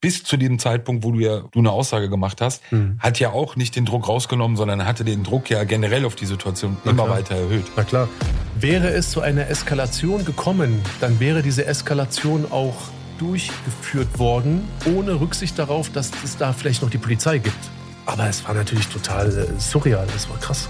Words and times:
Bis 0.00 0.22
zu 0.22 0.36
dem 0.36 0.60
Zeitpunkt, 0.60 1.02
wo 1.02 1.10
du 1.10 1.18
ja 1.18 1.42
du 1.50 1.58
eine 1.58 1.72
Aussage 1.72 2.08
gemacht 2.08 2.40
hast, 2.40 2.62
hat 3.00 3.18
ja 3.18 3.30
auch 3.30 3.56
nicht 3.56 3.74
den 3.74 3.84
Druck 3.84 4.06
rausgenommen, 4.06 4.56
sondern 4.56 4.86
hatte 4.86 5.04
den 5.04 5.24
Druck 5.24 5.50
ja 5.50 5.64
generell 5.64 6.04
auf 6.04 6.14
die 6.14 6.26
Situation 6.26 6.76
immer 6.84 7.04
klar. 7.04 7.16
weiter 7.16 7.34
erhöht. 7.34 7.64
Na 7.76 7.82
klar. 7.82 8.08
Wäre 8.54 8.90
es 8.90 9.10
zu 9.10 9.22
einer 9.22 9.48
Eskalation 9.48 10.24
gekommen, 10.24 10.80
dann 11.00 11.18
wäre 11.18 11.42
diese 11.42 11.66
Eskalation 11.66 12.46
auch 12.52 12.76
durchgeführt 13.18 14.20
worden, 14.20 14.68
ohne 14.86 15.20
Rücksicht 15.20 15.58
darauf, 15.58 15.90
dass 15.90 16.12
es 16.22 16.36
da 16.36 16.52
vielleicht 16.52 16.82
noch 16.82 16.90
die 16.90 16.98
Polizei 16.98 17.38
gibt. 17.38 17.58
Aber 18.06 18.28
es 18.28 18.46
war 18.46 18.54
natürlich 18.54 18.86
total 18.86 19.36
äh, 19.36 19.60
surreal, 19.60 20.06
das 20.12 20.30
war 20.30 20.38
krass. 20.38 20.68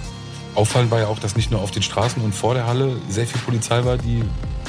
Auffallend 0.55 0.91
war 0.91 1.01
ja 1.01 1.07
auch, 1.07 1.19
dass 1.19 1.37
nicht 1.37 1.51
nur 1.51 1.61
auf 1.61 1.71
den 1.71 1.83
Straßen 1.83 2.23
und 2.23 2.35
vor 2.35 2.55
der 2.55 2.67
Halle 2.67 2.97
sehr 3.11 3.27
viel 3.27 3.41
Polizei 3.43 3.85
war, 3.85 3.99
die 3.99 4.25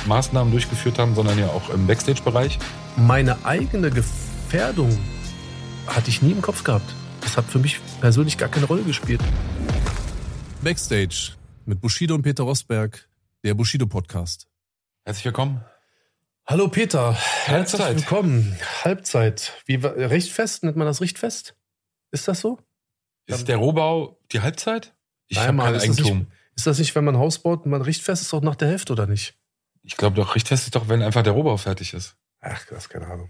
Maßnahmen 0.05 0.51
durchgeführt 0.51 0.99
haben, 0.99 1.15
sondern 1.15 1.39
ja 1.39 1.47
auch 1.47 1.69
im 1.73 1.87
Backstage-Bereich. 1.87 2.59
Meine 2.97 3.45
eigene 3.45 3.89
Gefährdung 4.51 4.97
hatte 5.85 6.09
ich 6.09 6.23
nie 6.23 6.31
im 6.31 6.41
Kopf 6.41 6.63
gehabt. 6.63 6.95
Das 7.21 7.37
hat 7.37 7.45
für 7.45 7.59
mich 7.59 7.79
persönlich 8.01 8.35
gar 8.35 8.49
keine 8.49 8.65
Rolle 8.65 8.81
gespielt. 8.81 9.21
Backstage 10.63 11.33
mit 11.67 11.79
Bushido 11.81 12.15
und 12.15 12.23
Peter 12.23 12.41
Rosberg, 12.45 13.07
der 13.43 13.53
Bushido 13.53 13.85
Podcast. 13.85 14.47
Herzlich 15.05 15.25
willkommen. 15.25 15.63
Hallo 16.47 16.67
Peter, 16.67 17.13
herzlich 17.13 17.79
Halbzeit. 17.79 17.97
willkommen. 17.97 18.57
Halbzeit. 18.83 19.53
Wie, 19.67 19.75
Richtfest, 19.75 20.63
nennt 20.63 20.77
man 20.77 20.87
das 20.87 20.99
Richtfest? 20.99 21.55
Ist 22.09 22.27
das 22.27 22.39
so? 22.39 22.57
Ist 23.27 23.47
der 23.47 23.57
Rohbau 23.57 24.17
die 24.31 24.39
Halbzeit? 24.41 24.95
Ich 25.27 25.37
Nein, 25.37 25.47
habe 25.49 25.57
kein 25.59 25.75
ist 25.75 25.87
das 25.89 25.97
Eigentum. 25.99 26.17
nicht- 26.21 26.31
Ist 26.55 26.65
das 26.65 26.79
nicht, 26.79 26.95
wenn 26.95 27.03
man 27.05 27.15
ein 27.17 27.21
Haus 27.21 27.37
baut, 27.37 27.67
man 27.67 27.83
Richtfest 27.83 28.23
ist 28.23 28.33
doch 28.33 28.41
nach 28.41 28.55
der 28.55 28.69
Hälfte, 28.69 28.93
oder 28.93 29.05
nicht? 29.05 29.35
Ich 29.83 29.95
glaube 29.95 30.15
doch, 30.15 30.33
Richtfest 30.33 30.63
ist 30.63 30.75
doch, 30.75 30.89
wenn 30.89 31.03
einfach 31.03 31.21
der 31.21 31.33
Rohbau 31.33 31.55
fertig 31.57 31.93
ist. 31.93 32.15
Ach, 32.41 32.65
das 32.67 32.85
ist 32.85 32.89
keine 32.89 33.05
Ahnung. 33.05 33.29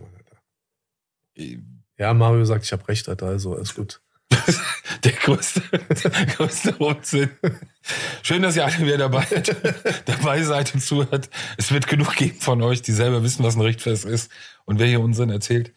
Ja, 1.97 2.13
Mario 2.13 2.45
sagt, 2.45 2.63
ich 2.65 2.71
habe 2.71 2.87
recht, 2.87 3.09
Alter, 3.09 3.27
also 3.27 3.55
alles 3.55 3.75
gut. 3.75 4.01
Der 5.03 5.13
größte, 5.13 5.61
der 5.71 6.25
größte 6.35 6.75
Unsinn. 6.77 7.29
Schön, 8.21 8.41
dass 8.41 8.55
ihr 8.57 8.65
alle 8.65 8.79
wieder 8.79 8.97
dabei, 8.97 9.25
dabei 10.05 10.43
seid 10.43 10.73
und 10.73 10.81
zuhört. 10.81 11.29
Es 11.57 11.71
wird 11.71 11.87
genug 11.87 12.15
geben 12.15 12.39
von 12.39 12.61
euch, 12.61 12.81
die 12.81 12.91
selber 12.91 13.23
wissen, 13.23 13.43
was 13.43 13.55
ein 13.55 13.61
Richtfest 13.61 14.03
ist 14.05 14.29
und 14.65 14.77
wer 14.77 14.87
hier 14.87 14.99
Unsinn 14.99 15.29
erzählt. 15.29 15.73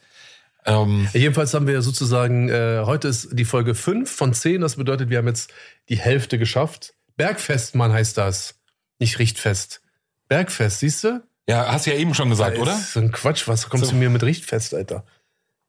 Ähm, 0.66 1.08
Jedenfalls 1.12 1.54
haben 1.54 1.66
wir 1.66 1.74
ja 1.74 1.82
sozusagen, 1.82 2.48
äh, 2.48 2.82
heute 2.84 3.08
ist 3.08 3.28
die 3.32 3.44
Folge 3.44 3.74
5 3.76 4.10
von 4.10 4.34
10, 4.34 4.60
das 4.60 4.76
bedeutet, 4.76 5.08
wir 5.08 5.18
haben 5.18 5.28
jetzt 5.28 5.52
die 5.88 5.98
Hälfte 5.98 6.38
geschafft. 6.38 6.94
Bergfest, 7.16 7.74
Mann, 7.74 7.92
heißt 7.92 8.18
das. 8.18 8.56
Nicht 8.98 9.18
Richtfest. 9.18 9.82
Bergfest, 10.28 10.80
siehst 10.80 11.04
du? 11.04 11.22
ja, 11.48 11.72
hast 11.72 11.86
du 11.86 11.92
ja 11.92 11.96
eben 11.98 12.14
schon 12.14 12.30
gesagt, 12.30 12.58
oder? 12.58 12.76
So 12.76 13.00
ein 13.00 13.12
Quatsch, 13.12 13.46
was 13.48 13.68
kommst 13.68 13.86
So. 13.86 13.92
du 13.92 13.98
mir 13.98 14.10
mit 14.10 14.22
Richtfest, 14.24 14.74
Alter? 14.74 15.04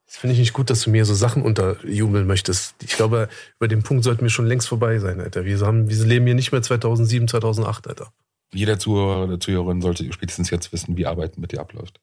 Das 0.06 0.16
finde 0.16 0.34
ich 0.34 0.38
nicht 0.38 0.52
gut, 0.52 0.70
dass 0.70 0.82
du 0.82 0.90
mir 0.90 1.04
so 1.04 1.14
Sachen 1.14 1.42
unterjubeln 1.42 2.26
möchtest. 2.26 2.76
Ich 2.82 2.96
glaube, 2.96 3.28
über 3.58 3.68
den 3.68 3.82
Punkt 3.82 4.04
sollten 4.04 4.22
wir 4.22 4.30
schon 4.30 4.46
längst 4.46 4.68
vorbei 4.68 4.98
sein, 4.98 5.20
Alter. 5.20 5.44
Wir, 5.44 5.58
haben, 5.60 5.88
wir 5.88 6.04
leben 6.04 6.26
hier 6.26 6.34
nicht 6.34 6.52
mehr 6.52 6.62
2007, 6.62 7.28
2008, 7.28 7.88
Alter. 7.88 8.12
Jeder 8.52 8.78
Zuhörer 8.78 9.24
oder 9.24 9.40
Zuhörerin 9.40 9.80
sollte 9.80 10.12
spätestens 10.12 10.50
jetzt 10.50 10.72
wissen, 10.72 10.96
wie 10.96 11.06
Arbeiten 11.06 11.40
mit 11.40 11.52
dir 11.52 11.60
abläuft. 11.60 12.00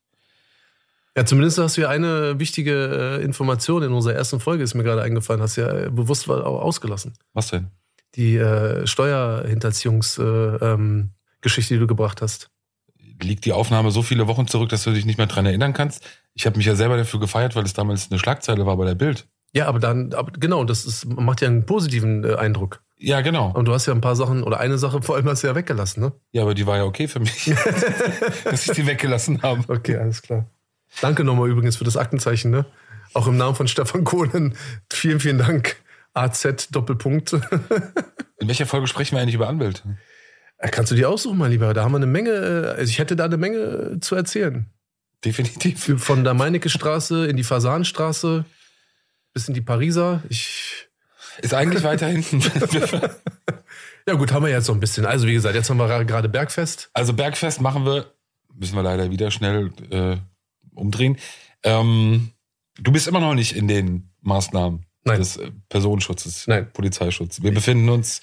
Ja, 1.16 1.26
zumindest 1.26 1.58
hast 1.58 1.78
du 1.78 1.82
ja 1.82 1.90
eine 1.90 2.40
wichtige 2.40 3.20
äh, 3.20 3.24
Information 3.24 3.84
in 3.84 3.92
unserer 3.92 4.16
ersten 4.16 4.40
Folge, 4.40 4.64
ist 4.64 4.76
mir 4.76 4.84
gerade 4.84 5.02
eingefallen, 5.02 5.42
hast 5.42 5.58
ja 5.58 5.86
äh, 5.86 5.90
bewusst 5.90 6.30
ausgelassen. 6.30 7.14
Was 7.34 7.50
denn? 7.50 7.68
Die 8.16 8.38
äh, 8.38 8.88
Steuerhinterziehungsgeschichte, 8.88 10.64
äh, 10.64 10.74
ähm, 10.74 11.12
die 11.44 11.80
du 11.80 11.88
gebracht 11.88 12.22
hast. 12.22 12.50
Liegt 13.22 13.46
die 13.46 13.54
Aufnahme 13.54 13.92
so 13.92 14.02
viele 14.02 14.28
Wochen 14.28 14.48
zurück, 14.48 14.70
dass 14.70 14.84
du 14.84 14.92
dich 14.92 15.06
nicht 15.06 15.18
mehr 15.18 15.28
dran 15.28 15.46
erinnern 15.46 15.74
kannst? 15.74 16.04
Ich 16.34 16.46
habe 16.46 16.58
mich 16.58 16.66
ja 16.66 16.76
selber 16.76 16.98
dafür 16.98 17.20
gefeiert, 17.20 17.56
weil 17.56 17.64
es 17.64 17.74
damals 17.74 18.10
eine 18.10 18.20
Schlagzeile 18.20 18.66
war 18.66 18.78
bei 18.78 18.86
der 18.86 18.96
Bild. 18.96 19.28
Ja, 19.54 19.68
aber 19.68 19.80
dann, 19.80 20.14
aber 20.14 20.32
genau, 20.32 20.64
das 20.64 20.86
ist, 20.86 21.06
macht 21.06 21.42
ja 21.42 21.48
einen 21.48 21.66
positiven 21.66 22.24
äh, 22.24 22.36
Eindruck. 22.36 22.82
Ja, 22.98 23.22
genau. 23.22 23.52
Und 23.52 23.66
du 23.66 23.74
hast 23.74 23.86
ja 23.86 23.94
ein 23.94 24.02
paar 24.02 24.16
Sachen, 24.16 24.44
oder 24.44 24.60
eine 24.60 24.78
Sache 24.78 25.02
vor 25.02 25.16
allem 25.16 25.28
hast 25.28 25.44
du 25.44 25.48
ja 25.48 25.56
weggelassen, 25.56 26.02
ne? 26.02 26.14
Ja, 26.32 26.44
aber 26.44 26.54
die 26.54 26.66
war 26.68 26.78
ja 26.78 26.84
okay 26.84 27.08
für 27.08 27.20
mich, 27.20 27.46
dass 28.44 28.68
ich 28.68 28.74
die 28.74 28.86
weggelassen 28.86 29.42
habe. 29.42 29.64
Okay, 29.68 29.98
alles 29.98 30.22
klar. 30.22 30.46
Danke 31.02 31.24
nochmal 31.24 31.50
übrigens 31.50 31.78
für 31.78 31.84
das 31.84 31.98
Aktenzeichen, 31.98 32.52
ne? 32.52 32.66
Auch 33.14 33.28
im 33.28 33.38
Namen 33.38 33.56
von 33.56 33.68
Stefan 33.68 34.04
Kohlen. 34.04 34.56
Vielen, 34.92 35.20
vielen 35.20 35.38
Dank. 35.38 35.78
AZ 36.14 36.70
Doppelpunkt. 36.72 37.34
In 38.40 38.48
welcher 38.48 38.66
Folge 38.66 38.88
sprechen 38.88 39.16
wir 39.16 39.22
eigentlich 39.22 39.36
über 39.36 39.48
Anwälte? 39.48 39.84
Äh, 40.62 40.70
Kannst 40.70 40.92
du 40.92 40.96
dir 40.96 41.10
aussuchen, 41.10 41.38
mein 41.38 41.52
Lieber? 41.52 41.74
Da 41.74 41.84
haben 41.84 41.92
wir 41.92 41.98
eine 41.98 42.06
Menge, 42.06 42.32
äh, 42.32 42.80
also 42.80 42.90
ich 42.90 43.00
hätte 43.00 43.16
da 43.16 43.26
eine 43.26 43.38
Menge 43.38 44.00
zu 44.00 44.16
erzählen. 44.16 44.68
Definitiv. 45.26 46.04
Von 46.04 46.24
der 46.24 46.34
Meinecke 46.34 46.70
Straße 46.70 47.28
in 47.28 47.38
die 47.38 47.44
Fasanstraße 47.44 48.46
bis 49.34 49.48
in 49.48 49.54
die 49.54 49.62
Pariser. 49.62 50.24
Ich, 50.30 50.88
Ist 51.42 51.54
eigentlich 51.54 51.84
weiter 51.84 52.08
hinten. 52.08 52.42
ja 54.08 54.14
gut, 54.16 54.32
haben 54.32 54.46
wir 54.46 54.52
jetzt 54.52 54.66
so 54.66 54.74
ein 54.74 54.80
bisschen. 54.80 55.06
Also 55.06 55.28
wie 55.28 55.34
gesagt, 55.34 55.56
jetzt 55.56 55.70
haben 55.70 55.78
wir 55.78 56.06
gerade 56.06 56.30
Bergfest. 56.30 56.90
Also 56.94 57.14
Bergfest 57.14 57.62
machen 57.62 57.86
wir, 57.86 58.14
müssen 58.54 58.76
wir 58.76 58.84
leider 58.84 59.12
wieder 59.12 59.32
schnell 59.32 59.72
äh, 59.90 60.18
umdrehen. 60.74 61.18
Ähm, 61.64 62.32
du 62.80 62.92
bist 62.92 63.08
immer 63.08 63.20
noch 63.20 63.36
nicht 63.36 63.56
in 63.56 63.68
den 63.68 64.12
Maßnahmen 64.22 64.86
Nein. 65.04 65.20
des 65.20 65.38
äh, 65.38 65.52
Personenschutzes, 65.70 66.48
Nein. 66.48 66.68
Polizeischutz. 66.74 67.42
Wir 67.44 67.54
befinden 67.54 67.90
uns 67.90 68.22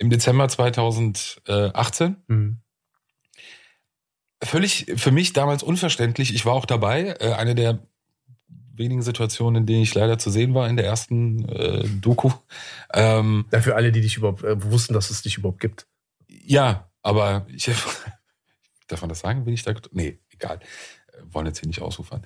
im 0.00 0.10
Dezember 0.10 0.48
2018. 0.48 2.16
Hm. 2.26 2.58
Völlig 4.42 4.86
für 4.96 5.10
mich 5.10 5.34
damals 5.34 5.62
unverständlich. 5.62 6.34
Ich 6.34 6.46
war 6.46 6.54
auch 6.54 6.64
dabei. 6.64 7.14
Äh, 7.20 7.34
eine 7.34 7.54
der 7.54 7.78
wenigen 8.72 9.02
Situationen, 9.02 9.62
in 9.62 9.66
denen 9.66 9.82
ich 9.82 9.94
leider 9.94 10.18
zu 10.18 10.30
sehen 10.30 10.54
war 10.54 10.66
in 10.68 10.76
der 10.78 10.86
ersten 10.86 11.46
äh, 11.50 11.86
Doku. 12.00 12.30
Ähm, 12.94 13.44
Ja, 13.52 13.60
für 13.60 13.76
alle, 13.76 13.92
die 13.92 14.00
dich 14.00 14.16
überhaupt 14.16 14.42
äh, 14.42 14.62
wussten, 14.70 14.94
dass 14.94 15.10
es 15.10 15.20
dich 15.20 15.36
überhaupt 15.36 15.60
gibt. 15.60 15.86
Ja, 16.28 16.90
aber 17.02 17.46
ich 17.48 17.66
darf 18.88 19.02
man 19.02 19.10
das 19.10 19.20
sagen? 19.20 19.44
Bin 19.44 19.52
ich 19.52 19.62
da? 19.62 19.74
Nee, 19.92 20.18
egal. 20.30 20.60
Äh, 21.12 21.18
Wollen 21.30 21.46
jetzt 21.46 21.60
hier 21.60 21.68
nicht 21.68 21.82
ausufern. 21.82 22.24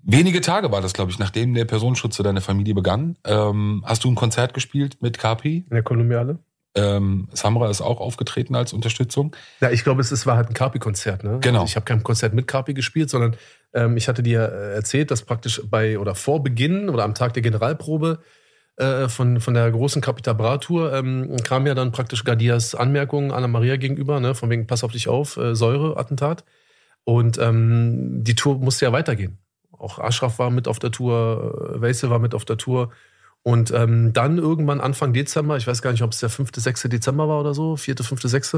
Wenige 0.00 0.40
Tage 0.40 0.70
war 0.70 0.80
das, 0.80 0.92
glaube 0.92 1.10
ich, 1.10 1.18
nachdem 1.18 1.54
der 1.54 1.64
Personenschutz 1.64 2.16
für 2.16 2.22
deine 2.22 2.40
Familie 2.40 2.74
begann. 2.74 3.18
Ähm, 3.24 3.82
hast 3.84 4.04
du 4.04 4.08
ein 4.08 4.14
Konzert 4.14 4.54
gespielt 4.54 5.02
mit 5.02 5.18
Capri? 5.18 5.64
In 5.68 5.74
der 5.74 5.82
Kolumbiale? 5.82 6.38
Ähm, 6.78 7.28
Samra 7.32 7.68
ist 7.70 7.80
auch 7.80 8.00
aufgetreten 8.00 8.54
als 8.54 8.72
Unterstützung. 8.72 9.34
Ja, 9.60 9.70
ich 9.70 9.84
glaube, 9.84 10.00
es, 10.00 10.10
es 10.10 10.26
war 10.26 10.36
halt 10.36 10.48
ein 10.48 10.54
Carpi-Konzert, 10.54 11.24
ne? 11.24 11.38
Genau. 11.40 11.60
Also 11.60 11.70
ich 11.70 11.76
habe 11.76 11.84
kein 11.84 12.02
Konzert 12.02 12.34
mit 12.34 12.46
Carpi 12.46 12.74
gespielt, 12.74 13.10
sondern 13.10 13.36
ähm, 13.72 13.96
ich 13.96 14.08
hatte 14.08 14.22
dir 14.22 14.40
äh, 14.40 14.74
erzählt, 14.74 15.10
dass 15.10 15.22
praktisch 15.22 15.62
bei 15.68 15.98
oder 15.98 16.14
vor 16.14 16.42
Beginn 16.42 16.88
oder 16.88 17.04
am 17.04 17.14
Tag 17.14 17.34
der 17.34 17.42
Generalprobe 17.42 18.20
äh, 18.76 19.08
von, 19.08 19.40
von 19.40 19.54
der 19.54 19.70
großen 19.70 20.00
Capita 20.00 20.32
Bra 20.32 20.58
Tour 20.58 20.92
ähm, 20.92 21.36
kam 21.42 21.66
ja 21.66 21.74
dann 21.74 21.92
praktisch 21.92 22.24
Gardias 22.24 22.74
Anmerkung 22.74 23.32
Anna 23.32 23.48
Maria 23.48 23.76
gegenüber, 23.76 24.20
ne? 24.20 24.34
Von 24.34 24.50
wegen, 24.50 24.66
pass 24.66 24.84
auf 24.84 24.92
dich 24.92 25.08
auf, 25.08 25.36
äh, 25.36 25.54
Säure-Attentat. 25.54 26.44
Und 27.04 27.38
ähm, 27.38 28.22
die 28.22 28.34
Tour 28.34 28.58
musste 28.58 28.84
ja 28.84 28.92
weitergehen. 28.92 29.38
Auch 29.72 29.98
Ashraf 29.98 30.38
war 30.38 30.50
mit 30.50 30.68
auf 30.68 30.78
der 30.78 30.90
Tour, 30.90 31.74
äh, 31.74 31.80
Weisse 31.80 32.10
war 32.10 32.18
mit 32.18 32.34
auf 32.34 32.44
der 32.44 32.56
Tour. 32.56 32.90
Und 33.42 33.70
ähm, 33.70 34.12
dann 34.12 34.38
irgendwann 34.38 34.80
Anfang 34.80 35.12
Dezember, 35.12 35.56
ich 35.56 35.66
weiß 35.66 35.80
gar 35.80 35.92
nicht, 35.92 36.02
ob 36.02 36.12
es 36.12 36.20
der 36.20 36.28
5., 36.28 36.50
6. 36.54 36.82
Dezember 36.82 37.28
war 37.28 37.40
oder 37.40 37.54
so, 37.54 37.76
4., 37.76 37.96
5., 37.96 38.22
6., 38.22 38.56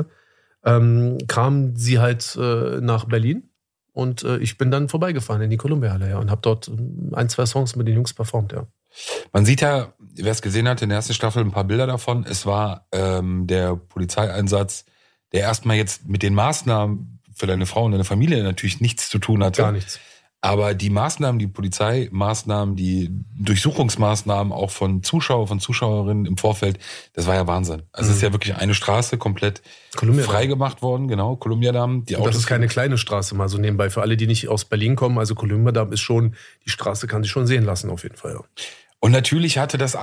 ähm, 0.65 1.19
kam 1.29 1.77
sie 1.77 1.99
halt 1.99 2.37
äh, 2.41 2.81
nach 2.81 3.05
Berlin. 3.05 3.50
Und 3.93 4.23
äh, 4.25 4.38
ich 4.38 4.56
bin 4.56 4.71
dann 4.71 4.88
vorbeigefahren 4.88 5.43
in 5.43 5.50
die 5.50 5.56
Kolumbiahalle, 5.56 6.11
ja, 6.11 6.19
und 6.19 6.31
habe 6.31 6.41
dort 6.43 6.69
ähm, 6.69 7.12
ein, 7.12 7.29
zwei 7.29 7.47
Songs 7.47 7.77
mit 7.77 7.88
den 7.88 7.97
Jungs 7.97 8.15
performt, 8.15 8.53
ja. 8.53 8.67
Man 9.32 9.44
sieht 9.44 9.61
ja, 9.61 9.93
wer 9.99 10.32
es 10.32 10.43
gesehen 10.43 10.69
hat, 10.69 10.83
in 10.83 10.88
der 10.88 10.97
ersten 10.97 11.15
Staffel 11.15 11.44
ein 11.44 11.53
paar 11.53 11.65
Bilder 11.65 11.87
davon. 11.87 12.25
Es 12.29 12.44
war 12.44 12.87
ähm, 12.93 13.47
der 13.47 13.76
Polizeieinsatz, 13.76 14.85
der 15.33 15.43
erstmal 15.43 15.76
jetzt 15.76 16.09
mit 16.09 16.23
den 16.23 16.35
Maßnahmen 16.35 17.21
für 17.33 17.47
deine 17.47 17.67
Frau 17.67 17.85
und 17.85 17.93
deine 17.93 18.05
Familie 18.05 18.43
natürlich 18.43 18.81
nichts 18.81 19.09
zu 19.09 19.19
tun 19.19 19.44
hatte. 19.44 19.62
Gar 19.62 19.73
nichts. 19.73 20.00
Aber 20.42 20.72
die 20.72 20.88
Maßnahmen, 20.88 21.38
die 21.38 21.46
Polizeimaßnahmen, 21.46 22.75
die 22.75 23.10
Durchsuchungsmaßnahmen 23.38 24.52
auch 24.54 24.70
von 24.70 25.02
Zuschauer, 25.02 25.46
von 25.46 25.60
Zuschauerinnen 25.60 26.25
im 26.25 26.38
Vorfeld, 26.38 26.78
das 27.12 27.26
war 27.26 27.34
ja 27.34 27.46
Wahnsinn. 27.46 27.82
Also 27.92 28.10
es 28.10 28.16
ist 28.16 28.22
ja 28.22 28.32
wirklich 28.32 28.56
eine 28.56 28.72
Straße 28.72 29.19
komplett 29.19 29.60
freigemacht 29.92 30.81
worden, 30.81 31.08
genau, 31.08 31.37
Kolumbiadamm. 31.37 32.06
Die 32.06 32.16
Und 32.16 32.26
das 32.26 32.37
ist 32.37 32.46
keine 32.46 32.69
kleine 32.69 32.96
Straße, 32.96 33.34
mal 33.34 33.50
so 33.50 33.58
nebenbei. 33.58 33.90
Für 33.90 34.00
alle, 34.00 34.16
die 34.16 34.26
nicht 34.26 34.48
aus 34.48 34.64
Berlin 34.64 34.96
kommen, 34.96 35.19
also 35.19 35.34
Columbia 35.34 35.72
Damm 35.72 35.92
ist 35.92 36.00
schon, 36.00 36.34
die 36.64 36.70
Straße 36.70 37.06
kann 37.06 37.22
sich 37.22 37.31
schon 37.31 37.46
sehen 37.46 37.64
lassen, 37.64 37.90
auf 37.90 38.02
jeden 38.02 38.16
Fall. 38.16 38.32
Ja. 38.32 38.40
Und 38.98 39.12
natürlich 39.12 39.58
hatte 39.58 39.76
das 39.76 39.96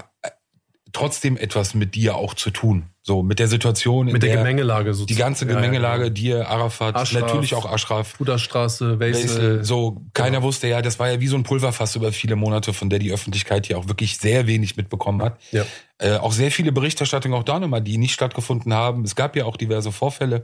trotzdem 0.97 1.37
etwas 1.37 1.73
mit 1.73 1.95
dir 1.95 2.15
auch 2.15 2.33
zu 2.33 2.49
tun. 2.49 2.85
So, 3.03 3.23
mit 3.23 3.39
der 3.39 3.47
Situation, 3.47 4.07
Mit 4.07 4.21
der, 4.21 4.31
der 4.31 4.37
Gemengelage 4.39 4.91
die 4.91 4.95
sozusagen. 4.97 5.19
ganze 5.19 5.45
Ja, 5.45 5.51
ja, 5.51 5.55
Gemengelage, 5.57 6.03
genau. 6.05 6.13
dir, 6.13 6.49
Arafat, 6.49 6.95
Ashraf. 6.95 7.21
natürlich 7.21 7.53
auch 7.55 7.65
Ashraf. 7.65 8.17
Buddhastraße, 8.17 8.99
Wesel, 8.99 9.23
Wesel. 9.23 9.63
so, 9.63 10.01
keiner 10.13 10.41
wusste 10.43 10.67
ja, 10.67 10.81
das 10.81 10.99
war 10.99 11.09
ja 11.09 11.21
wie 11.21 11.27
so 11.27 11.37
ein 11.37 11.43
Pulverfass 11.43 11.95
über 11.95 12.11
viele 12.11 12.35
Monate, 12.35 12.73
von 12.73 12.89
der 12.89 12.99
die 12.99 13.13
Öffentlichkeit 13.13 13.67
hier 13.67 13.77
auch 13.77 13.87
wirklich 13.87 14.17
sehr 14.17 14.47
wenig 14.47 14.75
mitbekommen 14.75 15.21
hat. 15.21 15.39
Ja. 15.51 15.63
Äh, 15.99 16.17
auch 16.17 16.33
sehr 16.33 16.51
viele 16.51 16.71
Berichterstattungen 16.73 17.37
auch 17.39 17.43
da 17.43 17.59
nochmal, 17.59 17.81
die 17.81 17.97
nicht 17.97 18.13
stattgefunden 18.13 18.73
haben. 18.73 19.03
Es 19.05 19.15
gab 19.15 19.35
ja 19.35 19.45
auch 19.45 19.55
diverse 19.55 19.91
Vorfälle 19.93 20.43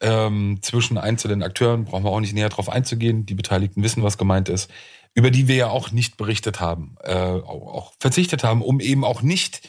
ähm, 0.00 0.58
zwischen 0.62 0.96
einzelnen 0.96 1.42
Akteuren, 1.42 1.84
brauchen 1.84 2.04
wir 2.04 2.10
auch 2.10 2.20
nicht 2.20 2.32
näher 2.32 2.48
drauf 2.48 2.70
einzugehen. 2.70 3.26
Die 3.26 3.34
Beteiligten 3.34 3.82
wissen, 3.82 4.02
was 4.02 4.16
gemeint 4.16 4.48
ist, 4.48 4.70
über 5.14 5.30
die 5.30 5.48
wir 5.48 5.56
ja 5.56 5.68
auch 5.68 5.90
nicht 5.90 6.16
berichtet 6.16 6.60
haben, 6.60 6.96
äh, 7.02 7.12
auch, 7.12 7.44
auch 7.74 7.92
verzichtet 8.00 8.42
haben, 8.42 8.62
um 8.62 8.80
eben 8.80 9.04
auch 9.04 9.22
nicht 9.22 9.68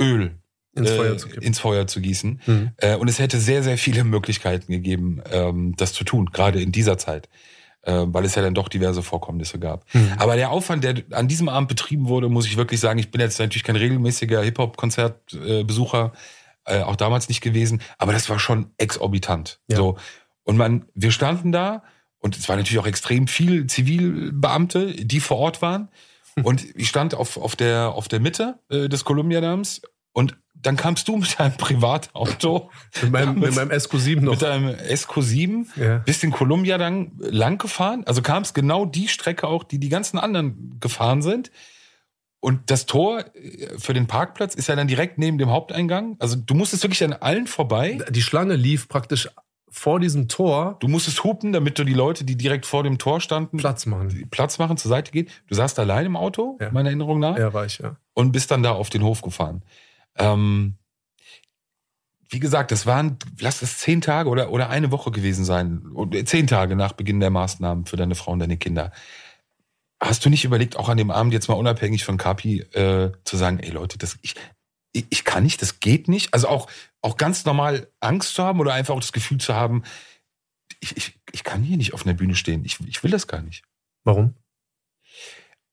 Öl 0.00 0.40
Ins 0.74 0.90
äh, 0.90 0.96
Feuer 0.96 1.18
zu 1.18 1.28
ins 1.28 1.58
Feuer 1.58 1.86
zu 1.86 2.00
gießen. 2.00 2.40
Mhm. 2.46 2.70
Äh, 2.76 2.96
und 2.96 3.08
es 3.08 3.18
hätte 3.18 3.38
sehr, 3.38 3.62
sehr 3.62 3.76
viele 3.76 4.04
Möglichkeiten 4.04 4.70
gegeben, 4.70 5.20
ähm, 5.30 5.74
das 5.76 5.92
zu 5.92 6.04
tun, 6.04 6.30
gerade 6.32 6.62
in 6.62 6.70
dieser 6.70 6.96
Zeit, 6.96 7.28
äh, 7.82 8.04
weil 8.06 8.24
es 8.24 8.36
ja 8.36 8.42
dann 8.42 8.54
doch 8.54 8.68
diverse 8.68 9.02
Vorkommnisse 9.02 9.58
gab. 9.58 9.84
Mhm. 9.92 10.12
Aber 10.18 10.36
der 10.36 10.50
Aufwand, 10.50 10.84
der 10.84 11.02
an 11.10 11.26
diesem 11.26 11.48
Abend 11.48 11.68
betrieben 11.68 12.06
wurde, 12.06 12.28
muss 12.28 12.46
ich 12.46 12.56
wirklich 12.56 12.78
sagen, 12.78 13.00
ich 13.00 13.10
bin 13.10 13.20
jetzt 13.20 13.40
natürlich 13.40 13.64
kein 13.64 13.76
regelmäßiger 13.76 14.42
Hip-Hop-Konzertbesucher, 14.42 16.12
auch 16.66 16.96
damals 16.96 17.28
nicht 17.28 17.40
gewesen, 17.40 17.82
aber 17.98 18.12
das 18.12 18.28
war 18.28 18.38
schon 18.38 18.70
exorbitant. 18.76 19.60
Ja. 19.66 19.76
So. 19.76 19.96
Und 20.44 20.56
man, 20.56 20.84
wir 20.94 21.10
standen 21.10 21.50
da 21.50 21.82
und 22.18 22.36
es 22.36 22.48
waren 22.48 22.58
natürlich 22.58 22.78
auch 22.78 22.86
extrem 22.86 23.26
viel 23.26 23.66
Zivilbeamte, 23.66 24.92
die 24.92 25.18
vor 25.18 25.38
Ort 25.38 25.62
waren. 25.62 25.88
Und 26.44 26.64
ich 26.76 26.88
stand 26.88 27.14
auf, 27.14 27.36
auf, 27.36 27.56
der, 27.56 27.92
auf 27.94 28.08
der 28.08 28.20
Mitte 28.20 28.58
äh, 28.70 28.88
des 28.88 29.04
Columbia-Dams 29.04 29.82
und 30.12 30.36
dann 30.54 30.76
kamst 30.76 31.08
du 31.08 31.16
mit 31.16 31.38
deinem 31.40 31.56
Privatauto, 31.56 32.70
Mit 33.02 33.12
meinem, 33.12 33.38
mit 33.40 33.54
meinem 33.56 33.70
SQ7 33.70 34.20
noch. 34.20 34.32
mit 34.32 34.42
deinem 34.42 34.68
SQ7, 34.74 35.66
Ja. 35.80 35.98
bist 35.98 36.22
den 36.22 36.32
Columbia 36.32 36.76
dann 36.78 37.12
lang 37.18 37.56
gefahren. 37.58 38.02
Also 38.06 38.20
kamst 38.22 38.54
genau 38.54 38.84
die 38.84 39.08
Strecke 39.08 39.46
auch, 39.46 39.64
die 39.64 39.78
die 39.78 39.88
ganzen 39.88 40.18
anderen 40.18 40.78
gefahren 40.80 41.22
sind. 41.22 41.50
Und 42.40 42.70
das 42.70 42.86
Tor 42.86 43.24
äh, 43.36 43.78
für 43.78 43.94
den 43.94 44.06
Parkplatz 44.06 44.54
ist 44.54 44.68
ja 44.68 44.76
dann 44.76 44.88
direkt 44.88 45.16
neben 45.18 45.38
dem 45.38 45.50
Haupteingang. 45.50 46.16
Also 46.18 46.36
du 46.36 46.54
musstest 46.54 46.82
wirklich 46.82 47.04
an 47.04 47.12
allen 47.14 47.46
vorbei. 47.46 47.98
Die 48.10 48.22
Schlange 48.22 48.56
lief 48.56 48.88
praktisch 48.88 49.28
vor 49.70 50.00
diesem 50.00 50.28
Tor 50.28 50.76
Du 50.80 50.88
musstest 50.88 51.22
hupen, 51.24 51.52
damit 51.52 51.78
du 51.78 51.84
die 51.84 51.94
Leute, 51.94 52.24
die 52.24 52.36
direkt 52.36 52.66
vor 52.66 52.82
dem 52.82 52.98
Tor 52.98 53.20
standen, 53.20 53.56
Platz 53.58 53.86
machen. 53.86 54.28
Platz 54.30 54.58
machen, 54.58 54.76
zur 54.76 54.88
Seite 54.88 55.12
gehen. 55.12 55.28
Du 55.46 55.54
saßt 55.54 55.78
allein 55.78 56.06
im 56.06 56.16
Auto, 56.16 56.58
Ja. 56.60 56.70
meiner 56.72 56.88
Erinnerung 56.88 57.20
nach, 57.20 57.38
Ja, 57.38 57.52
war 57.52 57.64
ich, 57.66 57.78
ja. 57.78 57.96
und 58.14 58.32
bist 58.32 58.50
dann 58.50 58.62
da 58.62 58.72
auf 58.72 58.90
den 58.90 59.02
Hof 59.04 59.22
gefahren. 59.22 59.62
Ähm, 60.16 60.74
wie 62.28 62.40
gesagt, 62.40 62.70
das 62.70 62.86
waren, 62.86 63.16
lass 63.40 63.60
es 63.62 63.78
zehn 63.78 64.00
Tage 64.00 64.28
oder, 64.28 64.50
oder 64.52 64.70
eine 64.70 64.92
Woche 64.92 65.10
gewesen 65.10 65.44
sein. 65.44 65.82
Oder 65.94 66.24
Zehn 66.24 66.46
Tage 66.46 66.76
nach 66.76 66.92
Beginn 66.92 67.18
der 67.20 67.30
Maßnahmen 67.30 67.86
für 67.86 67.96
deine 67.96 68.14
Frau 68.14 68.32
und 68.32 68.38
deine 68.38 68.56
Kinder. 68.56 68.92
Hast 70.00 70.24
du 70.24 70.30
nicht 70.30 70.44
überlegt, 70.44 70.76
auch 70.76 70.88
an 70.88 70.96
dem 70.96 71.10
Abend 71.10 71.32
jetzt 71.32 71.48
mal 71.48 71.54
unabhängig 71.54 72.04
von 72.04 72.16
Kapi 72.18 72.60
äh, 72.72 73.10
zu 73.24 73.36
sagen, 73.36 73.58
ey 73.58 73.70
Leute, 73.70 73.98
das, 73.98 74.16
ich, 74.22 74.34
ich, 74.92 75.06
ich 75.10 75.24
kann 75.24 75.42
nicht, 75.44 75.60
das 75.62 75.80
geht 75.80 76.08
nicht. 76.08 76.34
Also 76.34 76.48
auch, 76.48 76.68
auch 77.02 77.16
ganz 77.16 77.44
normal 77.44 77.88
Angst 78.00 78.34
zu 78.34 78.42
haben 78.42 78.60
oder 78.60 78.72
einfach 78.74 78.94
auch 78.94 79.00
das 79.00 79.12
Gefühl 79.12 79.38
zu 79.38 79.54
haben, 79.54 79.82
ich, 80.80 80.96
ich, 80.96 81.14
ich 81.32 81.44
kann 81.44 81.62
hier 81.62 81.76
nicht 81.76 81.94
auf 81.94 82.04
einer 82.06 82.14
Bühne 82.14 82.34
stehen. 82.34 82.64
Ich, 82.64 82.78
ich 82.86 83.02
will 83.02 83.10
das 83.10 83.26
gar 83.26 83.42
nicht. 83.42 83.64
Warum? 84.04 84.34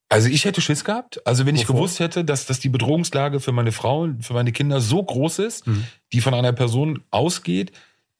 Also 0.09 0.29
ich 0.29 0.45
hätte 0.45 0.61
Schiss 0.61 0.83
gehabt. 0.85 1.25
Also 1.27 1.45
wenn 1.45 1.55
ich 1.55 1.63
Wovor? 1.67 1.75
gewusst 1.81 1.99
hätte, 1.99 2.23
dass, 2.23 2.45
dass 2.45 2.59
die 2.59 2.69
Bedrohungslage 2.69 3.39
für 3.39 3.51
meine 3.51 3.71
Frau 3.73 4.07
für 4.21 4.33
meine 4.33 4.51
Kinder 4.53 4.79
so 4.79 5.03
groß 5.03 5.39
ist, 5.39 5.67
Mhm. 5.67 5.83
die 6.13 6.21
von 6.21 6.33
einer 6.33 6.53
Person 6.53 7.03
ausgeht, 7.11 7.71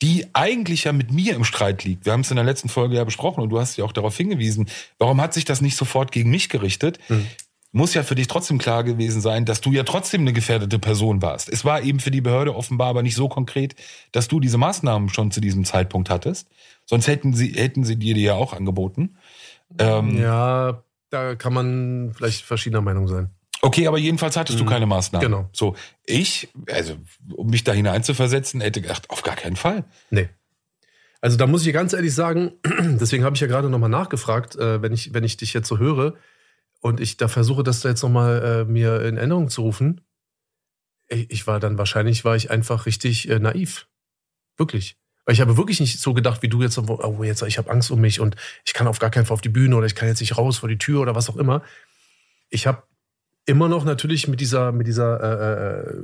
die 0.02 0.28
eigentlich 0.34 0.84
ja 0.84 0.92
mit 0.92 1.12
mir 1.12 1.34
im 1.36 1.44
Streit 1.44 1.84
liegt. 1.84 2.06
Wir 2.06 2.14
haben 2.14 2.22
es 2.22 2.30
in 2.30 2.36
der 2.36 2.46
letzten 2.46 2.70
Folge 2.70 2.96
ja 2.96 3.04
besprochen 3.04 3.42
und 3.42 3.50
du 3.50 3.60
hast 3.60 3.78
ja 3.78 3.86
auch 3.86 3.94
darauf 3.94 4.16
hingewiesen. 4.18 4.70
Warum 5.00 5.22
hat 5.22 5.34
sich 5.34 5.46
das 5.46 5.62
nicht 5.62 5.76
sofort 5.78 6.12
gegen 6.12 6.30
mich 6.30 6.50
gerichtet? 6.50 7.00
Mhm. 7.10 7.26
Muss 7.78 7.94
ja 7.94 8.02
für 8.02 8.16
dich 8.16 8.28
trotzdem 8.28 8.58
klar 8.58 8.84
gewesen 8.84 9.22
sein, 9.22 9.46
dass 9.46 9.62
du 9.62 9.72
ja 9.72 9.84
trotzdem 9.84 10.22
eine 10.22 10.34
gefährdete 10.34 10.80
Person 10.80 11.22
warst. 11.22 11.48
Es 11.48 11.64
war 11.64 11.82
eben 11.84 12.00
für 12.00 12.10
die 12.10 12.22
Behörde 12.22 12.56
offenbar 12.56 12.88
aber 12.90 13.04
nicht 13.04 13.14
so 13.16 13.30
konkret, 13.30 13.76
dass 14.12 14.28
du 14.28 14.40
diese 14.40 14.58
Maßnahmen 14.58 15.10
schon 15.10 15.30
zu 15.30 15.42
diesem 15.42 15.64
Zeitpunkt 15.64 16.10
hattest. 16.10 16.48
Sonst 16.86 17.06
hätten 17.08 17.34
sie, 17.34 17.52
hätten 17.54 17.84
sie 17.84 17.96
dir 17.96 18.16
die 18.16 18.24
ja 18.24 18.34
auch 18.34 18.54
angeboten. 18.54 19.18
Ähm, 19.78 20.18
Ja, 20.18 20.82
da 21.12 21.36
kann 21.36 21.54
man 21.54 22.14
vielleicht 22.16 22.44
verschiedener 22.44 22.82
Meinung 22.82 23.08
sein. 23.08 23.30
Okay, 23.62 23.86
aber 23.88 24.00
jedenfalls 24.00 24.38
hattest 24.38 24.60
du 24.60 24.64
Mhm. 24.64 24.70
keine 24.70 24.86
Maßnahmen. 24.88 25.30
Genau. 25.30 25.50
So, 25.54 25.76
ich, 26.04 26.48
also, 26.72 26.96
um 27.36 27.48
mich 27.48 27.64
da 27.64 27.74
hineinzuversetzen, 27.74 28.60
hätte 28.62 28.82
gedacht, 28.82 29.10
auf 29.12 29.22
gar 29.22 29.36
keinen 29.36 29.56
Fall. 29.56 29.84
Nee. 30.10 30.30
Also 31.22 31.38
da 31.38 31.46
muss 31.46 31.66
ich 31.66 31.74
ganz 31.74 31.94
ehrlich 31.94 32.14
sagen, 32.16 32.54
deswegen 33.00 33.24
habe 33.24 33.36
ich 33.36 33.42
ja 33.42 33.48
gerade 33.48 33.70
nochmal 33.70 33.90
nachgefragt, 33.90 34.56
äh, 34.56 34.82
wenn, 34.82 34.94
ich, 34.94 35.14
wenn 35.14 35.24
ich 35.24 35.38
dich 35.38 35.54
jetzt 35.54 35.68
so 35.68 35.78
höre 35.78 36.16
und 36.80 37.00
ich 37.00 37.18
da 37.18 37.28
versuche, 37.28 37.64
das 37.64 37.82
da 37.82 37.90
jetzt 37.90 38.04
nochmal 38.04 38.44
äh, 38.44 38.66
mir 38.66 39.02
in 39.02 39.18
Erinnerung 39.18 39.50
zu 39.50 39.62
rufen. 39.62 40.02
Ich, 41.08 41.32
ich 41.32 41.48
war 41.48 41.60
dann 41.60 41.78
wahrscheinlich, 41.78 42.26
war 42.26 42.36
ich 42.36 42.52
einfach 42.52 42.86
richtig 42.86 43.30
äh, 43.30 43.40
naiv. 43.40 43.88
Wirklich. 44.58 44.98
Weil 45.26 45.34
ich 45.34 45.42
habe 45.42 45.58
wirklich 45.58 45.80
nicht 45.80 46.00
so 46.00 46.14
gedacht, 46.14 46.42
wie 46.42 46.50
du 46.50 46.62
jetzt, 46.62 46.78
oh, 46.78 47.24
jetzt, 47.24 47.42
ich 47.44 47.58
habe 47.58 47.70
Angst 47.70 47.92
um 47.92 48.00
mich 48.00 48.20
und 48.20 48.36
ich 48.66 48.74
kann 48.74 48.88
auf 48.88 49.00
gar 49.00 49.10
keinen 49.10 49.26
Fall 49.26 49.36
auf 49.36 49.42
die 49.42 49.50
Bühne 49.50 49.76
oder 49.76 49.86
ich 49.86 49.96
kann 49.96 50.08
jetzt 50.08 50.22
nicht 50.22 50.38
raus 50.38 50.60
vor 50.60 50.70
die 50.70 50.78
Tür 50.78 51.02
oder 51.02 51.16
was 51.16 51.30
auch 51.30 51.36
immer. 51.36 51.64
Ich 52.50 52.66
habe 52.66 52.84
immer 53.46 53.68
noch 53.68 53.84
natürlich 53.84 54.28
mit 54.28 54.40
dieser, 54.40 54.72
mit 54.72 54.88
dieser 54.88 55.20
äh, 55.20 56.00
äh, 56.00 56.04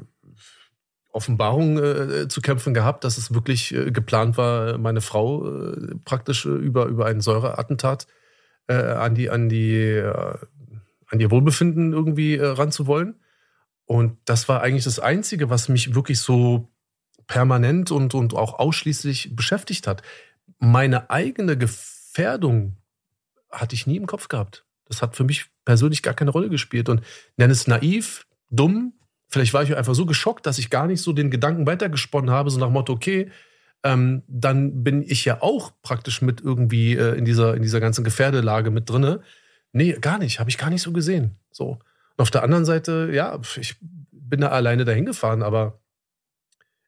Offenbarung 1.11 1.77
äh, 1.77 2.27
zu 2.27 2.41
kämpfen 2.41 2.73
gehabt, 2.73 3.03
dass 3.03 3.17
es 3.17 3.33
wirklich 3.33 3.73
äh, 3.73 3.91
geplant 3.91 4.35
war, 4.37 4.77
meine 4.77 5.01
Frau 5.01 5.47
äh, 5.47 5.95
praktisch 6.03 6.45
äh, 6.45 6.49
über, 6.49 6.87
über 6.87 7.05
ein 7.05 7.21
Säureattentat 7.21 8.07
äh, 8.67 8.73
an 8.73 9.15
die, 9.15 9.29
an 9.29 9.47
die, 9.47 9.77
äh, 9.77 10.37
an 11.13 11.19
ihr 11.19 11.31
Wohlbefinden 11.31 11.93
irgendwie 11.93 12.35
äh, 12.35 12.45
ranzuwollen. 12.45 13.19
Und 13.85 14.17
das 14.25 14.49
war 14.49 14.61
eigentlich 14.61 14.83
das 14.83 14.99
Einzige, 14.99 15.49
was 15.49 15.69
mich 15.69 15.93
wirklich 15.93 16.19
so 16.19 16.69
permanent 17.27 17.91
und, 17.91 18.15
und 18.15 18.33
auch 18.33 18.59
ausschließlich 18.59 19.35
beschäftigt 19.35 19.87
hat. 19.87 20.01
Meine 20.59 21.09
eigene 21.09 21.57
Gefährdung 21.57 22.77
hatte 23.51 23.75
ich 23.75 23.87
nie 23.87 23.97
im 23.97 24.07
Kopf 24.07 24.27
gehabt. 24.27 24.65
Das 24.85 25.01
hat 25.01 25.15
für 25.15 25.23
mich 25.23 25.45
persönlich 25.65 26.01
gar 26.01 26.13
keine 26.13 26.31
Rolle 26.31 26.49
gespielt. 26.49 26.89
Und 26.89 27.01
nenne 27.37 27.53
es 27.53 27.67
naiv, 27.67 28.25
dumm. 28.49 28.93
Vielleicht 29.29 29.53
war 29.53 29.63
ich 29.63 29.75
einfach 29.75 29.95
so 29.95 30.05
geschockt, 30.05 30.45
dass 30.45 30.57
ich 30.57 30.69
gar 30.69 30.87
nicht 30.87 31.01
so 31.01 31.13
den 31.13 31.29
Gedanken 31.29 31.65
weitergesponnen 31.65 32.31
habe, 32.31 32.49
so 32.49 32.59
nach 32.59 32.69
Motto, 32.69 32.93
okay, 32.93 33.31
ähm, 33.83 34.23
dann 34.27 34.83
bin 34.83 35.03
ich 35.03 35.25
ja 35.25 35.41
auch 35.41 35.71
praktisch 35.81 36.21
mit 36.21 36.41
irgendwie 36.41 36.95
äh, 36.95 37.17
in, 37.17 37.25
dieser, 37.25 37.55
in 37.55 37.61
dieser 37.61 37.79
ganzen 37.79 38.03
Gefährdelage 38.03 38.71
mit 38.71 38.89
drinne. 38.89 39.21
Nee, 39.73 39.93
gar 39.99 40.19
nicht, 40.19 40.39
habe 40.39 40.49
ich 40.49 40.57
gar 40.57 40.69
nicht 40.69 40.81
so 40.81 40.93
gesehen. 40.93 41.37
So. 41.51 41.79
Und 42.15 42.21
auf 42.21 42.31
der 42.31 42.43
anderen 42.43 42.63
Seite, 42.63 43.09
ja, 43.11 43.39
ich 43.57 43.75
bin 44.11 44.41
da 44.41 44.49
alleine 44.49 44.85
dahin 44.85 45.05
gefahren, 45.05 45.43
aber 45.43 45.79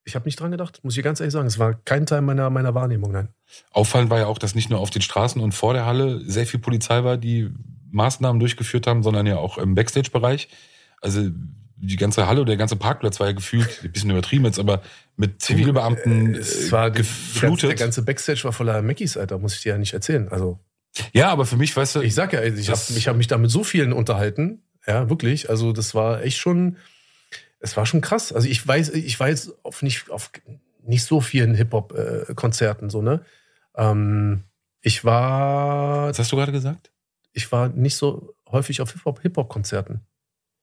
ich 0.06 0.16
habe 0.16 0.26
nicht 0.26 0.40
dran 0.40 0.52
gedacht, 0.52 0.80
muss 0.84 0.96
ich 0.96 1.04
ganz 1.04 1.20
ehrlich 1.20 1.34
sagen. 1.34 1.48
Es 1.48 1.58
war 1.58 1.74
kein 1.74 2.06
Teil 2.06 2.22
meiner, 2.22 2.50
meiner 2.52 2.76
Wahrnehmung, 2.76 3.12
nein. 3.12 3.30
Auffallend 3.72 4.12
war 4.12 4.20
ja 4.20 4.28
auch, 4.28 4.38
dass 4.38 4.54
nicht 4.54 4.70
nur 4.70 4.80
auf 4.80 4.92
den 4.92 5.02
Straßen 5.02 5.42
und 5.42 5.54
vor 5.54 5.74
der 5.74 5.86
Halle 5.86 6.22
sehr 6.22 6.46
viel 6.46 6.60
Polizei 6.60 7.04
war, 7.04 7.18
die 7.18 7.50
Maßnahmen 7.92 8.40
durchgeführt 8.40 8.86
haben, 8.86 9.02
sondern 9.02 9.26
ja 9.26 9.38
auch 9.38 9.58
im 9.58 9.74
Backstage-Bereich. 9.74 10.48
Also 11.02 11.30
die 11.78 11.96
ganze 11.98 12.28
Halle, 12.28 12.46
der 12.46 12.58
ganze 12.58 12.76
Parkplatz 12.76 13.20
war 13.20 13.28
ja 13.28 13.34
gefühlt, 13.34 13.82
ein 13.84 13.92
bisschen 13.92 14.12
übertrieben 14.12 14.46
jetzt, 14.46 14.60
aber 14.60 14.82
mit 15.18 15.42
Zivilbeamten 15.42 16.36
Äh, 16.36 16.40
es 16.40 16.72
war 16.72 16.92
geflutet. 16.92 17.70
Der 17.72 17.76
ganze 17.76 18.04
Backstage 18.04 18.44
war 18.44 18.54
voller 18.54 18.82
Mackies, 18.82 19.18
Alter, 19.18 19.40
muss 19.40 19.56
ich 19.56 19.64
dir 19.64 19.70
ja 19.74 19.78
nicht 19.78 19.94
erzählen. 19.94 20.30
Also 20.30 20.60
ja, 21.14 21.30
aber 21.30 21.46
für 21.46 21.58
mich, 21.58 21.76
weißt 21.76 21.96
du, 21.96 22.02
ich 22.02 22.16
sag 22.16 22.34
ja, 22.34 22.44
ich 22.44 22.70
habe 22.70 22.80
hab 22.80 23.16
mich 23.16 23.28
da 23.28 23.38
mit 23.38 23.52
so 23.52 23.64
vielen 23.64 23.94
unterhalten. 23.94 24.64
Ja, 24.88 25.10
wirklich. 25.10 25.50
Also 25.50 25.74
das 25.74 25.96
war 25.96 26.22
echt 26.24 26.38
schon, 26.38 26.78
es 27.60 27.76
war 27.76 27.86
schon 27.86 28.02
krass. 28.02 28.32
Also 28.32 28.48
ich 28.48 28.66
weiß, 28.66 28.90
ich 28.90 29.20
war 29.20 29.30
jetzt 29.30 29.54
auf 29.64 29.82
nicht, 29.82 30.10
auf 30.10 30.32
nicht 30.84 31.04
so 31.04 31.22
vielen 31.22 31.56
Hip-Hop-Konzerten, 31.56 32.90
so, 32.90 33.02
ne? 33.02 33.22
Ähm, 33.76 34.44
ich 34.82 35.04
war, 35.04 36.10
was 36.10 36.20
hast 36.20 36.32
du 36.32 36.36
gerade 36.36 36.52
gesagt? 36.52 36.92
ich 37.36 37.52
war 37.52 37.70
nicht 37.70 37.96
so 37.96 38.34
häufig 38.50 38.82
auf 38.82 38.92
Hip-Hop, 38.92 39.22
Hip-Hop-Konzerten. 39.22 40.02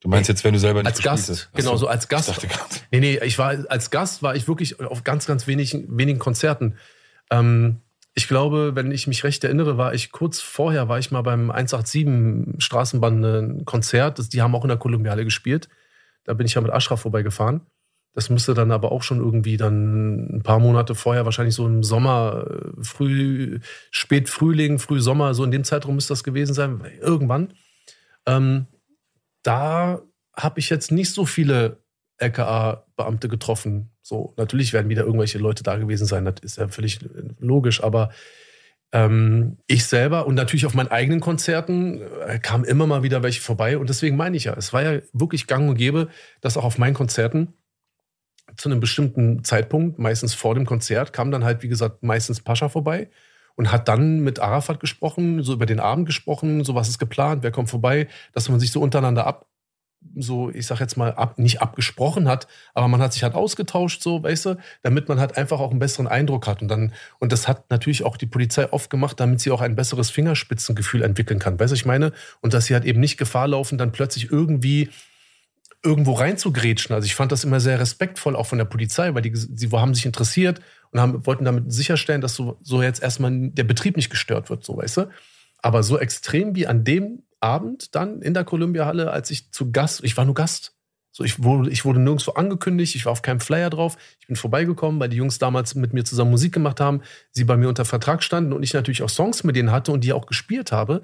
Du 0.01 0.09
meinst 0.09 0.29
jetzt, 0.29 0.43
wenn 0.43 0.55
du 0.55 0.59
selber 0.59 0.83
nicht 0.83 0.91
Als 0.91 1.03
Gast, 1.03 1.29
hast. 1.29 1.53
Genau, 1.53 1.77
so 1.77 1.87
als 1.87 2.09
Gast. 2.09 2.29
Ich 2.29 2.35
dachte 2.35 2.49
gerade. 2.49 2.75
Nee, 2.91 3.01
nee, 3.01 3.19
ich 3.23 3.39
war 3.39 3.57
als 3.69 3.91
Gast 3.91 4.23
war 4.23 4.35
ich 4.35 4.49
wirklich 4.49 4.81
auf 4.81 5.05
ganz, 5.05 5.27
ganz 5.27 5.47
wenigen, 5.47 5.97
wenigen 5.97 6.19
Konzerten. 6.19 6.77
Ähm, 7.31 7.83
Ich 8.15 8.29
glaube, 8.29 8.73
wenn 8.75 8.93
ich 8.93 9.07
mich 9.07 9.25
recht 9.25 9.43
erinnere, 9.43 9.79
war 9.79 9.95
ich 9.95 10.13
kurz 10.13 10.41
vorher, 10.41 10.89
war 10.89 10.99
ich 10.99 11.11
mal 11.11 11.23
beim 11.23 11.51
187 11.51 12.63
Straßenbahn-Konzert. 12.63 14.19
Das- 14.19 14.29
Die 14.29 14.43
haben 14.43 14.55
auch 14.55 14.65
in 14.65 14.69
der 14.69 14.77
Kolumbiale 14.77 15.25
gespielt. 15.25 15.69
Da 16.25 16.35
bin 16.35 16.47
ich 16.47 16.55
ja 16.55 16.61
mit 16.61 16.71
Ashraf 16.73 17.01
vorbeigefahren. 17.01 17.63
Das 18.15 18.29
müsste 18.29 18.53
dann 18.53 18.71
aber 18.71 18.93
auch 18.93 19.03
schon 19.03 19.19
irgendwie 19.21 19.57
dann 19.57 20.37
ein 20.37 20.43
paar 20.43 20.59
Monate 20.59 20.95
vorher, 20.95 21.25
wahrscheinlich 21.25 21.55
so 21.55 21.67
im 21.67 21.83
Sommer, 21.83 22.45
äh, 22.51 22.83
früh, 22.85 23.61
spät 23.91 24.29
Frühling, 24.29 24.79
früh 24.79 25.01
Sommer, 25.01 25.33
so 25.33 25.43
in 25.45 25.51
dem 25.51 25.65
Zeitraum 25.65 25.95
müsste 25.95 26.13
das 26.13 26.23
gewesen 26.23 26.53
sein, 26.53 26.83
irgendwann. 27.01 27.55
Ähm, 28.27 28.67
da 29.43 30.03
habe 30.37 30.61
ich 30.61 30.69
jetzt 30.71 30.93
nicht 30.93 31.11
so 31.13 31.25
viele 31.25 31.82
LKA-Beamte 32.23 33.29
getroffen. 33.29 33.91
So, 34.03 34.35
natürlich 34.37 34.73
werden 34.73 34.89
wieder 34.89 35.05
irgendwelche 35.05 35.39
Leute 35.39 35.63
da 35.63 35.77
gewesen 35.77 36.07
sein, 36.07 36.25
das 36.25 36.37
ist 36.43 36.59
ja 36.59 36.69
völlig 36.69 37.01
logisch, 37.39 37.83
aber 37.83 38.11
ähm, 38.93 39.59
ich 39.67 39.85
selber 39.87 40.27
und 40.27 40.35
natürlich 40.35 40.67
auf 40.67 40.75
meinen 40.75 40.89
eigenen 40.89 41.21
Konzerten 41.21 42.03
äh, 42.27 42.39
kamen 42.39 42.65
immer 42.65 42.87
mal 42.87 43.03
wieder 43.03 43.23
welche 43.23 43.41
vorbei 43.41 43.79
und 43.79 43.89
deswegen 43.89 44.17
meine 44.17 44.37
ich 44.37 44.45
ja, 44.45 44.55
es 44.55 44.73
war 44.73 44.83
ja 44.83 45.01
wirklich 45.13 45.47
gang 45.47 45.69
und 45.69 45.77
gäbe, 45.77 46.09
dass 46.41 46.57
auch 46.57 46.65
auf 46.65 46.79
meinen 46.79 46.95
Konzerten 46.95 47.55
zu 48.57 48.69
einem 48.69 48.81
bestimmten 48.81 49.45
Zeitpunkt, 49.45 49.99
meistens 49.99 50.35
vor 50.35 50.55
dem 50.55 50.67
Konzert, 50.67 51.13
kam 51.13 51.31
dann 51.31 51.45
halt, 51.45 51.63
wie 51.63 51.69
gesagt, 51.69 52.03
meistens 52.03 52.41
Pascha 52.41 52.69
vorbei 52.69 53.09
und 53.55 53.73
hat 53.73 53.89
dann 53.89 54.21
mit 54.21 54.41
Arafat 54.41 54.81
gesprochen, 54.81 55.43
so 55.43 55.53
über 55.55 55.67
den 55.67 55.81
Abend 55.81 56.07
gesprochen, 56.07 56.65
so 56.65 56.75
was 56.75 56.89
ist 56.89 56.99
geplant, 56.99 57.43
wer 57.43 57.51
kommt 57.51 57.71
vorbei, 57.71 58.09
dass 58.33 58.49
man 58.49 58.61
sich 58.61 58.73
so 58.73 58.81
untereinander 58.81 59.27
ab, 59.27 59.47
so, 60.17 60.51
ich 60.51 60.67
sag 60.67 60.81
jetzt 60.81 60.97
mal, 60.97 61.15
ab, 61.15 61.39
nicht 61.39 61.63
abgesprochen 61.63 62.29
hat, 62.29 62.47
aber 62.75 62.89
man 62.89 63.01
hat 63.01 63.13
sich 63.13 63.23
halt 63.23 63.35
ausgetauscht, 63.35 64.03
so, 64.03 64.23
weißt 64.23 64.47
du, 64.47 64.57
damit 64.83 65.09
man 65.09 65.19
halt 65.19 65.37
einfach 65.37 65.61
auch 65.61 65.71
einen 65.71 65.79
besseren 65.79 66.07
Eindruck 66.07 66.47
hat. 66.47 66.63
Und 66.63 66.69
dann, 66.69 66.93
und 67.19 67.33
das 67.33 67.49
hat 67.49 67.71
natürlich 67.71 68.05
auch 68.05 68.17
die 68.17 68.27
Polizei 68.27 68.71
oft 68.73 68.91
gemacht, 68.91 69.19
damit 69.21 69.41
sie 69.41 69.51
auch 69.51 69.61
ein 69.61 69.75
besseres 69.75 70.11
Fingerspitzengefühl 70.11 71.03
entwickeln 71.03 71.39
kann. 71.39 71.59
Weißt 71.59 71.73
du, 71.73 71.75
ich 71.75 71.87
meine? 71.87 72.13
Und 72.41 72.55
dass 72.55 72.67
sie 72.67 72.75
halt 72.75 72.85
eben 72.85 73.01
nicht 73.01 73.17
Gefahr 73.17 73.49
laufen, 73.49 73.79
dann 73.79 73.93
plötzlich 73.93 74.31
irgendwie 74.31 74.91
irgendwo 75.85 76.13
reinzugrätschen. 76.13 76.95
Also 76.95 77.07
ich 77.07 77.15
fand 77.15 77.33
das 77.33 77.45
immer 77.45 77.61
sehr 77.61 77.81
respektvoll, 77.81 78.37
auch 78.37 78.47
von 78.47 78.59
der 78.59 78.65
Polizei, 78.67 79.15
weil 79.15 79.23
die, 79.23 79.33
sie 79.35 79.69
haben 79.73 79.95
sich 79.95 80.07
interessiert 80.07 80.61
und 80.93 81.01
haben, 81.01 81.27
wollten 81.27 81.45
damit 81.45 81.73
sicherstellen, 81.73 82.21
dass 82.21 82.35
so, 82.35 82.59
so 82.63 82.83
jetzt 82.83 83.03
erstmal 83.03 83.51
der 83.51 83.65
Betrieb 83.65 83.97
nicht 83.97 84.11
gestört 84.11 84.49
wird, 84.49 84.65
so 84.65 84.77
weißt 84.77 84.99
du. 84.99 85.11
Aber 85.59 85.83
so 85.83 85.99
extrem 85.99 86.55
wie 86.55 86.67
an 86.67 86.85
dem 86.85 87.23
Abend 87.43 87.95
dann 87.95 88.23
in 88.23 88.35
der 88.35 88.45
Columbia-Halle, 88.45 89.11
als 89.11 89.31
ich 89.31 89.51
zu 89.51 89.73
Gast, 89.73 90.05
ich 90.05 90.17
war 90.17 90.25
nur 90.25 90.35
Gast. 90.35 90.75
So, 91.15 91.25
ich 91.25 91.43
wurde, 91.43 91.71
ich 91.71 91.85
wurde 91.85 92.01
nirgendwo 92.01 92.33
angekündigt, 92.33 92.95
ich 92.95 93.05
war 93.05 93.13
auf 93.13 93.21
keinem 93.21 93.41
Flyer 93.41 93.69
drauf. 93.69 93.99
Ich 94.19 94.27
bin 94.27 94.37
vorbeigekommen, 94.37 94.99
weil 94.99 95.11
die 95.11 95.19
Jungs 95.19 95.39
damals 95.39 95.75
mit 95.75 95.93
mir 95.93 96.05
zusammen 96.05 96.31
Musik 96.31 96.55
gemacht 96.55 96.81
haben, 96.81 97.03
sie 97.33 97.45
bei 97.45 97.57
mir 97.59 97.69
unter 97.69 97.85
Vertrag 97.85 98.23
standen 98.23 98.55
und 98.55 98.63
ich 98.63 98.73
natürlich 98.73 99.03
auch 99.03 99.11
Songs 99.11 99.45
mit 99.45 99.55
denen 99.55 99.73
hatte 99.73 99.93
und 99.93 100.05
die 100.05 100.15
auch 100.15 100.27
gespielt 100.27 100.73
habe. 100.73 101.03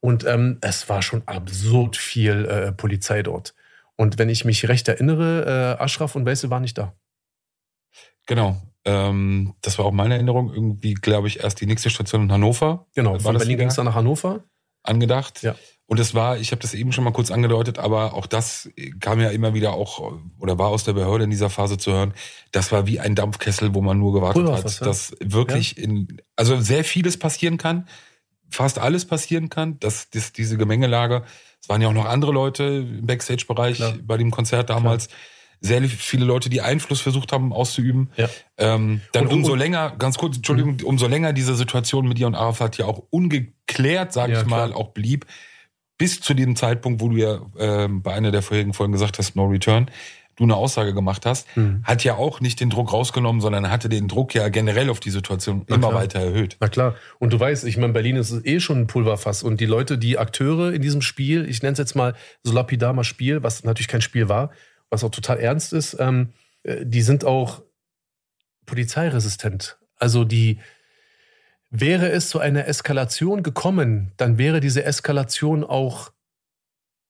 Und 0.00 0.24
ähm, 0.24 0.56
es 0.62 0.88
war 0.88 1.02
schon 1.02 1.22
absurd 1.26 1.98
viel 1.98 2.46
äh, 2.46 2.72
Polizei 2.72 3.22
dort. 3.22 3.54
Und 3.96 4.18
wenn 4.18 4.30
ich 4.30 4.46
mich 4.46 4.66
recht 4.66 4.88
erinnere, 4.88 5.76
äh, 5.78 5.82
Ashraf 5.82 6.16
und 6.16 6.24
Wessel 6.24 6.48
waren 6.48 6.62
nicht 6.62 6.78
da. 6.78 6.94
Genau. 8.26 8.56
Ähm, 8.86 9.52
das 9.60 9.78
war 9.78 9.84
auch 9.84 9.92
meine 9.92 10.14
Erinnerung. 10.14 10.54
Irgendwie, 10.54 10.94
glaube 10.94 11.28
ich, 11.28 11.40
erst 11.40 11.60
die 11.60 11.66
nächste 11.66 11.90
Station 11.90 12.22
in 12.22 12.32
Hannover. 12.32 12.86
Genau, 12.94 13.12
War 13.12 13.20
von 13.20 13.34
das 13.34 13.42
Berlin 13.42 13.58
ging 13.58 13.68
es 13.68 13.74
dann 13.74 13.84
nach 13.84 13.94
Hannover. 13.94 14.42
Angedacht. 14.82 15.42
Ja. 15.42 15.54
Und 15.86 15.98
es 15.98 16.14
war, 16.14 16.38
ich 16.38 16.52
habe 16.52 16.62
das 16.62 16.72
eben 16.72 16.92
schon 16.92 17.02
mal 17.02 17.12
kurz 17.12 17.32
angedeutet, 17.32 17.80
aber 17.80 18.14
auch 18.14 18.26
das 18.26 18.70
kam 19.00 19.18
ja 19.18 19.30
immer 19.30 19.54
wieder 19.54 19.72
auch 19.72 20.12
oder 20.38 20.56
war 20.56 20.68
aus 20.68 20.84
der 20.84 20.92
Behörde 20.92 21.24
in 21.24 21.30
dieser 21.30 21.50
Phase 21.50 21.78
zu 21.78 21.90
hören. 21.90 22.14
Das 22.52 22.70
war 22.70 22.86
wie 22.86 23.00
ein 23.00 23.16
Dampfkessel, 23.16 23.74
wo 23.74 23.80
man 23.80 23.98
nur 23.98 24.12
gewartet 24.12 24.46
hat, 24.46 24.78
ja. 24.78 24.86
dass 24.86 25.16
wirklich 25.18 25.76
in, 25.78 26.22
also 26.36 26.60
sehr 26.60 26.84
vieles 26.84 27.18
passieren 27.18 27.56
kann, 27.56 27.88
fast 28.50 28.78
alles 28.78 29.04
passieren 29.04 29.48
kann, 29.48 29.80
dass, 29.80 30.10
dass 30.10 30.32
diese 30.32 30.56
Gemengelage, 30.56 31.24
es 31.60 31.68
waren 31.68 31.82
ja 31.82 31.88
auch 31.88 31.92
noch 31.92 32.06
andere 32.06 32.30
Leute 32.30 32.86
im 32.88 33.06
Backstage-Bereich 33.06 33.78
Klar. 33.78 33.94
bei 34.00 34.16
dem 34.16 34.30
Konzert 34.30 34.70
damals, 34.70 35.08
sehr 35.60 35.82
viele 35.84 36.24
Leute, 36.24 36.48
die 36.48 36.60
Einfluss 36.62 37.00
versucht 37.00 37.32
haben 37.32 37.52
auszuüben. 37.52 38.10
Ja. 38.16 38.28
Ähm, 38.56 39.00
dann 39.12 39.26
Und- 39.26 39.32
umso 39.34 39.52
und- 39.52 39.58
länger, 39.58 39.94
ganz 39.98 40.16
kurz, 40.18 40.36
Entschuldigung, 40.36 40.78
umso 40.84 41.06
länger 41.06 41.32
diese 41.32 41.54
Situation 41.54 42.08
mit 42.08 42.18
dir 42.18 42.26
und 42.26 42.34
Arafat 42.34 42.78
ja 42.78 42.86
auch 42.86 43.02
ungeklärt, 43.10 44.12
sage 44.12 44.32
Ja, 44.32 44.40
ich 44.40 44.46
mal, 44.46 44.68
klar. 44.68 44.78
auch 44.78 44.88
blieb, 44.88 45.26
bis 45.98 46.20
zu 46.20 46.32
dem 46.34 46.56
Zeitpunkt, 46.56 47.00
wo 47.02 47.08
du 47.08 47.16
ja 47.16 47.40
ähm, 47.58 48.02
bei 48.02 48.12
einer 48.14 48.30
der 48.30 48.42
vorherigen 48.42 48.72
Folgen 48.72 48.92
gesagt 48.92 49.18
hast, 49.18 49.36
No 49.36 49.44
Return, 49.46 49.90
du 50.36 50.44
eine 50.44 50.56
Aussage 50.56 50.94
gemacht 50.94 51.26
hast, 51.26 51.46
Hm. 51.54 51.82
hat 51.84 52.02
ja 52.04 52.14
auch 52.14 52.40
nicht 52.40 52.60
den 52.60 52.70
Druck 52.70 52.94
rausgenommen, 52.94 53.42
sondern 53.42 53.70
hatte 53.70 53.90
den 53.90 54.08
Druck 54.08 54.34
ja 54.34 54.48
generell 54.48 54.88
auf 54.88 54.98
die 55.00 55.10
Situation 55.10 55.66
Na 55.68 55.76
immer 55.76 55.88
klar. 55.90 56.00
weiter 56.00 56.20
erhöht. 56.20 56.56
Na 56.60 56.68
klar. 56.68 56.94
Und 57.18 57.34
du 57.34 57.38
weißt, 57.40 57.64
ich 57.66 57.76
meine, 57.76 57.92
Berlin 57.92 58.16
ist 58.16 58.32
eh 58.46 58.60
schon 58.60 58.78
ein 58.78 58.86
Pulverfass. 58.86 59.42
Und 59.42 59.60
die 59.60 59.66
Leute, 59.66 59.98
die 59.98 60.16
Akteure 60.16 60.72
in 60.72 60.80
diesem 60.80 61.02
Spiel, 61.02 61.46
ich 61.46 61.60
nenne 61.62 61.72
es 61.74 61.78
jetzt 61.78 61.94
mal 61.94 62.14
so 62.42 62.54
lapidar 62.54 62.94
mal 62.94 63.04
Spiel, 63.04 63.42
was 63.42 63.64
natürlich 63.64 63.88
kein 63.88 64.00
Spiel 64.00 64.30
war, 64.30 64.50
was 64.90 65.04
auch 65.04 65.10
total 65.10 65.38
ernst 65.38 65.72
ist, 65.72 65.96
ähm, 65.98 66.32
äh, 66.62 66.84
die 66.84 67.02
sind 67.02 67.24
auch 67.24 67.62
polizeiresistent. 68.66 69.78
Also 69.96 70.24
die, 70.24 70.58
wäre 71.70 72.10
es 72.10 72.28
zu 72.28 72.40
einer 72.40 72.66
Eskalation 72.66 73.42
gekommen, 73.42 74.12
dann 74.16 74.38
wäre 74.38 74.60
diese 74.60 74.84
Eskalation 74.84 75.64
auch 75.64 76.12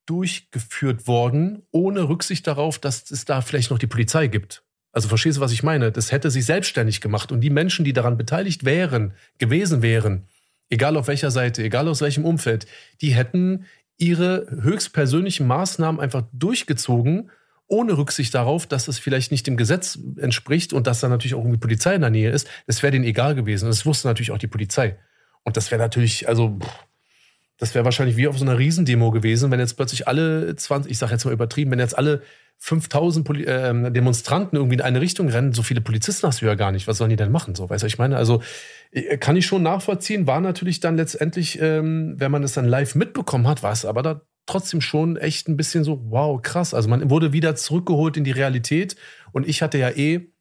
durchgeführt 0.07 1.07
worden, 1.07 1.63
ohne 1.71 2.09
Rücksicht 2.09 2.47
darauf, 2.47 2.79
dass 2.79 3.11
es 3.11 3.25
da 3.25 3.41
vielleicht 3.41 3.71
noch 3.71 3.79
die 3.79 3.87
Polizei 3.87 4.27
gibt. 4.27 4.63
Also 4.93 5.09
verstehst 5.09 5.39
du, 5.39 5.41
was 5.41 5.53
ich 5.53 5.63
meine? 5.63 5.93
Das 5.93 6.11
hätte 6.11 6.31
sich 6.31 6.45
selbstständig 6.45 7.01
gemacht 7.01 7.31
und 7.31 7.41
die 7.41 7.51
Menschen, 7.51 7.85
die 7.85 7.93
daran 7.93 8.17
beteiligt 8.17 8.65
wären, 8.65 9.15
gewesen 9.39 9.83
wären, 9.83 10.27
egal 10.69 10.97
auf 10.97 11.07
welcher 11.07 11.31
Seite, 11.31 11.63
egal 11.63 11.87
aus 11.89 12.01
welchem 12.01 12.25
Umfeld, 12.25 12.67
die 13.01 13.15
hätten 13.15 13.67
ihre 13.99 14.47
höchstpersönlichen 14.51 15.47
Maßnahmen 15.47 16.01
einfach 16.01 16.25
durchgezogen, 16.33 17.31
ohne 17.71 17.97
Rücksicht 17.97 18.35
darauf, 18.35 18.67
dass 18.67 18.89
es 18.89 18.99
vielleicht 18.99 19.31
nicht 19.31 19.47
dem 19.47 19.57
Gesetz 19.57 19.99
entspricht 20.19 20.73
und 20.73 20.87
dass 20.87 21.01
da 21.01 21.09
natürlich 21.09 21.35
auch 21.35 21.41
irgendwie 21.41 21.59
Polizei 21.59 21.95
in 21.95 22.01
der 22.01 22.11
Nähe 22.11 22.31
ist. 22.31 22.49
Das 22.67 22.83
wäre 22.83 22.91
denen 22.91 23.05
egal 23.05 23.35
gewesen. 23.35 23.67
Das 23.67 23.87
wusste 23.87 24.09
natürlich 24.09 24.33
auch 24.33 24.39
die 24.39 24.49
Polizei. 24.49 24.99
Und 25.45 25.57
das 25.57 25.71
wäre 25.71 25.81
natürlich, 25.81 26.29
also, 26.29 26.59
das 27.59 27.75
wäre 27.75 27.85
wahrscheinlich 27.85 28.17
wie 28.17 28.27
auf 28.27 28.37
so 28.37 28.45
einer 28.45 28.59
Riesendemo 28.59 29.13
gewesen, 29.13 29.51
wenn 29.51 29.61
jetzt 29.61 29.75
plötzlich 29.75 30.09
alle 30.09 30.55
20, 30.55 30.91
ich 30.91 30.99
sage 30.99 31.13
jetzt 31.13 31.25
mal 31.25 31.33
übertrieben, 31.33 31.71
wenn 31.71 31.79
jetzt 31.79 31.97
alle 31.97 32.23
5000 32.59 33.25
Poli 33.25 33.45
ähm, 33.45 33.93
Demonstranten 33.95 34.57
irgendwie 34.57 34.75
in 34.75 34.83
eine 34.83 35.01
Richtung 35.01 35.29
rennen, 35.29 35.53
so 35.53 35.63
viele 35.63 35.81
Polizisten 35.81 36.27
hast 36.27 36.43
du 36.43 36.47
ja 36.47 36.57
gar 36.57 36.73
nicht. 36.73 36.89
Was 36.89 36.99
sollen 36.99 37.11
die 37.11 37.17
denn 37.17 37.31
machen? 37.31 37.55
So, 37.55 37.71
weißt 37.71 37.85
du, 37.85 37.87
ich 37.87 37.99
meine? 37.99 38.17
Also 38.17 38.43
äh, 38.91 39.17
kann 39.17 39.37
ich 39.37 39.47
schon 39.47 39.63
nachvollziehen, 39.63 40.27
war 40.27 40.41
natürlich 40.41 40.81
dann 40.81 40.97
letztendlich, 40.97 41.61
ähm, 41.61 42.15
wenn 42.19 42.33
man 42.33 42.43
es 42.43 42.53
dann 42.53 42.67
live 42.67 42.97
mitbekommen 42.97 43.47
hat, 43.47 43.63
war 43.63 43.73
es 43.73 43.85
aber 43.85 44.03
da 44.03 44.23
trotzdem 44.51 44.81
schon 44.81 45.17
echt 45.17 45.49
ein 45.49 45.57
bisschen 45.57 45.85
so, 45.85 46.01
wow, 46.11 46.41
krass. 46.41 46.75
Also 46.75 46.89
man 46.89 47.09
wurde 47.11 47.33
wieder 47.33 47.55
zurückgeholt 47.55 48.17
in 48.17 48.25
die 48.25 48.31
Realität 48.31 48.97
und 49.33 49.49
ich 49.49 49.63
hatte 49.63 49.79
ja 49.79 49.91
eh, 49.91 50.33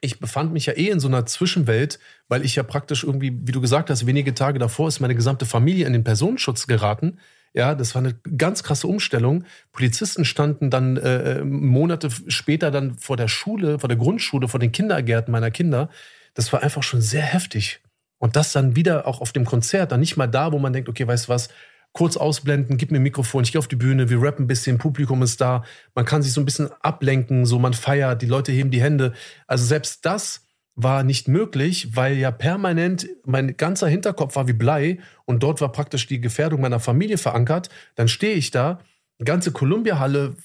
ich 0.00 0.20
befand 0.20 0.52
mich 0.52 0.66
ja 0.66 0.74
eh 0.74 0.88
in 0.88 1.00
so 1.00 1.08
einer 1.08 1.26
Zwischenwelt, 1.26 1.98
weil 2.28 2.44
ich 2.44 2.56
ja 2.56 2.62
praktisch 2.62 3.04
irgendwie, 3.04 3.32
wie 3.42 3.52
du 3.52 3.60
gesagt 3.60 3.90
hast, 3.90 4.06
wenige 4.06 4.34
Tage 4.34 4.58
davor 4.58 4.88
ist 4.88 5.00
meine 5.00 5.14
gesamte 5.14 5.46
Familie 5.46 5.86
in 5.86 5.92
den 5.92 6.04
Personenschutz 6.04 6.66
geraten. 6.66 7.18
Ja, 7.54 7.74
das 7.74 7.94
war 7.94 8.02
eine 8.02 8.14
ganz 8.36 8.62
krasse 8.62 8.86
Umstellung. 8.86 9.44
Polizisten 9.72 10.24
standen 10.26 10.70
dann 10.70 10.98
äh, 10.98 11.42
Monate 11.42 12.10
später 12.28 12.70
dann 12.70 12.98
vor 12.98 13.16
der 13.16 13.28
Schule, 13.28 13.78
vor 13.78 13.88
der 13.88 13.96
Grundschule, 13.96 14.48
vor 14.48 14.60
den 14.60 14.72
Kindergärten 14.72 15.32
meiner 15.32 15.50
Kinder. 15.50 15.88
Das 16.34 16.52
war 16.52 16.62
einfach 16.62 16.82
schon 16.82 17.00
sehr 17.00 17.22
heftig. 17.22 17.80
Und 18.18 18.36
das 18.36 18.52
dann 18.52 18.76
wieder 18.76 19.06
auch 19.06 19.20
auf 19.20 19.32
dem 19.32 19.44
Konzert, 19.44 19.92
dann 19.92 20.00
nicht 20.00 20.16
mal 20.16 20.26
da, 20.26 20.52
wo 20.52 20.58
man 20.58 20.72
denkt, 20.72 20.88
okay, 20.88 21.06
weißt 21.06 21.26
du 21.26 21.28
was, 21.30 21.48
kurz 21.96 22.18
ausblenden, 22.18 22.76
gib 22.76 22.90
mir 22.90 22.98
ein 22.98 23.02
Mikrofon, 23.02 23.42
ich 23.42 23.52
gehe 23.52 23.58
auf 23.58 23.68
die 23.68 23.76
Bühne, 23.76 24.10
wir 24.10 24.20
rappen 24.20 24.44
ein 24.44 24.46
bisschen, 24.46 24.76
Publikum 24.76 25.22
ist 25.22 25.40
da, 25.40 25.64
man 25.94 26.04
kann 26.04 26.22
sich 26.22 26.34
so 26.34 26.42
ein 26.42 26.44
bisschen 26.44 26.68
ablenken, 26.82 27.46
so 27.46 27.58
man 27.58 27.72
feiert, 27.72 28.20
die 28.20 28.26
Leute 28.26 28.52
heben 28.52 28.70
die 28.70 28.82
Hände. 28.82 29.14
Also 29.46 29.64
selbst 29.64 30.04
das 30.04 30.42
war 30.74 31.02
nicht 31.04 31.26
möglich, 31.26 31.96
weil 31.96 32.18
ja 32.18 32.30
permanent 32.30 33.08
mein 33.24 33.56
ganzer 33.56 33.88
Hinterkopf 33.88 34.36
war 34.36 34.46
wie 34.46 34.52
Blei 34.52 34.98
und 35.24 35.42
dort 35.42 35.62
war 35.62 35.72
praktisch 35.72 36.06
die 36.06 36.20
Gefährdung 36.20 36.60
meiner 36.60 36.80
Familie 36.80 37.16
verankert. 37.16 37.70
Dann 37.94 38.08
stehe 38.08 38.34
ich 38.34 38.50
da, 38.50 38.80
ganze 39.24 39.52
Columbia-Halle 39.52 40.36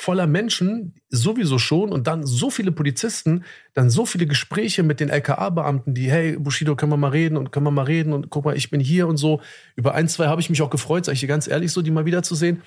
voller 0.00 0.26
Menschen, 0.26 0.94
sowieso 1.10 1.58
schon, 1.58 1.92
und 1.92 2.06
dann 2.06 2.24
so 2.24 2.48
viele 2.48 2.72
Polizisten, 2.72 3.44
dann 3.74 3.90
so 3.90 4.06
viele 4.06 4.26
Gespräche 4.26 4.82
mit 4.82 4.98
den 4.98 5.10
LKA-Beamten, 5.10 5.92
die, 5.92 6.10
hey, 6.10 6.38
Bushido, 6.38 6.74
können 6.74 6.90
wir 6.90 6.96
mal 6.96 7.10
reden 7.10 7.36
und 7.36 7.52
können 7.52 7.66
wir 7.66 7.70
mal 7.70 7.84
reden 7.84 8.14
und 8.14 8.30
guck 8.30 8.46
mal, 8.46 8.56
ich 8.56 8.70
bin 8.70 8.80
hier 8.80 9.06
und 9.06 9.18
so. 9.18 9.42
Über 9.76 9.94
ein, 9.94 10.08
zwei 10.08 10.26
habe 10.28 10.40
ich 10.40 10.48
mich 10.48 10.62
auch 10.62 10.70
gefreut, 10.70 11.04
sage 11.04 11.14
ich 11.14 11.20
dir 11.20 11.26
ganz 11.26 11.46
ehrlich, 11.48 11.70
so 11.70 11.82
die 11.82 11.90
mal 11.90 12.06
wiederzusehen. 12.06 12.62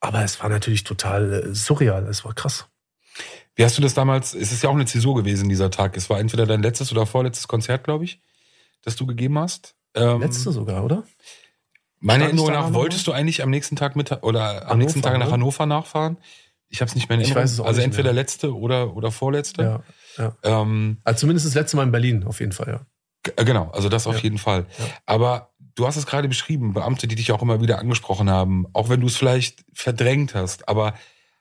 Aber 0.00 0.22
es 0.22 0.42
war 0.42 0.50
natürlich 0.50 0.84
total 0.84 1.32
äh, 1.32 1.54
surreal, 1.54 2.06
es 2.06 2.22
war 2.22 2.34
krass. 2.34 2.66
Wie 3.56 3.64
hast 3.64 3.78
du 3.78 3.82
das 3.82 3.94
damals, 3.94 4.34
es 4.34 4.52
ist 4.52 4.62
ja 4.62 4.68
auch 4.68 4.74
eine 4.74 4.84
Zäsur 4.84 5.14
gewesen, 5.14 5.48
dieser 5.48 5.70
Tag. 5.70 5.96
Es 5.96 6.10
war 6.10 6.20
entweder 6.20 6.44
dein 6.44 6.62
letztes 6.62 6.92
oder 6.92 7.06
vorletztes 7.06 7.48
Konzert, 7.48 7.84
glaube 7.84 8.04
ich, 8.04 8.20
das 8.82 8.94
du 8.96 9.06
gegeben 9.06 9.38
hast. 9.38 9.74
Ähm, 9.94 10.20
Letzte 10.20 10.52
sogar, 10.52 10.84
oder? 10.84 11.04
Meiner 12.00 12.24
Erinnerung 12.24 12.52
nach 12.52 12.74
wolltest 12.74 13.06
du 13.06 13.12
eigentlich 13.12 13.42
am 13.42 13.48
nächsten 13.48 13.76
Tag 13.76 13.96
mit 13.96 14.12
oder 14.22 14.40
am 14.40 14.56
Hannover, 14.56 14.76
nächsten 14.76 15.00
Tag 15.00 15.18
nach 15.18 15.26
ne? 15.26 15.32
Hannover 15.32 15.64
nachfahren. 15.64 16.18
Ich 16.74 16.80
habe 16.80 16.88
es 16.88 16.96
nicht 16.96 17.08
mehr 17.08 17.14
in 17.14 17.20
Ich 17.22 17.28
Erinnerung. 17.28 17.44
weiß 17.44 17.52
es 17.52 17.60
auch 17.60 17.66
also 17.66 17.78
nicht 17.78 17.84
entweder 17.86 18.12
mehr. 18.12 18.14
letzte 18.22 18.52
oder, 18.56 18.96
oder 18.96 19.12
vorletzte. 19.12 19.62
Ja. 20.18 20.32
ja. 20.42 20.60
Ähm, 20.62 20.98
Also 21.04 21.20
zumindest 21.20 21.46
das 21.46 21.54
letzte 21.54 21.76
Mal 21.76 21.84
in 21.84 21.92
Berlin, 21.92 22.24
auf 22.24 22.40
jeden 22.40 22.50
Fall, 22.50 22.66
ja. 22.68 22.80
G- 23.22 23.30
äh, 23.36 23.44
Genau, 23.44 23.70
also 23.70 23.88
das 23.88 24.08
auf 24.08 24.16
Ja. 24.16 24.22
jeden 24.22 24.38
Fall. 24.38 24.66
Ja. 24.78 24.84
Aber 25.06 25.50
du 25.76 25.86
hast 25.86 25.94
es 25.96 26.04
gerade 26.04 26.26
beschrieben, 26.26 26.72
Beamte, 26.72 27.06
die 27.06 27.14
dich 27.14 27.30
auch 27.30 27.42
immer 27.42 27.60
wieder 27.60 27.78
angesprochen 27.78 28.28
haben, 28.28 28.66
auch 28.72 28.88
wenn 28.88 29.00
du 29.00 29.06
es 29.06 29.16
vielleicht 29.16 29.64
verdrängt 29.72 30.34
hast. 30.34 30.68
Aber 30.68 30.94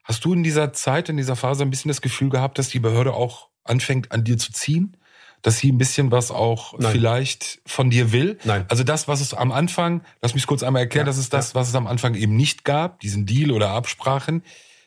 hast 0.04 0.24
du 0.24 0.34
in 0.34 0.44
dieser 0.44 0.72
Zeit, 0.74 1.10
in 1.10 1.18
dieser 1.18 1.36
Phase 1.36 1.64
ein 1.64 1.72
bisschen 1.72 1.90
das 1.90 2.02
Gefühl 2.02 2.30
gehabt, 2.30 2.60
dass 2.60 2.70
die 2.70 2.80
Behörde 2.80 3.14
auch 3.16 3.50
anfängt, 3.64 4.12
an 4.12 4.24
dir 4.24 4.38
zu 4.38 4.52
ziehen? 4.52 4.96
Dass 5.42 5.58
sie 5.58 5.72
ein 5.72 5.78
bisschen 5.80 6.10
was 6.12 6.30
auch 6.32 6.78
Nein. 6.80 6.92
vielleicht 6.94 7.60
von 7.66 7.90
dir 7.90 8.12
will? 8.14 8.38
Nein. 8.46 8.66
Also 8.70 8.84
das, 8.84 9.08
was 9.10 9.20
es 9.20 9.34
am 9.34 9.52
Anfang, 9.52 10.02
lass 10.22 10.36
mich 10.36 10.46
kurz 10.48 10.62
einmal 10.64 10.84
erklären, 10.84 11.06
Ja, 11.08 11.10
das 11.10 11.18
ist 11.18 11.34
das, 11.34 11.54
was 11.56 11.68
es 11.70 11.76
am 11.76 11.86
Anfang 11.88 12.14
eben 12.16 12.36
nicht 12.38 12.64
gab, 12.64 13.00
diesen 13.02 13.26
Deal 13.26 13.52
oder 13.52 13.72
Absprachen. 13.72 14.44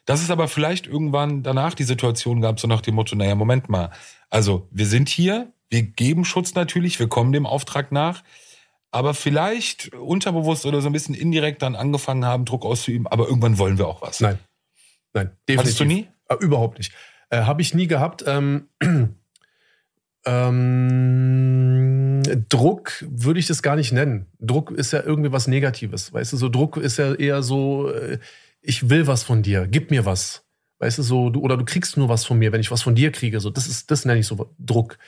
Dass 0.06 0.22
es 0.22 0.30
aber 0.30 0.48
vielleicht 0.48 0.86
irgendwann 0.86 1.42
danach 1.42 1.74
die 1.74 1.84
Situation 1.84 2.40
gab, 2.40 2.58
so 2.58 2.66
nach 2.68 2.80
dem 2.80 2.94
Motto, 2.94 3.14
naja, 3.16 3.34
Moment 3.34 3.68
mal. 3.68 3.90
Also 4.30 4.68
wir 4.70 4.86
sind 4.86 5.08
hier, 5.08 5.52
wir 5.68 5.82
geben 5.82 6.24
Schutz 6.24 6.54
natürlich, 6.54 6.98
wir 6.98 7.08
kommen 7.08 7.32
dem 7.32 7.44
Auftrag 7.44 7.92
nach, 7.92 8.22
aber 8.92 9.12
vielleicht 9.14 9.92
unterbewusst 9.94 10.64
oder 10.64 10.80
so 10.80 10.88
ein 10.88 10.92
bisschen 10.92 11.14
indirekt 11.14 11.60
dann 11.60 11.74
angefangen 11.74 12.24
haben, 12.24 12.44
Druck 12.44 12.64
auszuüben, 12.64 13.06
aber 13.08 13.26
irgendwann 13.26 13.58
wollen 13.58 13.78
wir 13.78 13.88
auch 13.88 14.00
was. 14.00 14.20
Nein. 14.20 14.38
Nein, 15.12 15.32
definitiv. 15.48 15.58
Hattest 15.58 15.80
du 15.80 15.84
nie? 15.84 16.08
Äh, 16.28 16.36
überhaupt 16.36 16.78
nicht. 16.78 16.92
Äh, 17.30 17.42
Habe 17.42 17.62
ich 17.62 17.74
nie 17.74 17.88
gehabt. 17.88 18.24
Ähm, 18.26 18.68
ähm, 20.24 22.22
Druck 22.48 23.04
würde 23.08 23.40
ich 23.40 23.46
das 23.46 23.62
gar 23.62 23.76
nicht 23.76 23.92
nennen. 23.92 24.26
Druck 24.38 24.70
ist 24.70 24.92
ja 24.92 25.02
irgendwie 25.02 25.32
was 25.32 25.48
Negatives. 25.48 26.12
Weißt 26.12 26.32
du, 26.32 26.36
so 26.36 26.48
Druck 26.48 26.76
ist 26.76 26.98
ja 26.98 27.14
eher 27.14 27.42
so, 27.42 27.90
äh, 27.90 28.18
ich 28.66 28.90
will 28.90 29.06
was 29.06 29.22
von 29.22 29.42
dir, 29.42 29.66
gib 29.68 29.90
mir 29.90 30.04
was. 30.04 30.44
Weißt 30.78 30.98
du, 30.98 31.02
so, 31.02 31.30
du, 31.30 31.40
oder 31.40 31.56
du 31.56 31.64
kriegst 31.64 31.96
nur 31.96 32.08
was 32.08 32.24
von 32.24 32.38
mir, 32.38 32.52
wenn 32.52 32.60
ich 32.60 32.70
was 32.70 32.82
von 32.82 32.94
dir 32.94 33.12
kriege. 33.12 33.40
So, 33.40 33.48
das 33.48 33.66
ist, 33.66 33.90
das 33.90 34.04
nenne 34.04 34.20
ich 34.20 34.26
so 34.26 34.54
Druck. 34.58 34.98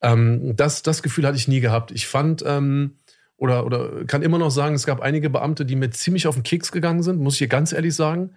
Ähm, 0.00 0.56
das, 0.56 0.82
das 0.82 1.02
Gefühl 1.02 1.26
hatte 1.26 1.36
ich 1.36 1.46
nie 1.46 1.60
gehabt. 1.60 1.92
Ich 1.92 2.06
fand, 2.06 2.42
ähm, 2.44 2.96
oder, 3.36 3.66
oder 3.66 4.04
kann 4.06 4.22
immer 4.22 4.38
noch 4.38 4.50
sagen, 4.50 4.74
es 4.74 4.86
gab 4.86 5.00
einige 5.00 5.30
Beamte, 5.30 5.64
die 5.64 5.76
mir 5.76 5.90
ziemlich 5.90 6.26
auf 6.26 6.34
den 6.34 6.42
Keks 6.42 6.72
gegangen 6.72 7.02
sind, 7.02 7.20
muss 7.20 7.34
ich 7.34 7.38
hier 7.38 7.48
ganz 7.48 7.72
ehrlich 7.72 7.94
sagen. 7.94 8.30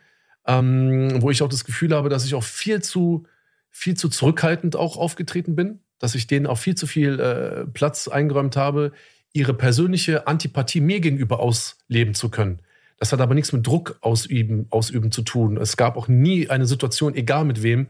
Ähm, 0.47 1.21
wo 1.23 1.31
ich 1.31 1.41
auch 1.41 1.49
das 1.49 1.65
Gefühl 1.65 1.95
habe, 1.95 2.09
dass 2.09 2.25
ich 2.25 2.35
auch 2.35 2.43
viel 2.43 2.81
zu, 2.81 3.25
viel 3.71 3.95
zu 3.95 4.09
zurückhaltend 4.09 4.75
auch 4.75 4.97
aufgetreten 4.97 5.55
bin, 5.55 5.79
dass 5.97 6.13
ich 6.13 6.27
denen 6.27 6.45
auch 6.45 6.59
viel 6.59 6.75
zu 6.75 6.85
viel 6.85 7.19
äh, 7.19 7.65
Platz 7.65 8.07
eingeräumt 8.07 8.55
habe, 8.55 8.91
ihre 9.33 9.55
persönliche 9.55 10.27
Antipathie 10.27 10.81
mir 10.81 10.99
gegenüber 10.99 11.39
ausleben 11.39 12.13
zu 12.13 12.29
können. 12.29 12.59
Das 12.97 13.11
hat 13.11 13.19
aber 13.19 13.35
nichts 13.35 13.51
mit 13.51 13.67
Druck 13.67 13.97
ausüben, 14.01 14.67
ausüben 14.69 15.11
zu 15.11 15.21
tun. 15.21 15.57
Es 15.57 15.75
gab 15.77 15.97
auch 15.97 16.07
nie 16.07 16.49
eine 16.49 16.65
Situation, 16.65 17.13
egal 17.13 17.43
mit 17.43 17.61
wem, 17.61 17.87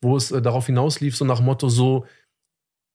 wo 0.00 0.16
es 0.16 0.30
äh, 0.30 0.42
darauf 0.42 0.66
hinauslief, 0.66 1.16
so 1.16 1.24
nach 1.24 1.40
Motto 1.40 1.68
so, 1.68 2.06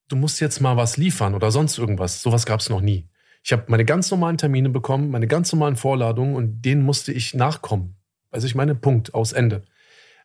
du 0.07 0.15
musst 0.15 0.39
jetzt 0.39 0.61
mal 0.61 0.77
was 0.77 0.97
liefern 0.97 1.35
oder 1.35 1.51
sonst 1.51 1.77
irgendwas. 1.77 2.21
Sowas 2.21 2.45
gab 2.45 2.59
es 2.59 2.69
noch 2.69 2.81
nie. 2.81 3.09
Ich 3.43 3.51
habe 3.53 3.63
meine 3.67 3.85
ganz 3.85 4.11
normalen 4.11 4.37
Termine 4.37 4.69
bekommen, 4.69 5.09
meine 5.09 5.27
ganz 5.27 5.51
normalen 5.51 5.75
Vorladungen 5.75 6.35
und 6.35 6.61
denen 6.61 6.83
musste 6.83 7.11
ich 7.11 7.33
nachkommen. 7.33 7.95
Also 8.29 8.45
ich 8.45 8.55
meine, 8.55 8.75
Punkt, 8.75 9.13
aus 9.13 9.33
Ende. 9.33 9.63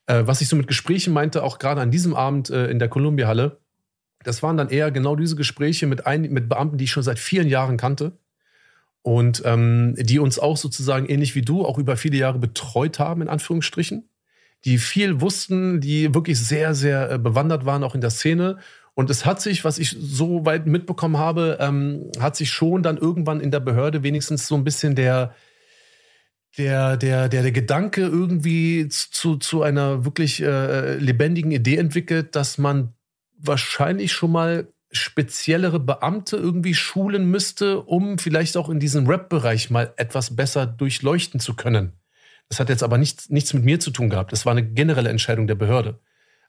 Äh, 0.07 0.23
was 0.27 0.41
ich 0.41 0.49
so 0.49 0.57
mit 0.57 0.67
Gesprächen 0.67 1.13
meinte, 1.13 1.43
auch 1.43 1.59
gerade 1.59 1.81
an 1.81 1.91
diesem 1.91 2.15
Abend 2.15 2.51
äh, 2.51 2.67
in 2.67 2.79
der 2.79 2.89
Columbia-Halle, 2.89 3.61
das 4.25 4.43
waren 4.43 4.57
dann 4.57 4.69
eher 4.69 4.91
genau 4.91 5.17
diese 5.17 5.37
Gespräche 5.37 5.87
mit, 5.87 6.07
ein, 6.07 6.23
mit 6.23 6.49
Beamten, 6.49 6.79
die 6.79 6.85
ich 6.85 6.93
schon 6.93 7.03
seit 7.03 7.19
vielen 7.19 7.49
Jahren 7.49 7.77
kannte 7.77 8.19
und 9.03 9.43
ähm, 9.45 9.95
die 9.99 10.19
uns 10.19 10.39
auch 10.39 10.57
sozusagen 10.57 11.07
ähnlich 11.07 11.35
wie 11.35 11.43
du 11.43 11.65
auch 11.65 11.79
über 11.79 11.97
viele 11.97 12.17
Jahre 12.17 12.39
betreut 12.39 12.99
haben, 12.99 13.23
in 13.23 13.29
Anführungsstrichen, 13.29 14.09
die 14.65 14.79
viel 14.79 15.21
wussten, 15.21 15.81
die 15.81 16.15
wirklich 16.15 16.39
sehr, 16.39 16.75
sehr 16.75 17.11
äh, 17.11 17.19
bewandert 17.19 17.67
waren, 17.67 17.83
auch 17.83 17.95
in 17.95 18.01
der 18.01 18.11
Szene. 18.11 18.59
Und 18.95 19.11
es 19.11 19.25
hat 19.25 19.41
sich, 19.41 19.65
was 19.65 19.79
ich 19.79 19.97
so 19.99 20.47
weit 20.47 20.67
mitbekommen 20.67 21.19
habe, 21.19 21.59
ähm, 21.61 22.11
hat 22.21 22.37
sich 22.37 22.51
schon 22.51 22.83
dann 22.83 22.97
irgendwann 22.97 23.41
in 23.41 23.51
der 23.51 23.61
Behörde 23.61 24.03
wenigstens 24.03 24.47
so 24.47 24.55
ein 24.55 24.65
bisschen 24.65 24.95
der, 24.95 25.35
der, 26.59 26.97
der, 26.97 27.29
der, 27.29 27.43
der 27.43 27.53
Gedanke 27.53 28.03
irgendwie 28.03 28.89
zu, 28.89 29.37
zu 29.37 29.63
einer 29.63 30.05
wirklich 30.05 30.43
äh, 30.43 30.97
lebendigen 30.97 31.51
Idee 31.51 31.77
entwickelt, 31.77 32.37
dass 32.37 32.59
man 32.59 32.93
wahrscheinlich 33.39 34.13
schon 34.13 34.31
mal 34.31 34.69
speziellere 34.93 35.81
Beamte 35.81 36.37
irgendwie 36.37 36.75
schulen 36.75 37.31
müsste, 37.31 37.81
um 37.81 38.19
vielleicht 38.19 38.57
auch 38.57 38.69
in 38.69 38.79
diesem 38.79 39.07
Rap-Bereich 39.07 39.71
mal 39.71 39.93
etwas 39.97 40.37
besser 40.37 40.67
durchleuchten 40.67 41.41
zu 41.41 41.55
können. 41.55 41.93
Das 42.49 42.61
hat 42.61 42.69
jetzt 42.69 42.83
aber 42.83 42.99
nichts, 42.99 43.31
nichts 43.31 43.55
mit 43.55 43.65
mir 43.65 43.81
zu 43.81 43.91
tun 43.91 44.11
gehabt. 44.11 44.33
Das 44.33 44.45
war 44.45 44.53
eine 44.53 44.63
generelle 44.63 45.09
Entscheidung 45.09 45.47
der 45.47 45.55
Behörde. 45.55 45.99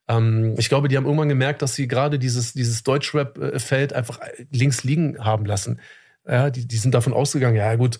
Ähm, 0.07 0.55
ich 0.57 0.67
glaube, 0.67 0.89
die 0.89 0.97
haben 0.97 1.05
irgendwann 1.05 1.29
gemerkt, 1.29 1.61
dass 1.61 1.75
sie 1.75 1.87
gerade 1.87 2.19
dieses, 2.19 2.53
dieses 2.53 2.83
Deutschrap-Feld 2.83 3.93
einfach 3.93 4.19
links 4.51 4.83
liegen 4.83 5.23
haben 5.23 5.45
lassen. 5.45 5.79
Ja, 6.27 6.49
die, 6.49 6.67
die 6.67 6.77
sind 6.77 6.93
davon 6.93 7.13
ausgegangen, 7.13 7.55
ja 7.55 7.75
gut, 7.75 7.99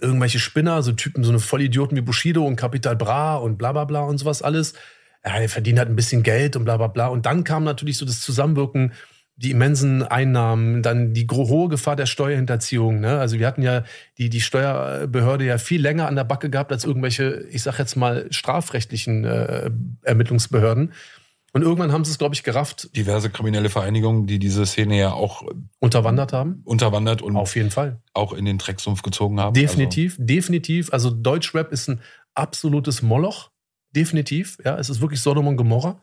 irgendwelche 0.00 0.38
Spinner, 0.38 0.82
so 0.82 0.92
Typen, 0.92 1.24
so 1.24 1.30
eine 1.30 1.40
Vollidioten 1.40 1.96
wie 1.96 2.02
Bushido 2.02 2.44
und 2.46 2.56
Capital 2.56 2.96
Bra 2.96 3.36
und 3.36 3.58
bla 3.58 3.72
bla 3.72 3.84
bla 3.84 4.00
und 4.00 4.18
sowas 4.18 4.42
alles. 4.42 4.74
Ja, 5.24 5.40
die 5.40 5.48
verdienen 5.48 5.78
halt 5.78 5.88
ein 5.88 5.96
bisschen 5.96 6.22
Geld 6.22 6.56
und 6.56 6.64
bla 6.64 6.76
bla 6.76 6.88
bla. 6.88 7.06
Und 7.06 7.26
dann 7.26 7.44
kam 7.44 7.64
natürlich 7.64 7.96
so 7.96 8.04
das 8.04 8.20
Zusammenwirken, 8.20 8.92
die 9.36 9.50
immensen 9.50 10.02
Einnahmen, 10.02 10.82
dann 10.82 11.12
die 11.12 11.26
hohe 11.28 11.68
Gefahr 11.68 11.96
der 11.96 12.06
Steuerhinterziehung. 12.06 13.00
Ne? 13.00 13.18
Also 13.18 13.38
wir 13.38 13.46
hatten 13.46 13.62
ja 13.62 13.82
die, 14.16 14.28
die 14.28 14.40
Steuerbehörde 14.40 15.44
ja 15.44 15.58
viel 15.58 15.80
länger 15.80 16.06
an 16.06 16.14
der 16.14 16.24
Backe 16.24 16.50
gehabt 16.50 16.70
als 16.70 16.84
irgendwelche, 16.84 17.44
ich 17.50 17.62
sag 17.62 17.78
jetzt 17.78 17.96
mal, 17.96 18.26
strafrechtlichen 18.30 19.24
äh, 19.24 19.70
Ermittlungsbehörden. 20.02 20.92
Und 21.52 21.62
irgendwann 21.62 21.92
haben 21.92 22.04
sie 22.04 22.10
es, 22.10 22.18
glaube 22.18 22.34
ich, 22.34 22.42
gerafft, 22.42 22.96
Diverse 22.96 23.30
kriminelle 23.30 23.70
Vereinigungen, 23.70 24.26
die 24.26 24.40
diese 24.40 24.66
Szene 24.66 24.98
ja 24.98 25.12
auch 25.12 25.44
unterwandert 25.78 26.32
haben. 26.32 26.62
unterwandert 26.64 27.22
und 27.22 27.36
Auf 27.36 27.54
jeden 27.54 27.70
Fall. 27.70 28.00
auch 28.12 28.32
in 28.32 28.44
den 28.44 28.58
Drecksumpf 28.58 29.02
gezogen 29.02 29.38
haben. 29.38 29.54
Definitiv, 29.54 30.16
definitiv. 30.18 30.92
Also 30.92 31.10
Deutschrap 31.10 31.70
ist 31.72 31.88
ein 31.88 32.00
absolutes 32.34 33.02
Moloch. 33.02 33.50
Definitiv. 33.92 34.58
Ja, 34.64 34.76
es 34.78 34.90
ist 34.90 35.00
wirklich 35.00 35.20
Sodom 35.20 35.46
und 35.46 35.56
Gomorra. 35.56 36.00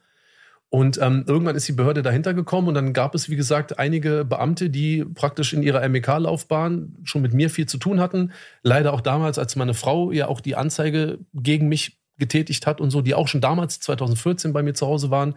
Und 0.73 0.99
ähm, 1.01 1.25
irgendwann 1.27 1.57
ist 1.57 1.67
die 1.67 1.73
Behörde 1.73 2.01
dahinter 2.01 2.33
gekommen 2.33 2.69
und 2.69 2.75
dann 2.75 2.93
gab 2.93 3.13
es, 3.13 3.29
wie 3.29 3.35
gesagt, 3.35 3.77
einige 3.77 4.23
Beamte, 4.23 4.69
die 4.69 5.03
praktisch 5.03 5.51
in 5.51 5.63
ihrer 5.63 5.87
MEK-Laufbahn 5.89 6.95
schon 7.03 7.21
mit 7.21 7.33
mir 7.33 7.49
viel 7.49 7.65
zu 7.65 7.77
tun 7.77 7.99
hatten. 7.99 8.31
Leider 8.63 8.93
auch 8.93 9.01
damals, 9.01 9.37
als 9.37 9.57
meine 9.57 9.73
Frau 9.73 10.13
ja 10.13 10.29
auch 10.29 10.39
die 10.39 10.55
Anzeige 10.55 11.19
gegen 11.33 11.67
mich 11.67 11.99
getätigt 12.19 12.67
hat 12.67 12.79
und 12.79 12.89
so, 12.89 13.01
die 13.01 13.15
auch 13.15 13.27
schon 13.27 13.41
damals 13.41 13.81
2014 13.81 14.53
bei 14.53 14.63
mir 14.63 14.73
zu 14.73 14.87
Hause 14.87 15.11
waren. 15.11 15.35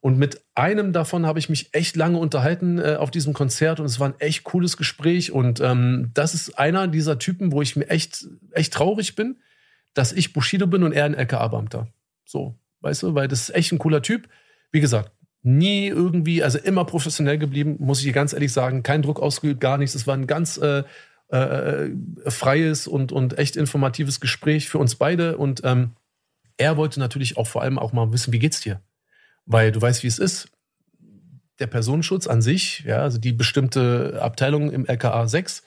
Und 0.00 0.16
mit 0.16 0.42
einem 0.54 0.92
davon 0.92 1.26
habe 1.26 1.40
ich 1.40 1.48
mich 1.48 1.70
echt 1.72 1.96
lange 1.96 2.18
unterhalten 2.18 2.78
äh, 2.78 2.94
auf 3.00 3.10
diesem 3.10 3.32
Konzert 3.32 3.80
und 3.80 3.86
es 3.86 3.98
war 3.98 4.10
ein 4.10 4.20
echt 4.20 4.44
cooles 4.44 4.76
Gespräch. 4.76 5.32
Und 5.32 5.60
ähm, 5.60 6.12
das 6.14 6.34
ist 6.34 6.56
einer 6.56 6.86
dieser 6.86 7.18
Typen, 7.18 7.50
wo 7.50 7.62
ich 7.62 7.74
mir 7.74 7.90
echt, 7.90 8.28
echt 8.52 8.74
traurig 8.74 9.16
bin, 9.16 9.38
dass 9.94 10.12
ich 10.12 10.32
Bushido 10.32 10.68
bin 10.68 10.84
und 10.84 10.92
er 10.92 11.04
ein 11.04 11.14
LKA-Beamter. 11.14 11.88
So, 12.24 12.54
weißt 12.82 13.02
du, 13.02 13.14
weil 13.16 13.26
das 13.26 13.48
ist 13.48 13.56
echt 13.56 13.72
ein 13.72 13.80
cooler 13.80 14.02
Typ. 14.02 14.28
Wie 14.70 14.80
gesagt, 14.80 15.12
nie 15.42 15.86
irgendwie, 15.86 16.42
also 16.42 16.58
immer 16.58 16.84
professionell 16.84 17.38
geblieben, 17.38 17.76
muss 17.78 18.00
ich 18.00 18.04
dir 18.04 18.12
ganz 18.12 18.32
ehrlich 18.32 18.52
sagen. 18.52 18.82
Kein 18.82 19.02
Druck 19.02 19.20
ausgeübt, 19.20 19.60
gar 19.60 19.78
nichts. 19.78 19.94
Es 19.94 20.06
war 20.06 20.14
ein 20.14 20.26
ganz 20.26 20.58
äh, 20.58 20.82
äh, 21.28 21.90
freies 22.26 22.86
und, 22.86 23.12
und 23.12 23.38
echt 23.38 23.56
informatives 23.56 24.20
Gespräch 24.20 24.68
für 24.68 24.78
uns 24.78 24.96
beide. 24.96 25.36
Und 25.38 25.62
ähm, 25.64 25.92
er 26.56 26.76
wollte 26.76 27.00
natürlich 27.00 27.36
auch 27.36 27.46
vor 27.46 27.62
allem 27.62 27.78
auch 27.78 27.92
mal 27.92 28.12
wissen, 28.12 28.32
wie 28.32 28.38
geht's 28.38 28.60
dir? 28.60 28.80
Weil 29.46 29.72
du 29.72 29.80
weißt, 29.80 30.02
wie 30.02 30.08
es 30.08 30.18
ist. 30.18 30.50
Der 31.60 31.66
Personenschutz 31.66 32.26
an 32.26 32.40
sich, 32.40 32.84
ja, 32.86 32.98
also 32.98 33.18
die 33.18 33.32
bestimmte 33.32 34.18
Abteilung 34.22 34.70
im 34.70 34.86
LKA 34.86 35.26
6, 35.26 35.64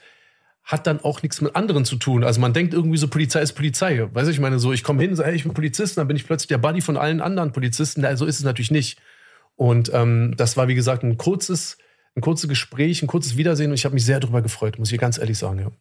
hat 0.63 0.87
dann 0.87 0.99
auch 1.01 1.21
nichts 1.23 1.41
mit 1.41 1.55
anderen 1.55 1.85
zu 1.85 1.95
tun. 1.95 2.23
Also 2.23 2.39
man 2.39 2.53
denkt 2.53 2.73
irgendwie 2.73 2.97
so, 2.97 3.07
Polizei 3.07 3.41
ist 3.41 3.53
Polizei. 3.53 4.07
Weißt 4.13 4.27
du, 4.27 4.31
ich 4.31 4.39
meine, 4.39 4.59
so, 4.59 4.71
ich 4.71 4.83
komme 4.83 5.01
hin, 5.01 5.15
sage, 5.15 5.35
ich 5.35 5.43
bin 5.43 5.53
Polizist, 5.53 5.97
dann 5.97 6.07
bin 6.07 6.15
ich 6.15 6.25
plötzlich 6.25 6.47
der 6.47 6.59
Buddy 6.59 6.81
von 6.81 6.97
allen 6.97 7.21
anderen 7.21 7.51
Polizisten. 7.51 8.05
Also 8.05 8.25
ist 8.25 8.39
es 8.39 8.45
natürlich 8.45 8.71
nicht. 8.71 8.99
Und 9.55 9.91
ähm, 9.93 10.33
das 10.37 10.57
war, 10.57 10.67
wie 10.67 10.75
gesagt, 10.75 11.03
ein 11.03 11.17
kurzes, 11.17 11.77
ein 12.15 12.21
kurzes 12.21 12.47
Gespräch, 12.47 13.01
ein 13.01 13.07
kurzes 13.07 13.37
Wiedersehen 13.37 13.71
und 13.71 13.75
ich 13.75 13.85
habe 13.85 13.93
mich 13.93 14.05
sehr 14.05 14.19
darüber 14.19 14.41
gefreut, 14.41 14.79
muss 14.79 14.91
ich 14.91 14.99
ganz 14.99 15.17
ehrlich 15.17 15.37
sagen, 15.37 15.59
ja. 15.59 15.71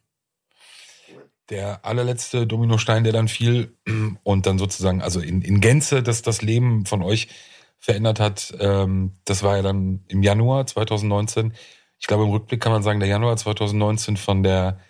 der 1.48 1.84
allerletzte 1.84 2.46
Dominostein, 2.46 3.04
der 3.04 3.12
dann 3.12 3.28
fiel 3.28 3.76
und 4.22 4.46
dann 4.46 4.58
sozusagen, 4.58 5.02
also 5.02 5.20
in, 5.20 5.42
in 5.42 5.60
Gänze, 5.60 6.02
dass 6.02 6.22
das 6.22 6.42
Leben 6.42 6.86
von 6.86 7.02
euch 7.02 7.28
verändert 7.78 8.20
hat, 8.20 8.54
ähm, 8.60 9.16
das 9.24 9.42
war 9.42 9.56
ja 9.56 9.62
dann 9.62 10.04
im 10.08 10.22
Januar 10.22 10.66
2019. 10.66 11.54
Ich 12.00 12.06
glaube, 12.06 12.24
im 12.24 12.30
Rückblick 12.30 12.60
kann 12.60 12.72
man 12.72 12.82
sagen, 12.82 12.98
der 12.98 13.08
Januar 13.08 13.36
2019 13.36 14.16
von 14.16 14.42
der 14.42 14.80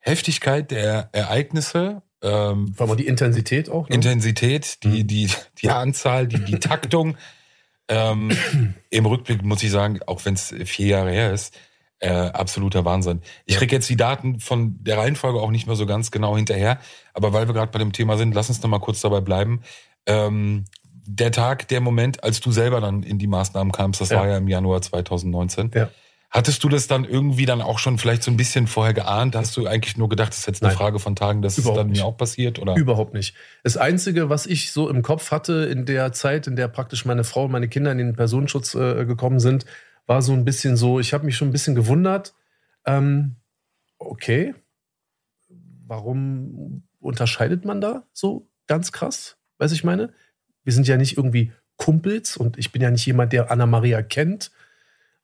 Heftigkeit 0.00 0.70
der 0.70 1.08
Ereignisse, 1.12 2.02
ähm, 2.22 2.74
Vor 2.74 2.88
allem 2.88 2.96
die 2.98 3.06
Intensität 3.06 3.70
auch. 3.70 3.88
Ne? 3.88 3.94
Intensität, 3.94 4.82
die, 4.82 5.04
die, 5.06 5.30
die 5.62 5.70
Anzahl, 5.70 6.26
die, 6.26 6.44
die 6.44 6.58
Taktung. 6.58 7.16
ähm, 7.88 8.30
Im 8.90 9.06
Rückblick 9.06 9.42
muss 9.42 9.62
ich 9.62 9.70
sagen, 9.70 10.00
auch 10.06 10.24
wenn 10.24 10.34
es 10.34 10.54
vier 10.64 10.86
Jahre 10.88 11.10
her 11.12 11.32
ist, 11.32 11.56
äh, 12.00 12.08
absoluter 12.10 12.84
Wahnsinn. 12.84 13.20
Ich 13.44 13.56
krieg 13.56 13.70
jetzt 13.72 13.88
die 13.88 13.96
Daten 13.96 14.40
von 14.40 14.82
der 14.82 14.98
Reihenfolge 14.98 15.40
auch 15.40 15.50
nicht 15.50 15.66
mehr 15.66 15.76
so 15.76 15.86
ganz 15.86 16.10
genau 16.10 16.36
hinterher, 16.36 16.78
aber 17.14 17.32
weil 17.32 17.46
wir 17.46 17.54
gerade 17.54 17.70
bei 17.72 17.78
dem 17.78 17.92
Thema 17.92 18.16
sind, 18.16 18.34
lass 18.34 18.48
uns 18.48 18.62
noch 18.62 18.70
mal 18.70 18.80
kurz 18.80 19.00
dabei 19.02 19.20
bleiben. 19.20 19.60
Ähm, 20.06 20.64
der 21.04 21.30
Tag, 21.32 21.68
der 21.68 21.80
Moment, 21.80 22.24
als 22.24 22.40
du 22.40 22.52
selber 22.52 22.80
dann 22.80 23.02
in 23.02 23.18
die 23.18 23.26
Maßnahmen 23.26 23.72
kamst, 23.72 24.00
das 24.00 24.10
Ja. 24.10 24.18
war 24.20 24.28
ja 24.28 24.38
im 24.38 24.48
Januar 24.48 24.80
2019. 24.82 25.70
Ja. 25.74 25.90
Hattest 26.30 26.62
du 26.62 26.68
das 26.68 26.86
dann 26.86 27.04
irgendwie 27.04 27.44
dann 27.44 27.60
auch 27.60 27.80
schon 27.80 27.98
vielleicht 27.98 28.22
so 28.22 28.30
ein 28.30 28.36
bisschen 28.36 28.68
vorher 28.68 28.94
geahnt? 28.94 29.34
Hast 29.34 29.56
du 29.56 29.66
eigentlich 29.66 29.96
nur 29.96 30.08
gedacht, 30.08 30.28
das 30.28 30.38
ist 30.38 30.46
jetzt 30.46 30.62
eine 30.62 30.68
Nein. 30.68 30.78
Frage 30.78 31.00
von 31.00 31.16
Tagen, 31.16 31.42
dass 31.42 31.58
Überhaupt 31.58 31.76
es 31.76 31.80
dann 31.80 31.90
nicht. 31.90 32.00
mir 32.00 32.06
auch 32.06 32.16
passiert? 32.16 32.60
Oder? 32.60 32.76
Überhaupt 32.76 33.14
nicht. 33.14 33.34
Das 33.64 33.76
Einzige, 33.76 34.30
was 34.30 34.46
ich 34.46 34.70
so 34.70 34.88
im 34.88 35.02
Kopf 35.02 35.32
hatte 35.32 35.64
in 35.64 35.86
der 35.86 36.12
Zeit, 36.12 36.46
in 36.46 36.54
der 36.54 36.68
praktisch 36.68 37.04
meine 37.04 37.24
Frau 37.24 37.46
und 37.46 37.50
meine 37.50 37.66
Kinder 37.66 37.90
in 37.90 37.98
den 37.98 38.14
Personenschutz 38.14 38.76
äh, 38.76 39.04
gekommen 39.06 39.40
sind, 39.40 39.64
war 40.06 40.22
so 40.22 40.32
ein 40.32 40.44
bisschen 40.44 40.76
so, 40.76 41.00
ich 41.00 41.12
habe 41.12 41.24
mich 41.24 41.36
schon 41.36 41.48
ein 41.48 41.52
bisschen 41.52 41.74
gewundert. 41.74 42.32
Ähm, 42.86 43.34
okay, 43.98 44.54
warum 45.86 46.84
unterscheidet 47.00 47.64
man 47.64 47.80
da 47.80 48.04
so 48.12 48.48
ganz 48.68 48.92
krass? 48.92 49.36
Weiß 49.58 49.72
ich 49.72 49.82
meine? 49.82 50.12
Wir 50.62 50.72
sind 50.72 50.86
ja 50.86 50.96
nicht 50.96 51.16
irgendwie 51.16 51.52
Kumpels 51.76 52.36
und 52.36 52.56
ich 52.56 52.70
bin 52.70 52.82
ja 52.82 52.90
nicht 52.90 53.04
jemand, 53.04 53.32
der 53.32 53.50
Anna 53.50 53.66
Maria 53.66 54.00
kennt. 54.02 54.52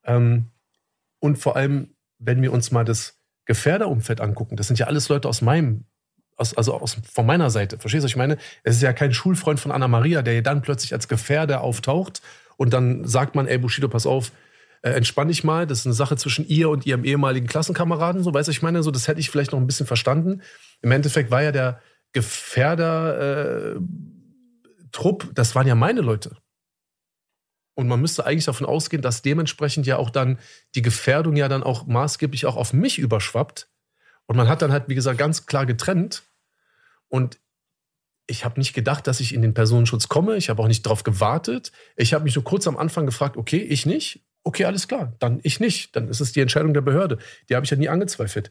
Ähm, 0.05 0.47
und 1.21 1.39
vor 1.39 1.57
allem, 1.57 1.95
wenn 2.19 2.43
wir 2.43 2.53
uns 2.53 2.71
mal 2.71 2.85
das 2.85 3.21
Gefährderumfeld 3.45 4.21
angucken, 4.21 4.57
das 4.57 4.67
sind 4.67 4.79
ja 4.79 4.87
alles 4.87 5.09
Leute 5.09 5.29
aus 5.29 5.43
meinem, 5.43 5.85
aus, 6.37 6.57
also 6.57 6.75
aus, 6.75 6.97
von 7.11 7.27
meiner 7.27 7.51
Seite. 7.51 7.79
Verstehst 7.79 8.03
du, 8.03 8.07
was 8.07 8.13
ich 8.13 8.17
meine? 8.17 8.37
Es 8.63 8.77
ist 8.77 8.83
ja 8.83 8.93
kein 8.93 9.15
Schulfreund 9.15 9.61
von 9.61 9.73
Anna 9.73 9.89
Maria, 9.89 10.23
der 10.23 10.43
dann 10.43 10.63
plötzlich 10.63 10.93
als 10.93 11.09
Gefährder 11.09 11.61
auftaucht 11.63 12.23
und 12.57 12.73
dann 12.73 13.05
sagt 13.07 13.35
man, 13.35 13.47
ey 13.47 13.59
Bushido, 13.59 13.89
pass 13.89 14.07
auf, 14.07 14.33
äh, 14.83 14.91
entspann 14.91 15.29
dich 15.29 15.45
mal, 15.45 15.67
das 15.67 15.81
ist 15.81 15.87
eine 15.87 15.95
Sache 15.95 16.17
zwischen 16.17 16.47
ihr 16.47 16.69
und 16.69 16.87
ihrem 16.87 17.05
ehemaligen 17.05 17.47
Klassenkameraden, 17.47 18.23
so 18.23 18.33
weißt 18.33 18.49
du, 18.49 18.53
ich 18.53 18.63
meine, 18.63 18.83
so 18.83 18.91
das 18.91 19.09
hätte 19.09 19.21
ich 19.21 19.31
vielleicht 19.31 19.53
noch 19.53 19.61
ein 19.61 19.67
bisschen 19.67 19.87
verstanden. 19.87 20.43
Im 20.83 20.91
Endeffekt 20.91 21.31
war 21.31 21.43
ja 21.43 21.53
der 21.53 21.81
Gefährder 22.13 23.75
äh, 23.75 23.81
Trupp, 24.93 25.31
das 25.35 25.55
waren 25.55 25.67
ja 25.67 25.75
meine 25.75 26.01
Leute. 26.01 26.37
Und 27.77 27.89
man 27.89 28.01
müsste 28.01 28.25
eigentlich 28.25 28.47
davon 28.47 28.67
ausgehen, 28.67 29.03
dass 29.03 29.21
dementsprechend 29.21 29.87
ja 29.87 29.99
auch 29.99 30.09
dann 30.09 30.39
die 30.75 30.81
Gefährdung 30.83 31.37
ja 31.37 31.47
dann 31.47 31.63
auch 31.63 31.87
maßgeblich 31.87 32.47
auch 32.47 32.57
auf 32.57 32.73
mich 32.73 32.99
überschwappt. 32.99 33.69
Und 34.25 34.37
man 34.37 34.49
hat 34.49 34.63
dann 34.63 34.73
halt, 34.73 34.89
wie 34.89 34.95
gesagt, 34.95 35.19
ganz 35.19 35.45
klar 35.45 35.67
getrennt. 35.67 36.23
Und 37.09 37.39
ich 38.27 38.47
habe 38.47 38.59
nicht 38.59 38.73
gedacht, 38.73 39.07
dass 39.07 39.21
ich 39.21 39.35
in 39.35 39.43
den 39.43 39.53
Personenschutz 39.53 40.09
komme. 40.09 40.37
Ich 40.37 40.49
habe 40.49 40.63
auch 40.63 40.69
nicht 40.69 40.87
darauf 40.87 41.05
gewartet. 41.05 41.71
Ich 41.97 42.15
habe 42.15 42.25
mich 42.25 42.35
nur 42.35 42.45
kurz 42.45 42.67
am 42.67 42.79
Anfang 42.79 43.05
gefragt, 43.05 43.37
okay, 43.37 43.59
ich 43.59 43.85
nicht. 43.85 44.25
Okay, 44.43 44.65
alles 44.65 44.89
klar, 44.89 45.15
dann 45.19 45.41
ich 45.43 45.61
nicht. 45.61 45.95
Dann 45.97 46.09
ist 46.09 46.21
es 46.21 46.33
die 46.33 46.41
Entscheidung 46.41 46.73
der 46.73 46.81
Behörde. 46.81 47.19
Die 47.51 47.55
habe 47.55 47.65
ich 47.65 47.71
ja 47.71 47.77
nie 47.77 47.91
angezweifelt. 47.91 48.51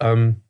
Ähm, 0.00 0.42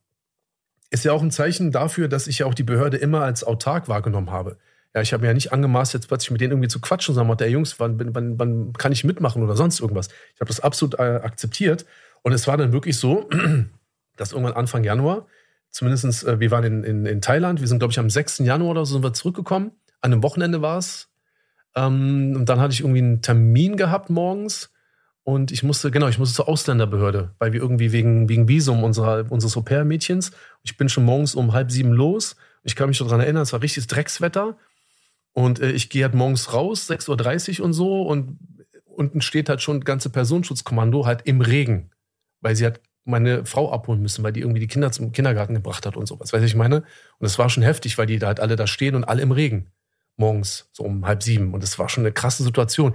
ist 0.91 1.05
ja 1.05 1.13
auch 1.13 1.23
ein 1.23 1.31
Zeichen 1.31 1.71
dafür, 1.71 2.09
dass 2.09 2.27
ich 2.27 2.41
ja 2.41 2.47
auch 2.47 2.55
die 2.55 2.65
Behörde 2.65 2.97
immer 2.97 3.23
als 3.23 3.45
autark 3.45 3.89
wahrgenommen 3.89 4.31
habe. 4.31 4.59
Ja, 4.97 5.03
ich 5.03 5.13
habe 5.13 5.21
mir 5.21 5.27
ja 5.27 5.35
nicht 5.35 5.53
angemaßt, 5.53 5.93
jetzt 5.93 6.09
plötzlich 6.09 6.31
mit 6.31 6.41
denen 6.41 6.53
irgendwie 6.53 6.71
zu 6.71 6.81
quatschen, 6.81 7.15
sondern 7.15 7.37
der 7.37 7.51
Jungs, 7.51 7.79
wann, 7.79 8.15
wann, 8.15 8.39
wann 8.39 8.73
kann 8.73 8.93
ich 8.93 9.05
mitmachen 9.05 9.43
oder 9.43 9.55
sonst 9.55 9.79
irgendwas. 9.79 10.09
Ich 10.35 10.41
habe 10.41 10.49
das 10.49 10.61
absolut 10.61 10.99
äh, 10.99 11.21
akzeptiert. 11.23 11.85
Und 12.23 12.33
es 12.33 12.49
war 12.49 12.57
dann 12.57 12.73
wirklich 12.73 12.97
so, 12.97 13.29
dass 14.17 14.33
irgendwann 14.33 14.55
Anfang 14.55 14.85
Januar, 14.85 15.27
zumindestens, 15.71 16.23
äh, 16.23 16.41
wir 16.41 16.51
waren 16.51 16.65
in, 16.65 16.83
in, 16.83 17.05
in 17.05 17.21
Thailand, 17.21 17.61
wir 17.61 17.69
sind, 17.69 17.79
glaube 17.79 17.93
ich, 17.93 17.99
am 17.99 18.09
6. 18.09 18.39
Januar 18.39 18.71
oder 18.71 18.87
so 18.87 18.95
sind 18.95 19.05
wir 19.05 19.13
zurückgekommen. 19.13 19.73
An 20.01 20.15
einem 20.15 20.23
Wochenende 20.23 20.63
war 20.63 20.79
es. 20.79 21.11
Ähm, 21.75 22.33
und 22.35 22.49
dann 22.49 22.59
hatte 22.59 22.73
ich 22.73 22.81
irgendwie 22.81 23.01
einen 23.01 23.21
Termin 23.21 23.77
gehabt 23.77 24.09
morgens. 24.09 24.73
Und 25.25 25.53
ich 25.53 25.63
musste, 25.63 25.91
genau, 25.91 26.09
ich 26.09 26.19
musste 26.19 26.37
zur 26.37 26.49
Ausländerbehörde, 26.49 27.35
weil 27.39 27.53
wir 27.53 27.61
irgendwie 27.61 27.93
wegen, 27.93 28.31
wegen 28.31 28.49
Visum 28.49 28.83
unserer, 28.83 29.31
unseres 29.31 29.59
Au-pair-Mädchens. 29.59 30.31
Ich 30.63 30.79
bin 30.79 30.89
schon 30.89 31.05
morgens 31.05 31.35
um 31.35 31.53
halb 31.53 31.71
sieben 31.71 31.93
los. 31.93 32.37
Ich 32.63 32.77
kann 32.77 32.89
mich 32.89 32.97
daran 32.97 33.21
erinnern, 33.21 33.43
es 33.43 33.53
war 33.53 33.61
richtiges 33.61 33.89
Dreckswetter. 33.89 34.57
Und 35.37 35.61
äh, 35.61 35.71
ich 35.73 35.91
gehe 35.91 36.05
halt 36.05 36.15
morgens 36.15 36.55
raus, 36.55 36.91
6.30 36.91 37.61
Uhr 37.61 37.67
und 37.67 37.75
so. 37.75 38.03
Und 38.03 38.39
unten 38.87 39.21
steht 39.21 39.51
halt 39.51 39.61
schon 39.61 39.81
das 39.81 39.85
ganze 39.85 40.09
Personenschutzkommando 40.09 41.05
halt 41.05 41.27
im 41.27 41.43
Regen. 41.43 41.91
Weil 42.41 42.57
sie 42.57 42.65
hat 42.65 42.81
meine 43.05 43.45
Frau 43.45 43.71
abholen 43.71 44.01
müssen, 44.01 44.25
weil 44.25 44.33
die 44.33 44.41
irgendwie 44.41 44.61
die 44.61 44.67
Kinder 44.67 44.91
zum 44.93 45.13
Kindergarten 45.13 45.53
gebracht 45.53 45.85
hat 45.85 45.95
und 45.95 46.07
sowas. 46.07 46.33
Weiß 46.33 46.43
ich 46.43 46.55
meine? 46.55 46.85
Und 47.19 47.27
es 47.27 47.39
war 47.39 47.51
schon 47.51 47.63
heftig, 47.63 47.99
weil 47.99 48.07
die 48.07 48.19
da 48.19 48.29
halt 48.29 48.41
alle 48.41 48.57
da 48.57 48.67
stehen 48.67 48.95
und 48.95 49.05
alle 49.05 49.21
im 49.21 49.31
Regen. 49.31 49.67
Morgens, 50.17 50.71
so 50.73 50.85
um 50.85 51.07
halb 51.07 51.23
sieben. 51.23 51.53
Und 51.53 51.63
es 51.63 51.79
war 51.79 51.91
schon 51.91 52.05
eine 52.05 52.13
krasse 52.13 52.43
Situation. 52.43 52.95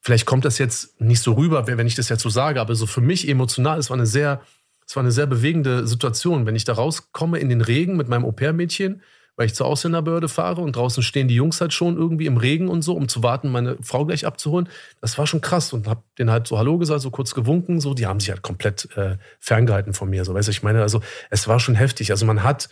Vielleicht 0.00 0.26
kommt 0.26 0.44
das 0.44 0.58
jetzt 0.58 1.00
nicht 1.00 1.22
so 1.22 1.34
rüber, 1.34 1.68
wenn 1.68 1.86
ich 1.86 1.94
das 1.94 2.08
jetzt 2.08 2.22
so 2.22 2.28
sage, 2.28 2.60
aber 2.60 2.74
so 2.74 2.86
für 2.86 3.00
mich 3.00 3.28
emotional, 3.28 3.78
es 3.78 3.88
war 3.88 3.96
eine 3.96 4.06
sehr, 4.06 4.42
es 4.84 4.96
war 4.96 5.04
eine 5.04 5.12
sehr 5.12 5.28
bewegende 5.28 5.86
Situation, 5.86 6.44
wenn 6.44 6.56
ich 6.56 6.64
da 6.64 6.72
rauskomme 6.72 7.38
in 7.38 7.48
den 7.48 7.60
Regen 7.60 7.96
mit 7.96 8.08
meinem 8.08 8.24
Au-pair-Mädchen, 8.24 9.00
weil 9.36 9.46
ich 9.46 9.54
zur 9.54 9.66
Ausländerbehörde 9.66 10.28
fahre 10.28 10.60
und 10.60 10.76
draußen 10.76 11.02
stehen 11.02 11.28
die 11.28 11.34
Jungs 11.34 11.60
halt 11.60 11.72
schon 11.72 11.96
irgendwie 11.96 12.26
im 12.26 12.36
Regen 12.36 12.68
und 12.68 12.82
so, 12.82 12.94
um 12.94 13.08
zu 13.08 13.22
warten, 13.22 13.50
meine 13.50 13.76
Frau 13.80 14.04
gleich 14.04 14.26
abzuholen. 14.26 14.68
Das 15.00 15.16
war 15.16 15.26
schon 15.26 15.40
krass 15.40 15.72
und 15.72 15.88
hab 15.88 16.04
denen 16.16 16.30
halt 16.30 16.46
so 16.46 16.58
Hallo 16.58 16.76
gesagt, 16.78 17.00
so 17.00 17.10
kurz 17.10 17.34
gewunken, 17.34 17.80
so. 17.80 17.94
Die 17.94 18.06
haben 18.06 18.20
sich 18.20 18.30
halt 18.30 18.42
komplett 18.42 18.88
äh, 18.96 19.16
ferngehalten 19.40 19.94
von 19.94 20.10
mir, 20.10 20.24
so. 20.24 20.34
Weißt 20.34 20.48
du, 20.48 20.52
ich 20.52 20.62
meine, 20.62 20.82
also 20.82 21.00
es 21.30 21.48
war 21.48 21.60
schon 21.60 21.74
heftig. 21.74 22.10
Also 22.10 22.26
man 22.26 22.42
hat, 22.42 22.68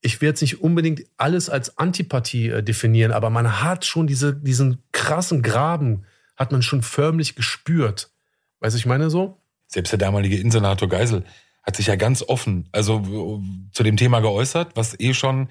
ich 0.00 0.20
will 0.20 0.28
jetzt 0.28 0.42
nicht 0.42 0.62
unbedingt 0.62 1.02
alles 1.16 1.50
als 1.50 1.76
Antipathie 1.76 2.50
äh, 2.50 2.62
definieren, 2.62 3.10
aber 3.10 3.30
man 3.30 3.60
hat 3.60 3.84
schon 3.84 4.06
diese, 4.06 4.34
diesen 4.34 4.82
krassen 4.92 5.42
Graben, 5.42 6.04
hat 6.36 6.52
man 6.52 6.62
schon 6.62 6.82
förmlich 6.82 7.34
gespürt. 7.34 8.10
Weißt 8.60 8.76
du, 8.76 8.78
ich 8.78 8.86
meine 8.86 9.10
so? 9.10 9.40
Selbst 9.66 9.90
der 9.90 9.98
damalige 9.98 10.36
Innensenator 10.36 10.88
Geisel 10.88 11.24
hat 11.68 11.76
sich 11.76 11.88
ja 11.88 11.96
ganz 11.96 12.22
offen, 12.22 12.66
also 12.72 13.42
zu 13.72 13.82
dem 13.82 13.98
Thema 13.98 14.20
geäußert, 14.20 14.70
was 14.74 14.98
eh 14.98 15.12
schon, 15.12 15.50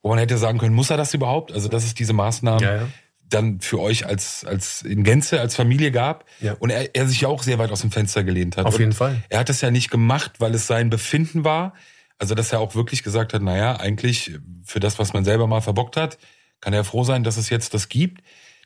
wo 0.00 0.10
man 0.10 0.18
hätte 0.18 0.38
sagen 0.38 0.58
können, 0.58 0.76
muss 0.76 0.90
er 0.90 0.96
das 0.96 1.12
überhaupt? 1.12 1.50
Also, 1.50 1.68
dass 1.68 1.84
es 1.84 1.92
diese 1.92 2.12
Maßnahmen 2.12 2.62
Ja, 2.62 2.76
ja. 2.76 2.88
dann 3.28 3.60
für 3.60 3.80
euch 3.80 4.06
als, 4.06 4.44
als 4.44 4.82
in 4.82 5.02
Gänze, 5.02 5.40
als 5.40 5.56
Familie 5.56 5.90
gab. 5.90 6.24
Ja. 6.40 6.54
Und 6.60 6.70
er, 6.70 6.94
er 6.94 7.08
sich 7.08 7.22
ja 7.22 7.28
auch 7.28 7.42
sehr 7.42 7.58
weit 7.58 7.72
aus 7.72 7.80
dem 7.80 7.90
Fenster 7.90 8.22
gelehnt 8.22 8.56
hat. 8.56 8.66
Auf 8.66 8.74
Und 8.74 8.80
jeden 8.80 8.92
Fall. 8.92 9.20
Er 9.28 9.40
hat 9.40 9.48
das 9.48 9.60
ja 9.60 9.72
nicht 9.72 9.90
gemacht, 9.90 10.34
weil 10.38 10.54
es 10.54 10.68
sein 10.68 10.88
Befinden 10.88 11.42
war. 11.42 11.74
Also, 12.16 12.36
dass 12.36 12.52
er 12.52 12.60
auch 12.60 12.76
wirklich 12.76 13.02
gesagt 13.02 13.34
hat, 13.34 13.42
naja, 13.42 13.74
eigentlich 13.80 14.38
für 14.64 14.78
das, 14.78 15.00
was 15.00 15.14
man 15.14 15.24
selber 15.24 15.48
mal 15.48 15.62
verbockt 15.62 15.96
hat, 15.96 16.16
kann 16.60 16.74
er 16.74 16.84
froh 16.84 17.02
sein, 17.02 17.24
dass 17.24 17.38
es 17.38 17.50
jetzt 17.50 17.74
das 17.74 17.88
gibt, 17.88 18.22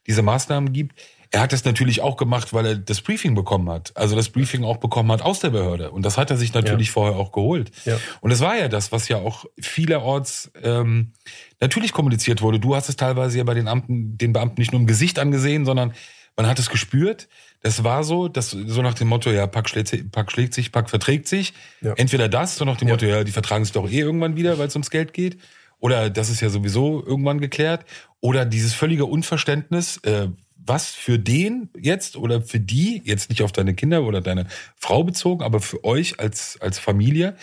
diese 0.06 0.20
Maßnahmen 0.20 0.74
gibt. 0.74 1.00
Er 1.32 1.40
hat 1.42 1.52
das 1.52 1.64
natürlich 1.64 2.00
auch 2.00 2.16
gemacht, 2.16 2.52
weil 2.52 2.66
er 2.66 2.74
das 2.76 3.00
Briefing 3.02 3.34
bekommen 3.36 3.70
hat. 3.70 3.92
Also 3.96 4.16
das 4.16 4.30
Briefing 4.30 4.64
auch 4.64 4.78
bekommen 4.78 5.12
hat 5.12 5.22
aus 5.22 5.38
der 5.38 5.50
Behörde. 5.50 5.92
Und 5.92 6.04
das 6.04 6.18
hat 6.18 6.30
er 6.30 6.36
sich 6.36 6.52
natürlich 6.54 6.88
Ja. 6.88 6.92
vorher 6.94 7.16
auch 7.16 7.30
geholt. 7.30 7.70
Ja. 7.84 7.98
Und 8.20 8.32
es 8.32 8.40
war 8.40 8.56
ja 8.56 8.66
das, 8.68 8.90
was 8.90 9.06
ja 9.08 9.18
auch 9.18 9.44
vielerorts 9.60 10.50
ähm, 10.62 11.12
natürlich 11.60 11.92
kommuniziert 11.92 12.42
wurde. 12.42 12.58
Du 12.58 12.74
hast 12.74 12.88
es 12.88 12.96
teilweise 12.96 13.38
ja 13.38 13.44
bei 13.44 13.54
den, 13.54 13.68
Amten, 13.68 14.18
den 14.18 14.32
Beamten 14.32 14.60
nicht 14.60 14.72
nur 14.72 14.80
im 14.80 14.86
Gesicht 14.88 15.18
angesehen, 15.20 15.64
sondern 15.64 15.92
man 16.36 16.46
hat 16.46 16.58
es 16.58 16.68
gespürt. 16.68 17.28
Das 17.62 17.84
war 17.84 18.02
so, 18.04 18.26
dass, 18.28 18.50
so 18.50 18.82
nach 18.82 18.94
dem 18.94 19.08
Motto, 19.08 19.30
ja, 19.30 19.46
Pack 19.46 19.68
schlägt, 19.68 19.88
sich- 19.88 20.10
Pack 20.10 20.32
schlägt 20.32 20.54
sich, 20.54 20.72
Pack 20.72 20.90
verträgt 20.90 21.28
sich. 21.28 21.52
Ja. 21.80 21.92
Entweder 21.94 22.28
das, 22.28 22.56
so 22.56 22.64
nach 22.64 22.76
dem. 22.76 22.88
Motto, 22.88 23.06
ja, 23.06 23.22
die 23.22 23.32
vertragen 23.32 23.64
sich 23.64 23.72
doch 23.72 23.88
eh 23.88 23.98
irgendwann 24.00 24.36
wieder, 24.36 24.58
weil 24.58 24.66
es 24.68 24.74
ums 24.74 24.90
Geld 24.90 25.12
geht. 25.12 25.38
Oder 25.78 26.10
das 26.10 26.28
ist 26.28 26.40
ja 26.40 26.50
sowieso 26.50 27.04
irgendwann 27.06 27.40
geklärt. 27.40 27.84
Oder 28.20 28.44
dieses 28.46 28.74
völlige 28.74 29.04
Unverständnis, 29.06 29.98
äh, 29.98 30.28
was 30.64 30.90
für 30.90 31.18
den 31.18 31.70
jetzt 31.78 32.16
oder 32.16 32.42
für 32.42 32.60
die, 32.60 33.00
jetzt 33.04 33.30
nicht 33.30 33.42
auf 33.42 33.52
deine 33.52 33.74
Kinder 33.74 34.02
oder 34.04 34.20
deine 34.20 34.46
Frau 34.76 35.02
bezogen, 35.04 35.42
aber 35.42 35.60
für 35.60 35.84
euch 35.84 36.20
als, 36.20 36.58
als 36.60 36.78
Familie, 36.78 37.36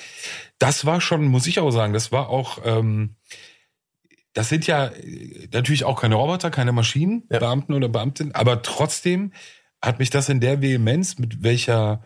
das 0.59 0.85
war 0.85 1.01
schon, 1.01 1.25
muss 1.25 1.47
ich 1.47 1.59
auch 1.59 1.71
sagen, 1.71 1.93
das 1.93 2.11
war 2.11 2.29
auch, 2.29 2.59
ähm, 2.65 3.15
das 4.33 4.49
sind 4.49 4.67
ja 4.67 4.87
äh, 4.87 5.47
natürlich 5.51 5.83
auch 5.83 5.99
keine 5.99 6.15
Roboter, 6.15 6.51
keine 6.51 6.71
Maschinen, 6.71 7.23
Ja. 7.31 7.39
Beamten 7.39 7.73
oder 7.73 7.89
Beamtinnen, 7.89 8.35
aber 8.35 8.61
trotzdem 8.61 9.33
hat 9.81 9.99
mich 9.99 10.09
das 10.09 10.29
in 10.29 10.39
der 10.39 10.61
Vehemenz, 10.61 11.17
mit 11.17 11.43
welcher 11.43 12.03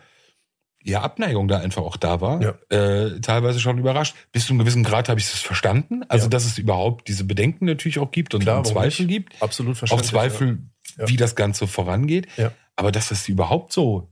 ja, 0.84 1.02
Abneigung 1.02 1.48
da 1.48 1.60
einfach 1.60 1.84
auch 1.84 1.96
da 1.96 2.22
war, 2.22 2.42
Ja. 2.42 2.56
äh, 2.76 3.20
teilweise 3.22 3.60
schon 3.60 3.78
überrascht. 3.78 4.16
Bis 4.32 4.48
zu 4.48 4.54
einem 4.54 4.60
gewissen 4.60 4.84
Grad 4.84 5.10
habe 5.10 5.20
ich 5.20 5.28
es 5.28 5.40
verstanden. 5.40 6.02
Also, 6.10 6.26
Ja. 6.26 6.30
dass 6.30 6.46
es 6.46 6.58
überhaupt 6.58 7.08
diese 7.08 7.24
Bedenken 7.24 7.66
natürlich 7.66 8.00
auch 8.00 8.10
gibt 8.12 8.34
und 8.34 8.42
Klar, 8.42 8.64
Zweifel 8.64 9.06
nicht? 9.06 9.16
gibt. 9.30 9.42
Absolut 9.44 9.74
Auch 9.76 9.78
verständlich. 9.78 10.10
Zweifel, 10.10 10.58
Ja. 10.98 11.08
wie 11.08 11.18
das 11.18 11.36
Ganze 11.36 11.68
vorangeht. 11.68 12.28
Ja. 12.38 12.52
Aber 12.76 12.92
dass 12.92 13.10
das 13.10 13.28
überhaupt 13.30 13.74
so 13.74 14.10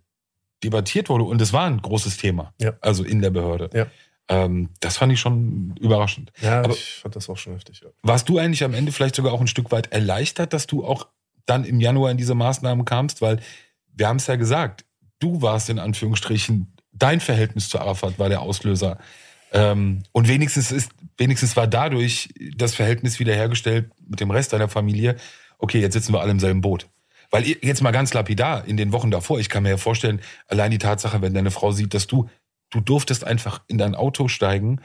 debattiert 0.63 1.09
wurde 1.09 1.23
und 1.23 1.41
es 1.41 1.53
war 1.53 1.65
ein 1.65 1.81
großes 1.81 2.17
Thema, 2.17 2.53
Ja. 2.59 2.73
also 2.81 3.03
in 3.03 3.21
der 3.21 3.29
Behörde. 3.29 3.89
Ähm, 4.27 4.69
das 4.79 4.97
fand 4.97 5.11
ich 5.11 5.19
schon 5.19 5.75
überraschend. 5.79 6.31
Ja, 6.41 6.61
Aber- 6.61 6.73
ich 6.73 6.95
fand 7.01 7.15
das 7.15 7.29
auch 7.29 7.37
schon 7.37 7.53
heftig. 7.53 7.81
Warst 8.03 8.29
du 8.29 8.37
eigentlich 8.37 8.63
am 8.63 8.73
Ende 8.73 8.91
vielleicht 8.91 9.15
sogar 9.15 9.33
auch 9.33 9.41
ein 9.41 9.47
Stück 9.47 9.71
weit 9.71 9.91
erleichtert, 9.91 10.53
dass 10.53 10.67
du 10.67 10.85
auch 10.85 11.07
dann 11.45 11.63
im 11.63 11.79
Januar 11.79 12.11
in 12.11 12.17
diese 12.17 12.35
Maßnahmen 12.35 12.85
kamst? 12.85 13.21
Weil 13.21 13.39
wir 13.95 14.07
haben 14.07 14.17
es 14.17 14.27
ja 14.27 14.35
gesagt, 14.35 14.85
du 15.19 15.41
warst 15.41 15.69
in 15.69 15.79
Anführungsstrichen, 15.79 16.73
dein 16.91 17.21
Verhältnis 17.21 17.69
zu 17.69 17.79
Arafat 17.79 18.19
war 18.19 18.29
der 18.29 18.41
Auslöser. 18.41 18.99
Ähm, 19.51 20.03
und 20.11 20.27
wenigstens 20.27 20.71
ist, 20.71 20.91
wenigstens 21.17 21.55
war 21.55 21.65
dadurch 21.65 22.29
das 22.55 22.75
Verhältnis 22.75 23.19
wiederhergestellt 23.19 23.89
mit 24.07 24.19
dem 24.19 24.29
Rest 24.29 24.53
deiner 24.53 24.69
Familie. 24.69 25.15
Okay, 25.59 25.79
jetzt 25.79 25.93
sitzen 25.93 26.13
wir 26.13 26.21
alle 26.21 26.31
im 26.31 26.39
selben 26.39 26.61
Boot. 26.61 26.87
Weil 27.31 27.45
jetzt 27.45 27.81
mal 27.83 27.91
ganz 27.91 28.13
lapidar, 28.13 28.65
in 28.65 28.75
den 28.75 28.91
Wochen 28.91 29.11
davor, 29.11 29.39
ich 29.39 29.49
kann 29.49 29.63
mir 29.63 29.69
ja 29.69 29.77
vorstellen, 29.77 30.19
allein 30.47 30.71
die 30.71 30.79
Tatsache, 30.79 31.21
wenn 31.21 31.33
deine 31.33 31.51
Frau 31.51 31.71
sieht, 31.71 31.93
dass 31.93 32.07
du, 32.07 32.27
du 32.71 32.79
durftest 32.79 33.23
einfach 33.23 33.61
in 33.67 33.77
dein 33.77 33.93
Auto 33.93 34.27
steigen 34.27 34.81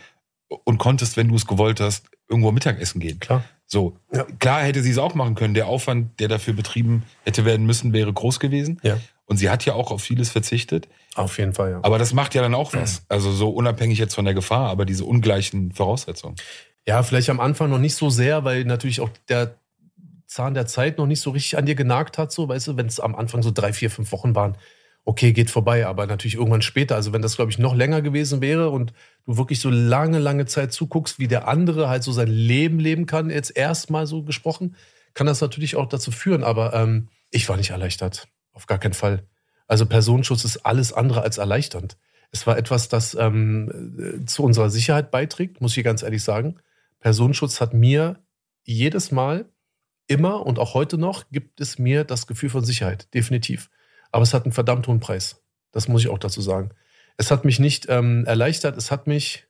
und 0.64 0.76
konntest, 0.78 1.16
wenn 1.16 1.28
du 1.28 1.36
es 1.36 1.46
gewollt 1.46 1.80
hast, 1.80 2.06
irgendwo 2.28 2.52
Mittagessen 2.52 3.00
gehen. 3.00 3.18
Klar. 3.18 3.44
So, 3.66 3.96
Ja. 4.12 4.24
klar 4.38 4.62
hätte 4.62 4.82
sie 4.82 4.90
es 4.90 4.98
auch 4.98 5.14
machen 5.14 5.34
können. 5.36 5.54
Der 5.54 5.68
Aufwand, 5.68 6.20
der 6.20 6.28
dafür 6.28 6.52
betrieben 6.52 7.04
hätte 7.24 7.46
werden 7.46 7.64
müssen, 7.64 7.94
wäre 7.94 8.12
groß 8.12 8.40
gewesen. 8.40 8.78
Ja. 8.82 8.98
Und 9.24 9.38
sie 9.38 9.48
hat 9.48 9.64
ja 9.64 9.72
auch 9.72 9.90
auf 9.90 10.02
vieles 10.02 10.28
verzichtet. 10.30 10.86
Auf 11.14 11.38
jeden 11.38 11.54
Fall, 11.54 11.70
ja. 11.70 11.80
Aber 11.82 11.98
das 11.98 12.12
macht 12.12 12.34
ja 12.34 12.42
dann 12.42 12.54
auch 12.54 12.74
was. 12.74 13.04
Also 13.08 13.32
so 13.32 13.48
unabhängig 13.48 13.98
jetzt 13.98 14.14
von 14.14 14.26
der 14.26 14.34
Gefahr, 14.34 14.68
aber 14.68 14.84
diese 14.84 15.04
ungleichen 15.06 15.72
Voraussetzungen. 15.72 16.36
Ja, 16.86 17.02
vielleicht 17.02 17.30
am 17.30 17.40
Anfang 17.40 17.70
noch 17.70 17.78
nicht 17.78 17.94
so 17.94 18.10
sehr, 18.10 18.44
weil 18.44 18.64
natürlich 18.64 19.00
auch 19.00 19.08
der 19.30 19.54
Zahn 20.34 20.54
der 20.54 20.66
Zeit 20.66 20.98
noch 20.98 21.06
nicht 21.06 21.20
so 21.20 21.30
richtig 21.30 21.56
an 21.56 21.64
dir 21.64 21.76
genagt 21.76 22.18
hat, 22.18 22.32
so, 22.32 22.48
weißt 22.48 22.66
du, 22.66 22.76
wenn 22.76 22.86
es 22.86 22.98
am 22.98 23.14
Anfang 23.14 23.42
so 23.42 23.52
drei, 23.52 23.72
vier, 23.72 23.88
fünf 23.88 24.10
Wochen 24.10 24.34
waren, 24.34 24.58
okay, 25.04 25.32
geht 25.32 25.48
vorbei, 25.48 25.86
aber 25.86 26.06
natürlich 26.06 26.34
irgendwann 26.34 26.60
später. 26.60 26.96
Also 26.96 27.12
wenn 27.12 27.22
das, 27.22 27.36
glaube 27.36 27.52
ich, 27.52 27.58
noch 27.58 27.74
länger 27.74 28.02
gewesen 28.02 28.40
wäre 28.40 28.70
und 28.70 28.92
du 29.26 29.36
wirklich 29.36 29.60
so 29.60 29.70
lange, 29.70 30.18
lange 30.18 30.46
Zeit 30.46 30.72
zuguckst, 30.72 31.20
wie 31.20 31.28
der 31.28 31.46
andere 31.46 31.88
halt 31.88 32.02
so 32.02 32.10
sein 32.10 32.26
Leben 32.26 32.80
leben 32.80 33.06
kann, 33.06 33.30
jetzt 33.30 33.56
erstmal 33.56 34.08
so 34.08 34.24
gesprochen, 34.24 34.74
kann 35.12 35.28
das 35.28 35.40
natürlich 35.40 35.76
auch 35.76 35.86
dazu 35.86 36.10
führen. 36.10 36.42
Aber 36.42 36.74
ähm, 36.74 37.08
ich 37.30 37.48
war 37.48 37.56
nicht 37.56 37.70
erleichtert. 37.70 38.26
Auf 38.52 38.66
gar 38.66 38.78
keinen 38.78 38.94
Fall. 38.94 39.28
Also 39.68 39.86
Personenschutz 39.86 40.44
ist 40.44 40.66
alles 40.66 40.92
andere 40.92 41.22
als 41.22 41.38
erleichternd. 41.38 41.96
Es 42.32 42.44
war 42.46 42.58
etwas, 42.58 42.88
das 42.88 43.14
ähm, 43.14 44.24
zu 44.26 44.42
unserer 44.42 44.68
Sicherheit 44.68 45.12
beiträgt, 45.12 45.60
muss 45.60 45.76
ich 45.76 45.84
ganz 45.84 46.02
ehrlich 46.02 46.24
sagen. 46.24 46.56
Personenschutz 46.98 47.60
hat 47.60 47.72
mir 47.72 48.24
jedes 48.64 49.12
Mal, 49.12 49.44
immer 50.06 50.44
und 50.44 50.58
auch 50.58 50.74
heute 50.74 50.98
noch, 50.98 51.30
gibt 51.30 51.60
es 51.60 51.78
mir 51.78 52.04
das 52.04 52.26
Gefühl 52.26 52.50
von 52.50 52.64
Sicherheit, 52.64 53.12
definitiv. 53.14 53.70
Aber 54.12 54.22
es 54.22 54.34
hat 54.34 54.44
einen 54.44 54.52
verdammt 54.52 54.86
hohen 54.86 55.00
Preis. 55.00 55.42
Das 55.72 55.88
muss 55.88 56.02
ich 56.02 56.08
auch 56.08 56.18
dazu 56.18 56.40
sagen. 56.40 56.70
Es 57.16 57.30
hat 57.30 57.44
mich 57.44 57.58
nicht 57.58 57.86
ähm, 57.88 58.24
erleichtert, 58.26 58.76
es 58.76 58.90
hat 58.90 59.06
mich 59.06 59.46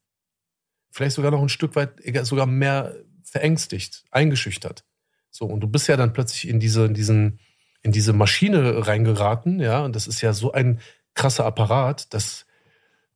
vielleicht 0.90 1.16
sogar 1.16 1.30
noch 1.30 1.42
ein 1.42 1.48
Stück 1.48 1.76
weit 1.76 2.00
sogar 2.22 2.46
mehr 2.46 2.94
verängstigt, 3.24 4.04
eingeschüchtert. 4.10 4.84
So, 5.30 5.46
und 5.46 5.60
du 5.60 5.66
bist 5.66 5.88
ja 5.88 5.96
dann 5.96 6.12
plötzlich 6.12 6.48
in 6.48 6.60
diese, 6.60 6.84
in 6.84 6.94
diesen, 6.94 7.40
in 7.82 7.90
diese 7.90 8.12
Maschine 8.12 8.86
reingeraten, 8.86 9.60
ja, 9.60 9.84
und 9.84 9.96
das 9.96 10.06
ist 10.06 10.20
ja 10.20 10.32
so 10.32 10.52
ein 10.52 10.80
krasser 11.14 11.44
Apparat, 11.44 12.14
dass 12.14 12.46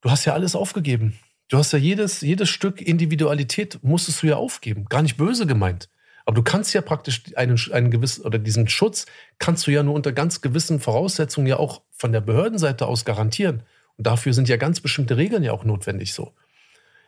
du 0.01 0.11
hast 0.11 0.24
ja 0.24 0.35
alles 0.35 0.57
aufgegeben. 0.57 1.18
Du 1.48 1.57
hast 1.57 1.72
ja 1.72 1.79
jedes, 1.79 2.20
jedes 2.20 2.48
Stück 2.48 2.83
Individualität 2.83 3.83
musstest 3.83 4.22
du 4.22 4.27
ja 4.27 4.37
aufgeben. 4.37 4.87
Gar 4.87 5.03
nicht 5.03 5.16
böse 5.16 5.46
gemeint. 5.46 5.88
Aber 6.29 6.35
du 6.35 6.43
kannst 6.43 6.75
ja 6.75 6.83
praktisch 6.83 7.23
einen, 7.37 7.59
einen 7.73 7.91
gewissen, 7.91 8.23
oder 8.27 8.38
diesen 8.38 8.69
Schutz 8.69 9.07
kannst 9.38 9.67
du 9.67 9.71
ja 9.71 9.83
nur 9.83 9.95
unter 9.95 10.12
ganz 10.12 10.43
gewissen 10.43 10.79
Voraussetzungen 10.79 11.47
ja 11.47 11.57
auch 11.57 11.81
von 11.91 12.12
der 12.12 12.21
Behördenseite 12.21 12.85
aus 12.85 13.07
garantieren. 13.07 13.62
Und 13.97 14.07
dafür 14.07 14.35
sind 14.35 14.47
ja 14.47 14.59
ganz 14.59 14.83
bestimmte 14.83 15.17
Regeln 15.17 15.43
ja 15.43 15.53
auch 15.53 15.64
notwendig 15.64 16.12
so. 16.12 16.35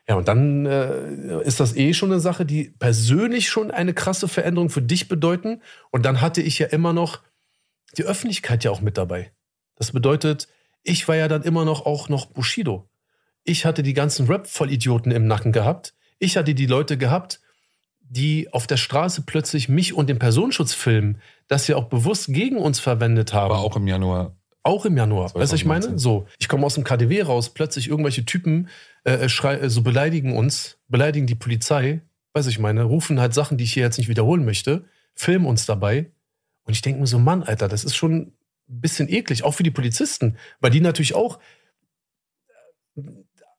Ja, 0.08 0.14
und 0.14 0.26
dann 0.26 0.64
äh, 0.64 1.42
ist 1.42 1.60
das 1.60 1.76
eh 1.76 1.92
schon 1.92 2.10
eine 2.10 2.18
Sache, 2.18 2.46
die 2.46 2.70
persönlich 2.78 3.50
schon 3.50 3.70
eine 3.70 3.92
krasse 3.92 4.26
Veränderung 4.26 4.70
für 4.70 4.80
dich 4.80 5.06
bedeuten. 5.06 5.60
Und 5.90 6.06
dann 6.06 6.22
hatte 6.22 6.40
ich 6.40 6.58
ja 6.58 6.68
immer 6.68 6.94
noch 6.94 7.20
die 7.98 8.04
Öffentlichkeit 8.04 8.64
ja 8.64 8.70
auch 8.70 8.80
mit 8.80 8.96
dabei. 8.96 9.32
Das 9.76 9.92
bedeutet, 9.92 10.48
ich 10.82 11.06
war 11.08 11.16
ja 11.16 11.28
dann 11.28 11.42
immer 11.42 11.66
noch 11.66 11.84
auch 11.84 12.08
noch 12.08 12.24
Bushido. 12.24 12.88
Ich 13.44 13.66
hatte 13.66 13.82
die 13.82 13.92
ganzen 13.92 14.28
Rap-Vollidioten 14.28 15.12
im 15.12 15.26
Nacken 15.26 15.52
gehabt. 15.52 15.92
Ich 16.18 16.38
hatte 16.38 16.54
die 16.54 16.64
Leute 16.64 16.96
gehabt, 16.96 17.42
die 18.10 18.52
auf 18.52 18.66
der 18.66 18.76
Straße 18.76 19.22
plötzlich 19.22 19.68
mich 19.68 19.94
und 19.94 20.10
den 20.10 20.18
Personenschutz 20.18 20.74
filmen, 20.74 21.18
das 21.46 21.64
sie 21.64 21.74
auch 21.74 21.84
bewusst 21.84 22.26
gegen 22.26 22.58
uns 22.58 22.80
verwendet 22.80 23.32
haben. 23.32 23.52
Aber 23.52 23.60
auch 23.60 23.76
im 23.76 23.86
Januar. 23.86 24.36
Auch 24.64 24.84
im 24.84 24.96
Januar. 24.96 25.32
Weißt 25.34 25.52
du, 25.52 25.56
ich 25.56 25.64
meine? 25.64 25.96
So, 25.98 26.26
ich 26.38 26.48
komme 26.48 26.66
aus 26.66 26.74
dem 26.74 26.84
KDW 26.84 27.22
raus, 27.22 27.54
plötzlich 27.54 27.88
irgendwelche 27.88 28.24
Typen 28.24 28.68
äh, 29.04 29.28
schrei, 29.28 29.54
äh, 29.54 29.70
so 29.70 29.82
beleidigen 29.82 30.36
uns, 30.36 30.76
beleidigen 30.88 31.26
die 31.28 31.36
Polizei, 31.36 32.02
weiß 32.34 32.48
ich 32.48 32.58
meine, 32.58 32.82
rufen 32.82 33.20
halt 33.20 33.32
Sachen, 33.32 33.56
die 33.56 33.64
ich 33.64 33.72
hier 33.72 33.84
jetzt 33.84 33.96
nicht 33.96 34.08
wiederholen 34.08 34.44
möchte, 34.44 34.84
filmen 35.14 35.46
uns 35.46 35.64
dabei. 35.64 36.10
Und 36.64 36.74
ich 36.74 36.82
denke 36.82 37.00
mir 37.00 37.06
so, 37.06 37.18
Mann, 37.20 37.44
Alter, 37.44 37.68
das 37.68 37.84
ist 37.84 37.94
schon 37.94 38.32
ein 38.68 38.80
bisschen 38.80 39.08
eklig, 39.08 39.44
auch 39.44 39.54
für 39.54 39.62
die 39.62 39.70
Polizisten, 39.70 40.36
weil 40.60 40.72
die 40.72 40.80
natürlich 40.80 41.14
auch 41.14 41.38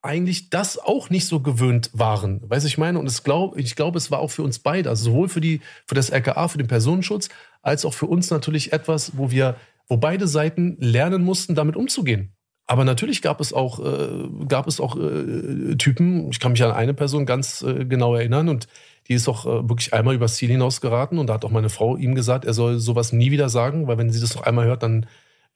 eigentlich 0.01 0.49
das 0.49 0.79
auch 0.79 1.09
nicht 1.09 1.27
so 1.27 1.41
gewöhnt 1.41 1.91
waren. 1.93 2.41
Weiß 2.43 2.65
ich 2.65 2.77
meine? 2.77 2.97
Und 2.99 3.05
es 3.05 3.23
glaub, 3.23 3.57
ich 3.57 3.75
glaube, 3.75 3.97
es 3.97 4.09
war 4.09 4.19
auch 4.19 4.31
für 4.31 4.43
uns 4.43 4.59
beide, 4.59 4.89
also 4.89 5.05
sowohl 5.05 5.29
für, 5.29 5.41
die, 5.41 5.61
für 5.85 5.95
das 5.95 6.11
RKA, 6.11 6.47
für 6.47 6.57
den 6.57 6.67
Personenschutz, 6.67 7.29
als 7.61 7.85
auch 7.85 7.93
für 7.93 8.07
uns 8.07 8.31
natürlich 8.31 8.73
etwas, 8.73 9.17
wo 9.17 9.29
wir, 9.29 9.55
wo 9.87 9.97
beide 9.97 10.27
Seiten 10.27 10.77
lernen 10.79 11.23
mussten, 11.23 11.53
damit 11.53 11.75
umzugehen. 11.75 12.33
Aber 12.65 12.85
natürlich 12.85 13.21
gab 13.21 13.41
es 13.41 13.53
auch, 13.53 13.79
äh, 13.79 14.29
gab 14.47 14.67
es 14.67 14.79
auch 14.79 14.95
äh, 14.97 15.75
Typen, 15.75 16.29
ich 16.31 16.39
kann 16.39 16.53
mich 16.53 16.63
an 16.63 16.71
eine 16.71 16.93
Person 16.93 17.25
ganz 17.25 17.61
äh, 17.61 17.85
genau 17.85 18.15
erinnern 18.15 18.49
und 18.49 18.67
die 19.07 19.13
ist 19.13 19.27
auch 19.27 19.45
äh, 19.45 19.69
wirklich 19.69 19.93
einmal 19.93 20.15
übers 20.15 20.35
Ziel 20.35 20.49
hinaus 20.49 20.79
geraten 20.79 21.17
und 21.19 21.27
da 21.27 21.33
hat 21.33 21.43
auch 21.43 21.51
meine 21.51 21.69
Frau 21.69 21.97
ihm 21.97 22.15
gesagt, 22.15 22.45
er 22.45 22.53
soll 22.53 22.79
sowas 22.79 23.11
nie 23.11 23.29
wieder 23.29 23.49
sagen, 23.49 23.87
weil 23.87 23.97
wenn 23.97 24.09
sie 24.09 24.21
das 24.21 24.35
noch 24.35 24.43
einmal 24.43 24.65
hört, 24.65 24.83
dann 24.83 25.05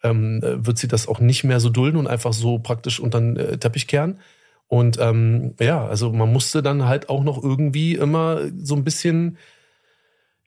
ähm, 0.03 0.41
wird 0.43 0.77
sie 0.77 0.87
das 0.87 1.07
auch 1.07 1.19
nicht 1.19 1.43
mehr 1.43 1.59
so 1.59 1.69
dulden 1.69 1.97
und 1.97 2.07
einfach 2.07 2.33
so 2.33 2.59
praktisch 2.59 2.99
unter 2.99 3.19
den 3.19 3.37
äh, 3.37 3.57
Teppich 3.57 3.87
kehren. 3.87 4.19
Und 4.67 4.97
ähm, 4.99 5.55
ja, 5.59 5.85
also 5.85 6.11
man 6.11 6.31
musste 6.31 6.63
dann 6.63 6.85
halt 6.85 7.09
auch 7.09 7.23
noch 7.23 7.41
irgendwie 7.41 7.95
immer 7.95 8.41
so 8.57 8.75
ein 8.75 8.83
bisschen 8.83 9.37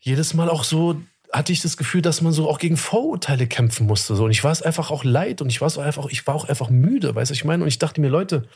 jedes 0.00 0.35
Mal 0.35 0.48
auch 0.48 0.64
so 0.64 1.00
hatte 1.33 1.52
ich 1.52 1.61
das 1.61 1.76
Gefühl, 1.76 2.02
dass 2.02 2.22
man 2.22 2.33
so 2.33 2.48
auch 2.48 2.59
gegen 2.59 2.76
Vorurteile 2.76 3.46
kämpfen 3.46 3.87
musste. 3.87 4.16
So. 4.16 4.24
Und 4.24 4.31
ich 4.31 4.44
war 4.44 4.52
es 4.52 4.62
einfach 4.62 4.90
auch 4.90 5.04
leid 5.04 5.42
und 5.42 5.50
ich 5.50 5.61
war 5.61 5.68
es 5.68 5.78
einfach, 5.78 6.07
ich 6.07 6.26
war 6.26 6.35
auch 6.35 6.48
einfach 6.48 6.70
müde, 6.70 7.14
weißt 7.14 7.31
du, 7.31 7.35
ich 7.35 7.44
meine? 7.44 7.62
Und 7.62 7.68
ich 7.68 7.78
dachte 7.78 8.00
mir, 8.00 8.09
Leute, 8.09 8.48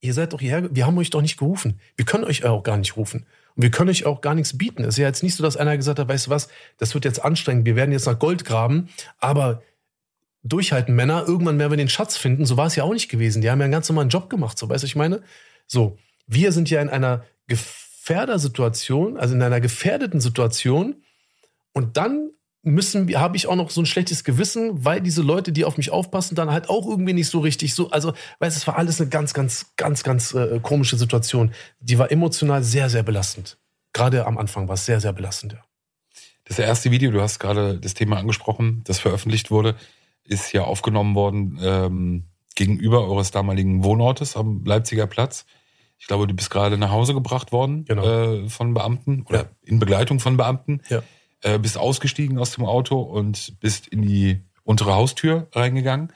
ihr 0.00 0.12
seid 0.12 0.32
doch 0.32 0.40
hierher, 0.40 0.74
wir 0.74 0.86
haben 0.86 0.98
euch 0.98 1.10
doch 1.10 1.22
nicht 1.22 1.38
gerufen. 1.38 1.80
Wir 1.96 2.04
können 2.04 2.24
euch 2.24 2.44
auch 2.44 2.62
gar 2.62 2.76
nicht 2.76 2.96
rufen. 2.96 3.26
Und 3.54 3.62
wir 3.62 3.70
können 3.70 3.90
euch 3.90 4.04
auch 4.04 4.20
gar 4.20 4.34
nichts 4.34 4.58
bieten. 4.58 4.82
Es 4.82 4.90
ist 4.90 4.98
ja 4.98 5.06
jetzt 5.06 5.22
nicht 5.22 5.36
so, 5.36 5.42
dass 5.42 5.56
einer 5.56 5.76
gesagt 5.76 5.98
hat, 5.98 6.08
weißt 6.08 6.26
du 6.26 6.30
was, 6.30 6.48
das 6.78 6.94
wird 6.94 7.04
jetzt 7.04 7.24
anstrengend, 7.24 7.64
wir 7.64 7.76
werden 7.76 7.92
jetzt 7.92 8.06
nach 8.06 8.18
Gold 8.18 8.44
graben, 8.44 8.88
aber 9.18 9.62
durchhalten, 10.42 10.94
Männer, 10.94 11.24
irgendwann 11.26 11.58
werden 11.58 11.72
wir 11.72 11.76
den 11.76 11.88
Schatz 11.88 12.16
finden. 12.16 12.46
So 12.46 12.56
war 12.56 12.66
es 12.66 12.76
ja 12.76 12.84
auch 12.84 12.92
nicht 12.92 13.08
gewesen. 13.08 13.42
Die 13.42 13.50
haben 13.50 13.58
ja 13.58 13.64
einen 13.64 13.72
ganz 13.72 13.88
normalen 13.88 14.08
Job 14.08 14.30
gemacht, 14.30 14.58
so 14.58 14.68
weißt 14.68 14.82
du, 14.82 14.86
ich 14.86 14.96
meine? 14.96 15.22
So, 15.66 15.98
wir 16.26 16.52
sind 16.52 16.70
ja 16.70 16.80
in 16.80 16.88
einer 16.88 17.24
Gefährdersituation, 17.46 19.16
also 19.16 19.34
in 19.34 19.42
einer 19.42 19.60
gefährdeten 19.60 20.20
Situation. 20.20 21.02
Und 21.72 21.96
dann 21.96 22.30
müssen 22.62 23.14
habe 23.16 23.36
ich 23.36 23.46
auch 23.46 23.54
noch 23.54 23.70
so 23.70 23.80
ein 23.80 23.86
schlechtes 23.86 24.24
Gewissen, 24.24 24.84
weil 24.84 25.00
diese 25.00 25.22
Leute, 25.22 25.52
die 25.52 25.64
auf 25.64 25.76
mich 25.76 25.90
aufpassen, 25.90 26.34
dann 26.34 26.50
halt 26.50 26.68
auch 26.68 26.86
irgendwie 26.88 27.12
nicht 27.12 27.28
so 27.28 27.38
richtig 27.38 27.74
so, 27.74 27.90
also, 27.90 28.12
weißt 28.40 28.56
du, 28.56 28.60
es 28.60 28.66
war 28.66 28.76
alles 28.76 29.00
eine 29.00 29.08
ganz, 29.08 29.34
ganz, 29.34 29.72
ganz, 29.76 30.02
ganz 30.02 30.34
äh, 30.34 30.58
komische 30.60 30.96
Situation. 30.96 31.52
Die 31.78 31.98
war 31.98 32.10
emotional 32.10 32.64
sehr, 32.64 32.90
sehr 32.90 33.04
belastend. 33.04 33.58
Gerade 33.92 34.26
am 34.26 34.36
Anfang 34.36 34.66
war 34.66 34.74
es 34.74 34.84
sehr, 34.84 35.00
sehr 35.00 35.12
belastend, 35.12 35.52
ja. 35.52 35.64
Das 36.44 36.58
erste 36.60 36.92
Video, 36.92 37.10
du 37.10 37.20
hast 37.20 37.40
gerade 37.40 37.78
das 37.78 37.94
Thema 37.94 38.18
angesprochen, 38.18 38.82
das 38.84 39.00
veröffentlicht 39.00 39.50
wurde, 39.50 39.74
ist 40.28 40.52
ja 40.52 40.64
aufgenommen 40.64 41.14
worden 41.14 41.58
ähm, 41.62 42.24
gegenüber 42.54 43.06
eures 43.06 43.30
damaligen 43.30 43.84
Wohnortes 43.84 44.36
am 44.36 44.64
Leipziger 44.64 45.06
Platz. 45.06 45.44
Ich 45.98 46.06
glaube, 46.06 46.26
du 46.26 46.34
bist 46.34 46.50
gerade 46.50 46.76
nach 46.78 46.90
Hause 46.90 47.14
gebracht 47.14 47.52
worden 47.52 47.84
Genau. 47.86 48.04
äh, 48.04 48.48
von 48.48 48.74
Beamten 48.74 49.22
oder 49.28 49.38
Ja. 49.40 49.48
in 49.62 49.78
Begleitung 49.78 50.20
von 50.20 50.36
Beamten. 50.36 50.82
Ja. 50.88 51.02
Äh, 51.42 51.58
bist 51.58 51.78
ausgestiegen 51.78 52.38
aus 52.38 52.52
dem 52.52 52.64
Auto 52.64 53.00
und 53.00 53.58
bist 53.60 53.86
in 53.88 54.02
die 54.02 54.40
untere 54.64 54.94
Haustür 54.94 55.48
reingegangen. 55.52 56.12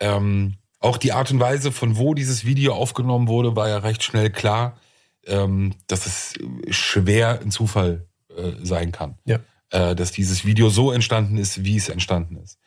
Ähm, 0.00 0.54
auch 0.78 0.96
die 0.96 1.12
Art 1.12 1.30
und 1.30 1.40
Weise, 1.40 1.72
von 1.72 1.96
wo 1.98 2.14
dieses 2.14 2.44
Video 2.44 2.72
aufgenommen 2.74 3.28
wurde, 3.28 3.56
war 3.56 3.68
ja 3.68 3.78
recht 3.78 4.02
schnell 4.02 4.30
klar, 4.30 4.78
ähm, 5.26 5.74
dass 5.88 6.06
es 6.06 6.34
schwer 6.70 7.40
ein 7.42 7.50
Zufall 7.50 8.06
äh, 8.34 8.52
sein 8.62 8.92
kann. 8.92 9.18
Ja. 9.26 9.40
Äh, 9.70 9.94
dass 9.94 10.12
dieses 10.12 10.44
Video 10.46 10.68
so 10.70 10.90
entstanden 10.92 11.36
ist, 11.36 11.64
wie 11.64 11.76
es 11.76 11.88
entstanden 11.90 12.36
ist. 12.36 12.58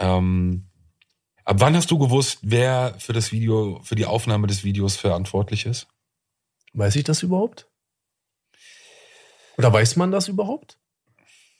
Ähm, 0.00 0.66
ab 1.44 1.56
wann 1.60 1.76
hast 1.76 1.90
du 1.90 1.98
gewusst, 1.98 2.38
wer 2.42 2.94
für 2.98 3.12
das 3.12 3.30
Video, 3.30 3.80
für 3.84 3.94
die 3.94 4.06
Aufnahme 4.06 4.46
des 4.46 4.64
Videos 4.64 4.96
verantwortlich 4.96 5.66
ist? 5.66 5.86
Weiß 6.72 6.96
ich 6.96 7.04
das 7.04 7.22
überhaupt? 7.22 7.68
Oder 9.58 9.72
weiß 9.72 9.96
man 9.96 10.10
das 10.10 10.28
überhaupt? 10.28 10.78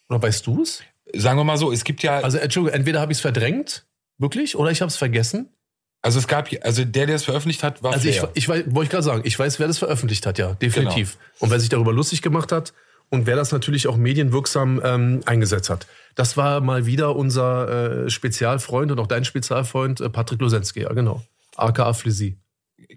Oder 0.09 0.22
weißt 0.22 0.46
du 0.46 0.62
es? 0.62 0.83
Sagen 1.14 1.38
wir 1.38 1.44
mal 1.44 1.59
so, 1.59 1.70
es 1.70 1.85
gibt 1.85 2.03
ja, 2.03 2.14
also, 2.16 2.24
Also, 2.24 2.38
Entschuldigung, 2.38 2.79
entweder 2.79 3.00
habe 3.00 3.12
ich 3.12 3.18
es 3.18 3.22
verdrängt, 3.22 3.87
wirklich, 4.18 4.57
oder 4.57 4.70
ich 4.70 4.81
habe 4.81 4.88
es 4.88 4.96
vergessen. 4.96 5.55
es 6.03 6.26
gab, 6.26 6.48
also 6.62 6.85
der, 6.85 7.07
der 7.07 7.16
es 7.16 7.24
veröffentlicht 7.24 7.62
hat, 7.62 7.83
war 7.83 7.92
Also, 7.92 8.09
ich, 8.09 8.20
Flair. 8.20 8.31
ich 8.35 8.48
weiß, 8.48 8.64
wollte 8.68 8.85
ich 8.85 8.90
gerade 8.90 9.03
sagen, 9.03 9.22
ich 9.24 9.38
weiß, 9.38 9.59
wer 9.59 9.66
das 9.66 9.79
veröffentlicht 9.79 10.24
hat, 10.24 10.38
ja, 10.38 10.55
definitiv. 10.55 11.18
Und 11.40 11.50
wer 11.50 11.61
sich 11.61 11.68
darüber 11.68 11.92
lustig 11.92 12.22
gemacht 12.22 12.53
hat 12.53 12.72
und 13.11 13.27
wer 13.27 13.37
das 13.37 13.53
natürlich 13.53 13.87
auch 13.88 13.96
medienwirksam 13.96 14.81
ähm, 14.85 15.20
eingesetzt 15.27 15.68
hat. 15.68 15.87
Das 16.14 16.37
war 16.37 16.61
mal 16.61 16.87
wieder 16.87 17.16
unser 17.16 18.05
äh, 18.07 18.11
Spezialfreund 18.11 18.90
und 18.92 18.99
auch 18.99 19.07
dein 19.07 19.25
Spezialfreund, 19.25 20.01
äh, 20.01 20.09
Patrick 20.09 20.40
Losensky, 20.40 20.83
ja, 20.83 20.92
genau. 20.92 21.23
AKA 21.57 21.92
Flisi. 21.92 22.38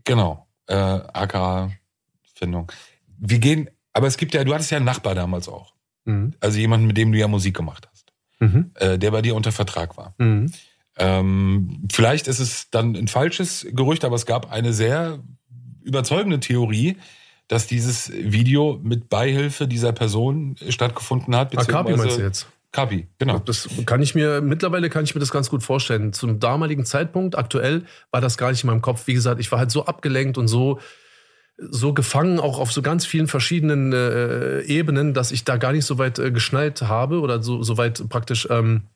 Genau, 0.05 0.47
äh, 0.67 0.75
AK-Findung. 0.75 2.71
Wir 3.17 3.39
gehen, 3.39 3.69
aber 3.91 4.07
es 4.07 4.17
gibt 4.17 4.33
ja, 4.33 4.43
du 4.43 4.53
hattest 4.53 4.71
ja 4.71 4.77
einen 4.77 4.85
Nachbar 4.85 5.15
damals 5.15 5.47
auch. 5.49 5.73
Mhm. 6.05 6.33
Also 6.39 6.59
jemanden, 6.59 6.87
mit 6.87 6.97
dem 6.97 7.11
du 7.11 7.17
ja 7.17 7.27
Musik 7.27 7.55
gemacht 7.55 7.87
hast, 7.91 8.11
Mhm. 8.39 8.71
äh, 8.75 8.97
der 8.97 9.11
bei 9.11 9.21
dir 9.21 9.35
unter 9.35 9.51
Vertrag 9.51 9.97
war. 9.97 10.15
Mhm. 10.17 10.51
Ähm, 10.97 11.87
vielleicht 11.91 12.27
ist 12.27 12.39
es 12.39 12.69
dann 12.69 12.95
ein 12.95 13.07
falsches 13.07 13.65
Gerücht, 13.71 14.05
aber 14.05 14.15
es 14.15 14.25
gab 14.25 14.51
eine 14.51 14.73
sehr 14.73 15.19
überzeugende 15.81 16.39
Theorie, 16.39 16.97
dass 17.53 17.67
dieses 17.67 18.11
Video 18.11 18.79
mit 18.81 19.09
Beihilfe 19.09 19.67
dieser 19.67 19.91
Person 19.91 20.55
stattgefunden 20.69 21.35
hat. 21.35 21.55
Akabi 21.55 21.95
meinst 21.95 22.17
du 22.17 22.23
jetzt? 22.23 22.47
Kapi, 22.71 23.07
genau. 23.19 23.37
Das 23.37 23.69
kann 23.85 24.01
ich 24.01 24.15
mir, 24.15 24.41
mittlerweile 24.41 24.89
kann 24.89 25.03
ich 25.03 25.13
mir 25.13 25.19
das 25.19 25.29
ganz 25.29 25.51
gut 25.51 25.61
vorstellen. 25.61 26.13
Zum 26.13 26.39
damaligen 26.39 26.83
Zeitpunkt, 26.83 27.37
aktuell, 27.37 27.83
war 28.09 28.21
das 28.21 28.39
gar 28.39 28.49
nicht 28.49 28.63
in 28.63 28.71
meinem 28.71 28.81
Kopf. 28.81 29.05
Wie 29.05 29.13
gesagt, 29.13 29.39
ich 29.39 29.51
war 29.51 29.59
halt 29.59 29.69
so 29.69 29.85
abgelenkt 29.85 30.39
und 30.39 30.47
so, 30.47 30.79
so 31.59 31.93
gefangen, 31.93 32.39
auch 32.39 32.57
auf 32.57 32.71
so 32.71 32.81
ganz 32.81 33.05
vielen 33.05 33.27
verschiedenen 33.27 33.93
äh, 33.93 34.61
Ebenen, 34.61 35.13
dass 35.13 35.31
ich 35.31 35.43
da 35.43 35.57
gar 35.57 35.73
nicht 35.73 35.85
so 35.85 35.99
weit 35.99 36.17
äh, 36.17 36.31
geschnallt 36.31 36.81
habe 36.81 37.19
oder 37.19 37.43
so, 37.43 37.61
so 37.61 37.77
weit 37.77 38.03
praktisch 38.09 38.47
ähm, 38.49 38.87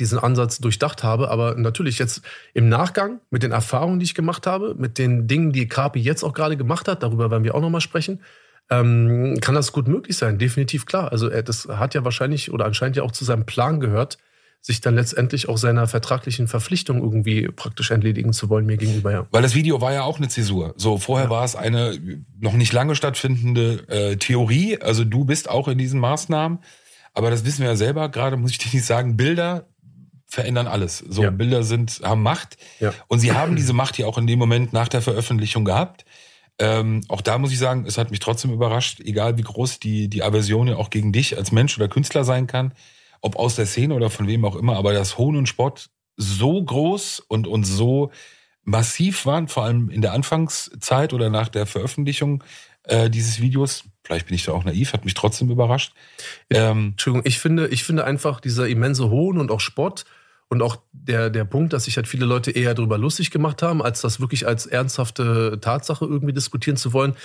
diesen 0.00 0.18
Ansatz 0.18 0.58
durchdacht 0.58 1.02
habe. 1.02 1.30
Aber 1.30 1.54
natürlich 1.54 1.98
jetzt 1.98 2.22
im 2.54 2.68
Nachgang 2.68 3.20
mit 3.30 3.42
den 3.42 3.52
Erfahrungen, 3.52 3.98
die 3.98 4.04
ich 4.04 4.14
gemacht 4.14 4.46
habe, 4.46 4.74
mit 4.76 4.98
den 4.98 5.26
Dingen, 5.26 5.52
die 5.52 5.68
Kapi 5.68 6.00
jetzt 6.00 6.22
auch 6.22 6.32
gerade 6.32 6.56
gemacht 6.56 6.88
hat, 6.88 7.02
darüber 7.02 7.30
werden 7.30 7.44
wir 7.44 7.54
auch 7.54 7.60
nochmal 7.60 7.80
sprechen, 7.80 8.20
ähm, 8.70 9.38
kann 9.40 9.54
das 9.54 9.72
gut 9.72 9.88
möglich 9.88 10.16
sein. 10.16 10.38
Definitiv 10.38 10.86
klar. 10.86 11.12
Also 11.12 11.28
er, 11.28 11.42
das 11.42 11.68
hat 11.68 11.94
ja 11.94 12.04
wahrscheinlich 12.04 12.52
oder 12.52 12.64
anscheinend 12.64 12.96
ja 12.96 13.02
auch 13.02 13.12
zu 13.12 13.24
seinem 13.24 13.46
Plan 13.46 13.80
gehört, 13.80 14.18
sich 14.60 14.80
dann 14.80 14.96
letztendlich 14.96 15.48
auch 15.48 15.58
seiner 15.58 15.86
vertraglichen 15.86 16.48
Verpflichtung 16.48 17.00
irgendwie 17.00 17.46
praktisch 17.48 17.92
entledigen 17.92 18.32
zu 18.32 18.48
wollen 18.48 18.66
mir 18.66 18.76
gegenüber. 18.76 19.12
Ja. 19.12 19.26
Weil 19.30 19.42
das 19.42 19.54
Video 19.54 19.80
war 19.80 19.92
ja 19.92 20.02
auch 20.02 20.18
eine 20.18 20.28
Zäsur. 20.28 20.74
So, 20.76 20.98
vorher 20.98 21.26
ja. 21.26 21.30
war 21.30 21.44
es 21.44 21.54
eine 21.54 21.96
noch 22.40 22.54
nicht 22.54 22.72
lange 22.72 22.96
stattfindende 22.96 23.88
äh, 23.88 24.16
Theorie. 24.16 24.78
Also 24.80 25.04
du 25.04 25.24
bist 25.24 25.48
auch 25.48 25.68
in 25.68 25.78
diesen 25.78 26.00
Maßnahmen. 26.00 26.58
Aber 27.14 27.30
das 27.30 27.44
wissen 27.44 27.60
wir 27.60 27.68
ja 27.68 27.76
selber. 27.76 28.08
Gerade 28.10 28.36
muss 28.36 28.50
ich 28.50 28.58
dir 28.58 28.68
nicht 28.74 28.84
sagen, 28.84 29.16
Bilder 29.16 29.68
verändern 30.26 30.66
alles. 30.66 30.98
So, 30.98 31.22
ja. 31.22 31.30
Bilder 31.30 31.62
sind, 31.62 32.00
haben 32.02 32.22
Macht. 32.22 32.56
Ja. 32.80 32.92
Und 33.08 33.20
sie 33.20 33.32
haben 33.32 33.56
diese 33.56 33.72
Macht 33.72 33.96
ja 33.98 34.06
auch 34.06 34.18
in 34.18 34.26
dem 34.26 34.38
Moment 34.38 34.72
nach 34.72 34.88
der 34.88 35.02
Veröffentlichung 35.02 35.64
gehabt. 35.64 36.04
Ähm, 36.58 37.02
auch 37.08 37.20
da 37.20 37.38
muss 37.38 37.52
ich 37.52 37.58
sagen, 37.58 37.84
es 37.86 37.98
hat 37.98 38.10
mich 38.10 38.20
trotzdem 38.20 38.52
überrascht, 38.52 39.00
egal 39.00 39.36
wie 39.38 39.42
groß 39.42 39.78
die, 39.78 40.08
die 40.08 40.22
Aversion 40.22 40.68
ja 40.68 40.76
auch 40.76 40.90
gegen 40.90 41.12
dich 41.12 41.36
als 41.36 41.52
Mensch 41.52 41.76
oder 41.76 41.88
Künstler 41.88 42.24
sein 42.24 42.46
kann, 42.46 42.72
ob 43.20 43.36
aus 43.36 43.56
der 43.56 43.66
Szene 43.66 43.94
oder 43.94 44.10
von 44.10 44.26
wem 44.26 44.44
auch 44.44 44.56
immer, 44.56 44.76
aber 44.76 44.92
dass 44.92 45.18
Hohn 45.18 45.36
und 45.36 45.48
Spott 45.48 45.90
so 46.16 46.62
groß 46.62 47.20
und, 47.20 47.46
und 47.46 47.64
so 47.64 48.10
massiv 48.64 49.26
waren, 49.26 49.48
vor 49.48 49.64
allem 49.64 49.90
in 49.90 50.00
der 50.00 50.12
Anfangszeit 50.12 51.12
oder 51.12 51.28
nach 51.28 51.48
der 51.48 51.66
Veröffentlichung 51.66 52.42
äh, 52.84 53.10
dieses 53.10 53.40
Videos, 53.40 53.84
vielleicht 54.06 54.26
bin 54.26 54.36
ich 54.36 54.44
da 54.44 54.52
auch 54.52 54.64
naiv, 54.64 54.92
hat 54.92 55.04
mich 55.04 55.14
trotzdem 55.14 55.50
überrascht. 55.50 55.92
Ähm, 56.48 56.90
Entschuldigung, 56.92 57.26
ich 57.26 57.40
finde, 57.40 57.68
ich 57.68 57.82
finde 57.82 58.04
einfach 58.04 58.40
dieser 58.40 58.68
immense 58.68 59.10
Hohn 59.10 59.38
und 59.38 59.50
auch 59.50 59.60
Spott 59.60 60.04
und 60.48 60.62
auch 60.62 60.76
der, 60.92 61.28
der 61.28 61.44
Punkt, 61.44 61.72
dass 61.72 61.84
sich 61.84 61.96
halt 61.96 62.06
viele 62.06 62.24
Leute 62.24 62.52
eher 62.52 62.74
darüber 62.74 62.98
lustig 62.98 63.30
gemacht 63.32 63.62
haben, 63.62 63.82
als 63.82 64.00
das 64.00 64.20
wirklich 64.20 64.46
als 64.46 64.66
ernsthafte 64.66 65.58
Tatsache 65.60 66.04
irgendwie 66.04 66.32
diskutieren 66.32 66.76
zu 66.76 66.92
wollen. 66.92 67.16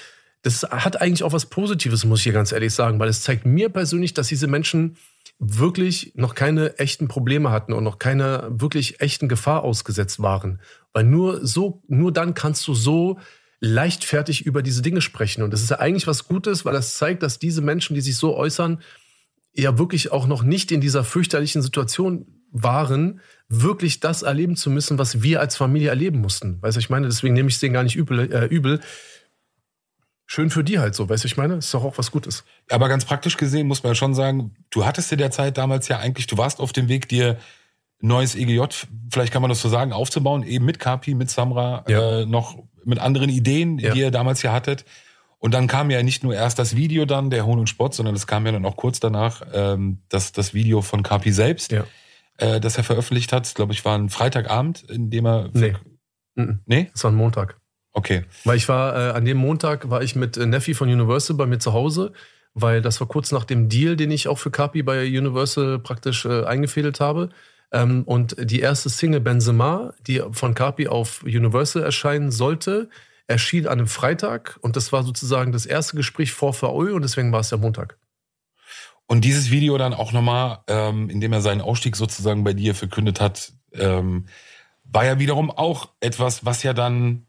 Das 0.41 0.63
hat 0.63 0.99
eigentlich 0.99 1.23
auch 1.23 1.33
was 1.33 1.45
Positives, 1.45 2.03
muss 2.03 2.19
ich 2.19 2.23
hier 2.23 2.33
ganz 2.33 2.51
ehrlich 2.51 2.73
sagen, 2.73 2.99
weil 2.99 3.09
es 3.09 3.21
zeigt 3.21 3.45
mir 3.45 3.69
persönlich, 3.69 4.15
dass 4.15 4.27
diese 4.27 4.47
Menschen 4.47 4.97
wirklich 5.37 6.13
noch 6.15 6.33
keine 6.33 6.79
echten 6.79 7.07
Probleme 7.07 7.51
hatten 7.51 7.73
und 7.73 7.83
noch 7.83 7.99
keiner 7.99 8.47
wirklich 8.59 9.01
echten 9.01 9.27
Gefahr 9.27 9.63
ausgesetzt 9.63 10.21
waren. 10.21 10.59
Weil 10.93 11.03
nur 11.03 11.45
so, 11.45 11.83
nur 11.87 12.11
dann 12.11 12.33
kannst 12.33 12.67
du 12.67 12.73
so 12.73 13.19
leichtfertig 13.61 14.45
über 14.45 14.63
diese 14.63 14.81
Dinge 14.81 15.01
sprechen. 15.01 15.43
Und 15.43 15.51
das 15.53 15.61
ist 15.61 15.69
ja 15.69 15.79
eigentlich 15.79 16.07
was 16.07 16.27
Gutes, 16.27 16.65
weil 16.65 16.73
das 16.73 16.95
zeigt, 16.95 17.23
dass 17.23 17.39
diese 17.39 17.61
Menschen, 17.61 17.93
die 17.93 18.01
sich 18.01 18.17
so 18.17 18.35
äußern, 18.35 18.81
ja 19.53 19.77
wirklich 19.77 20.11
auch 20.11 20.27
noch 20.27 20.43
nicht 20.43 20.71
in 20.71 20.81
dieser 20.81 21.03
fürchterlichen 21.03 21.61
Situation 21.61 22.25
waren, 22.51 23.21
wirklich 23.47 23.99
das 23.99 24.23
erleben 24.23 24.55
zu 24.55 24.69
müssen, 24.69 24.97
was 24.97 25.21
wir 25.21 25.39
als 25.39 25.55
Familie 25.55 25.89
erleben 25.89 26.19
mussten. 26.19 26.61
Weißt 26.61 26.75
du, 26.75 26.79
ich 26.79 26.89
meine, 26.89 27.07
deswegen 27.07 27.33
nehme 27.33 27.49
ich 27.49 27.55
es 27.55 27.61
denen 27.61 27.73
gar 27.73 27.83
nicht 27.83 27.95
übel, 27.95 28.31
äh, 28.33 28.45
übel. 28.45 28.81
Schön 30.25 30.49
für 30.49 30.63
die 30.63 30.79
halt 30.79 30.95
so, 30.95 31.07
weißt 31.07 31.23
du, 31.23 31.27
ich 31.27 31.37
meine, 31.37 31.55
ist 31.55 31.73
doch 31.73 31.83
auch 31.83 31.97
was 31.97 32.11
Gutes. 32.11 32.43
Aber 32.69 32.89
ganz 32.89 33.05
praktisch 33.05 33.37
gesehen 33.37 33.67
muss 33.67 33.83
man 33.83 33.95
schon 33.95 34.15
sagen, 34.15 34.55
du 34.69 34.85
hattest 34.85 35.11
in 35.11 35.17
der 35.17 35.31
Zeit 35.31 35.57
damals 35.57 35.87
ja 35.87 35.99
eigentlich, 35.99 36.27
du 36.27 36.37
warst 36.37 36.59
auf 36.59 36.73
dem 36.73 36.87
Weg, 36.87 37.07
dir 37.09 37.37
neues 37.99 38.35
EGJ, 38.35 38.61
vielleicht 39.11 39.31
kann 39.31 39.41
man 39.41 39.49
das 39.49 39.61
so 39.61 39.69
sagen, 39.69 39.93
aufzubauen, 39.93 40.43
eben 40.43 40.65
mit 40.65 40.79
Kapi, 40.79 41.13
mit 41.13 41.29
Samra, 41.29 41.85
ja. 41.87 42.21
äh, 42.21 42.25
noch 42.25 42.57
mit 42.85 42.99
anderen 42.99 43.29
Ideen, 43.29 43.79
ja. 43.79 43.93
die 43.93 43.99
ihr 43.99 44.11
damals 44.11 44.41
ja 44.41 44.51
hattet. 44.51 44.85
Und 45.39 45.53
dann 45.53 45.67
kam 45.67 45.89
ja 45.89 46.03
nicht 46.03 46.23
nur 46.23 46.35
erst 46.35 46.59
das 46.59 46.75
Video 46.75 47.05
dann, 47.05 47.29
der 47.29 47.45
Hohn 47.45 47.57
und 47.57 47.67
Spott, 47.67 47.95
sondern 47.95 48.13
es 48.13 48.27
kam 48.27 48.45
ja 48.45 48.51
dann 48.51 48.65
auch 48.65 48.75
kurz 48.75 48.99
danach 48.99 49.41
ähm, 49.53 49.99
das, 50.09 50.31
das 50.33 50.53
Video 50.53 50.81
von 50.81 51.01
Kapi 51.01 51.31
selbst. 51.31 51.71
Ja 51.71 51.85
äh, 52.41 52.59
das 52.59 52.77
er 52.77 52.83
veröffentlicht 52.83 53.31
hat. 53.31 53.53
Glaube 53.55 53.73
ich, 53.73 53.85
war 53.85 53.97
ein 53.97 54.09
Freitagabend, 54.09 54.83
in 54.89 55.09
dem 55.09 55.25
er. 55.25 55.49
Nee. 55.53 55.75
Nee? 56.65 56.89
Das 56.91 57.03
war 57.03 57.11
ein 57.11 57.15
Montag. 57.15 57.57
Okay. 57.93 58.23
Weil 58.45 58.57
ich 58.57 58.67
war, 58.67 58.95
äh, 58.95 59.11
an 59.11 59.25
dem 59.25 59.37
Montag 59.37 59.89
war 59.89 60.01
ich 60.01 60.15
mit 60.15 60.37
äh, 60.37 60.45
Neffi 60.45 60.73
von 60.73 60.89
Universal 60.89 61.35
bei 61.35 61.45
mir 61.45 61.59
zu 61.59 61.73
Hause, 61.73 62.13
weil 62.53 62.81
das 62.81 62.99
war 62.99 63.07
kurz 63.07 63.31
nach 63.31 63.43
dem 63.43 63.69
Deal, 63.69 63.95
den 63.95 64.11
ich 64.11 64.27
auch 64.27 64.39
für 64.39 64.49
Kapi 64.49 64.81
bei 64.81 65.05
Universal 65.05 65.77
praktisch 65.79 66.25
äh, 66.25 66.45
eingefädelt 66.45 66.99
habe. 66.99 67.29
Ähm, 67.71 68.03
und 68.03 68.35
die 68.39 68.59
erste 68.59 68.89
Single 68.89 69.21
Benzema, 69.21 69.93
die 70.05 70.21
von 70.31 70.53
Kapi 70.53 70.87
auf 70.87 71.23
Universal 71.23 71.83
erscheinen 71.83 72.31
sollte, 72.31 72.89
erschien 73.27 73.65
an 73.65 73.79
einem 73.79 73.87
Freitag 73.87 74.59
und 74.61 74.75
das 74.75 74.91
war 74.91 75.03
sozusagen 75.03 75.51
das 75.51 75.65
erste 75.65 75.95
Gespräch 75.95 76.33
vor 76.33 76.53
VÖ 76.53 76.93
und 76.93 77.01
deswegen 77.01 77.31
war 77.31 77.39
es 77.39 77.49
der 77.49 77.57
Montag. 77.57 77.97
Und 79.07 79.25
dieses 79.25 79.51
Video 79.51 79.77
dann 79.77 79.93
auch 79.93 80.11
nochmal, 80.11 80.59
ähm, 80.67 81.09
indem 81.09 81.33
er 81.33 81.41
seinen 81.41 81.61
Ausstieg 81.61 81.95
sozusagen 81.95 82.43
bei 82.43 82.53
dir 82.53 82.75
verkündet 82.75 83.19
hat, 83.19 83.53
ähm, 83.73 84.25
war 84.83 85.05
ja 85.05 85.19
wiederum 85.19 85.51
auch 85.51 85.89
etwas, 85.99 86.45
was 86.45 86.63
ja 86.63 86.73
dann 86.73 87.25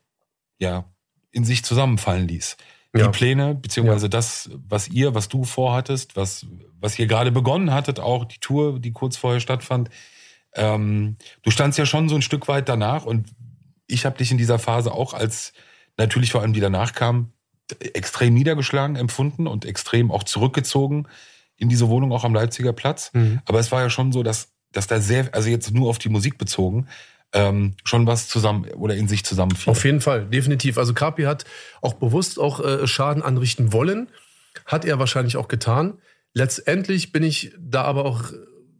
ja 0.58 0.84
in 1.30 1.44
sich 1.44 1.64
zusammenfallen 1.64 2.28
ließ. 2.28 2.56
Ja. 2.94 3.06
Die 3.06 3.10
Pläne, 3.10 3.54
beziehungsweise 3.54 4.06
ja. 4.06 4.10
das, 4.10 4.50
was 4.68 4.88
ihr, 4.88 5.14
was 5.14 5.28
du 5.28 5.44
vorhattest, 5.44 6.14
was, 6.14 6.46
was 6.78 6.98
ihr 6.98 7.06
gerade 7.06 7.32
begonnen 7.32 7.72
hattet, 7.72 8.00
auch 8.00 8.26
die 8.26 8.38
Tour, 8.38 8.78
die 8.78 8.92
kurz 8.92 9.16
vorher 9.16 9.40
stattfand. 9.40 9.88
Ähm, 10.54 11.16
du 11.42 11.50
standst 11.50 11.78
ja 11.78 11.86
schon 11.86 12.08
so 12.08 12.14
ein 12.14 12.22
Stück 12.22 12.48
weit 12.48 12.68
danach 12.68 13.04
und 13.04 13.28
ich 13.86 14.04
habe 14.04 14.18
dich 14.18 14.30
in 14.30 14.38
dieser 14.38 14.58
Phase 14.58 14.92
auch 14.92 15.14
als 15.14 15.52
natürlich 15.96 16.32
vor 16.32 16.40
allem 16.40 16.52
die 16.52 16.60
danach 16.60 16.92
kam, 16.92 17.32
extrem 17.80 18.34
niedergeschlagen 18.34 18.96
empfunden 18.96 19.46
und 19.46 19.64
extrem 19.64 20.10
auch 20.10 20.24
zurückgezogen 20.24 21.06
in 21.56 21.68
diese 21.68 21.88
Wohnung 21.88 22.12
auch 22.12 22.24
am 22.24 22.34
Leipziger 22.34 22.72
Platz. 22.72 23.10
Mhm. 23.12 23.40
Aber 23.46 23.60
es 23.60 23.70
war 23.70 23.82
ja 23.82 23.90
schon 23.90 24.12
so, 24.12 24.22
dass, 24.22 24.52
dass 24.72 24.86
da 24.86 25.00
sehr, 25.00 25.28
also 25.32 25.48
jetzt 25.48 25.72
nur 25.72 25.88
auf 25.88 25.98
die 25.98 26.08
Musik 26.08 26.38
bezogen, 26.38 26.88
ähm, 27.32 27.74
schon 27.84 28.06
was 28.06 28.28
zusammen 28.28 28.68
oder 28.74 28.94
in 28.94 29.08
sich 29.08 29.24
zusammenfiel. 29.24 29.70
Auf 29.70 29.84
jeden 29.84 30.00
Fall, 30.00 30.26
definitiv. 30.26 30.76
Also 30.76 30.92
Kapi 30.92 31.22
hat 31.22 31.44
auch 31.80 31.94
bewusst 31.94 32.38
auch 32.38 32.60
äh, 32.60 32.86
Schaden 32.86 33.22
anrichten 33.22 33.72
wollen, 33.72 34.08
hat 34.66 34.84
er 34.84 34.98
wahrscheinlich 34.98 35.36
auch 35.36 35.48
getan. 35.48 35.98
Letztendlich 36.34 37.12
bin 37.12 37.22
ich 37.22 37.54
da 37.58 37.82
aber 37.84 38.04
auch 38.04 38.32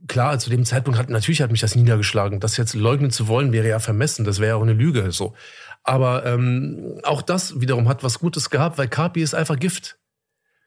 klar, 0.09 0.39
zu 0.39 0.51
dem 0.51 0.65
Zeitpunkt 0.65 0.99
hat 0.99 1.11
natürlich 1.11 1.43
hat 1.43 1.51
mich 1.51 1.61
das 1.61 1.75
niedergeschlagen. 1.75 2.41
Das 2.41 2.57
jetzt 2.57 2.75
leugnen 2.75 3.11
zu 3.11 3.29
wollen, 3.29 3.53
wäre 3.53 3.69
ja 3.69 3.79
vermessen. 3.79 4.25
Das 4.25 4.39
wäre 4.39 4.51
ja 4.51 4.57
auch 4.57 4.63
eine 4.63 4.73
Lüge. 4.73 5.13
So. 5.13 5.35
Aber 5.83 6.25
ähm, 6.27 7.01
auch 7.03 7.23
das 7.23 7.61
wiederum 7.61 7.89
hat 7.89 8.05
was 8.05 8.19
Gutes 8.19 8.51
gehabt, 8.51 8.79
weil 8.79 8.89
Kapi 8.89 9.23
ist 9.23 9.35
einfach 9.35 9.59
Gift. 9.59 9.99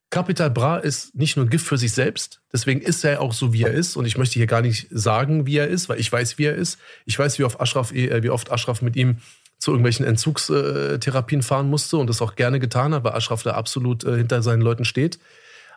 Capital 0.09 0.49
Bra 0.49 0.77
ist 0.77 1.15
nicht 1.15 1.35
nur 1.35 1.47
Gift 1.47 1.65
für 1.65 1.77
sich 1.77 1.91
selbst, 1.91 2.41
deswegen 2.53 2.79
ist 2.79 3.03
er 3.03 3.21
auch 3.21 3.33
so, 3.33 3.53
wie 3.53 3.63
er 3.63 3.71
ist. 3.71 3.97
Und 3.97 4.05
ich 4.05 4.17
möchte 4.17 4.35
hier 4.35 4.47
gar 4.47 4.61
nicht 4.61 4.87
sagen, 4.91 5.45
wie 5.45 5.57
er 5.57 5.67
ist, 5.67 5.89
weil 5.89 5.99
ich 5.99 6.11
weiß, 6.11 6.37
wie 6.37 6.45
er 6.45 6.55
ist. 6.55 6.79
Ich 7.05 7.17
weiß, 7.17 7.39
wie 7.39 7.43
oft 7.43 7.59
Ashraf, 7.59 7.91
äh, 7.91 8.23
wie 8.23 8.29
oft 8.29 8.51
Ashraf 8.51 8.81
mit 8.81 8.95
ihm 8.95 9.17
zu 9.57 9.71
irgendwelchen 9.71 10.05
Entzugstherapien 10.05 11.41
fahren 11.41 11.69
musste 11.69 11.97
und 11.97 12.07
das 12.07 12.21
auch 12.21 12.35
gerne 12.35 12.59
getan 12.59 12.93
hat, 12.93 13.03
weil 13.03 13.13
Ashraf 13.13 13.43
da 13.43 13.51
absolut 13.51 14.03
äh, 14.03 14.17
hinter 14.17 14.41
seinen 14.41 14.61
Leuten 14.61 14.85
steht. 14.85 15.19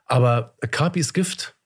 Aber 0.05 0.55
Kapi 0.71 1.01
ist 1.01 1.15
Gift. 1.15 1.57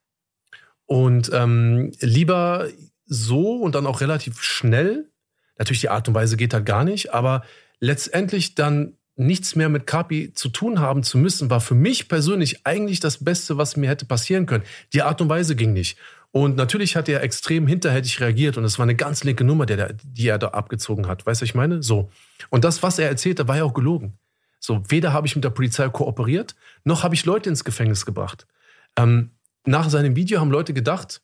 Und 0.86 1.30
ähm, 1.32 1.92
lieber 2.00 2.68
so 3.06 3.56
und 3.56 3.74
dann 3.74 3.86
auch 3.86 4.00
relativ 4.00 4.42
schnell. 4.42 5.10
Natürlich, 5.58 5.80
die 5.80 5.88
Art 5.88 6.08
und 6.08 6.14
Weise 6.14 6.36
geht 6.36 6.54
halt 6.54 6.66
gar 6.66 6.84
nicht, 6.84 7.14
aber 7.14 7.44
letztendlich 7.80 8.54
dann 8.54 8.96
nichts 9.16 9.54
mehr 9.56 9.68
mit 9.68 9.86
Kapi 9.86 10.32
zu 10.32 10.48
tun 10.48 10.80
haben 10.80 11.02
zu 11.02 11.18
müssen, 11.18 11.50
war 11.50 11.60
für 11.60 11.74
mich 11.74 12.08
persönlich 12.08 12.66
eigentlich 12.66 13.00
das 13.00 13.22
Beste, 13.22 13.58
was 13.58 13.76
mir 13.76 13.88
hätte 13.88 14.06
passieren 14.06 14.46
können. 14.46 14.64
Die 14.92 15.02
Art 15.02 15.20
und 15.20 15.28
Weise 15.28 15.54
ging 15.54 15.72
nicht. 15.72 15.98
Und 16.30 16.56
natürlich 16.56 16.96
hat 16.96 17.10
er 17.10 17.22
extrem 17.22 17.66
hinterhältig 17.66 18.20
reagiert 18.20 18.56
und 18.56 18.64
es 18.64 18.78
war 18.78 18.84
eine 18.84 18.94
ganz 18.94 19.22
linke 19.22 19.44
Nummer, 19.44 19.66
der, 19.66 19.92
die 20.02 20.28
er 20.28 20.38
da 20.38 20.48
abgezogen 20.48 21.06
hat. 21.06 21.26
Weißt 21.26 21.42
du, 21.42 21.44
ich 21.44 21.54
meine? 21.54 21.82
So. 21.82 22.10
Und 22.48 22.64
das, 22.64 22.82
was 22.82 22.98
er 22.98 23.08
erzählte, 23.08 23.48
war 23.48 23.58
ja 23.58 23.64
auch 23.64 23.74
gelogen. 23.74 24.18
So, 24.58 24.82
weder 24.88 25.12
habe 25.12 25.26
ich 25.26 25.34
mit 25.34 25.44
der 25.44 25.50
Polizei 25.50 25.88
kooperiert, 25.88 26.54
noch 26.84 27.02
habe 27.02 27.14
ich 27.14 27.26
Leute 27.26 27.50
ins 27.50 27.64
Gefängnis 27.64 28.06
gebracht. 28.06 28.46
Ähm, 28.96 29.32
nach 29.64 29.90
seinem 29.90 30.16
Video 30.16 30.40
haben 30.40 30.50
Leute 30.50 30.74
gedacht, 30.74 31.22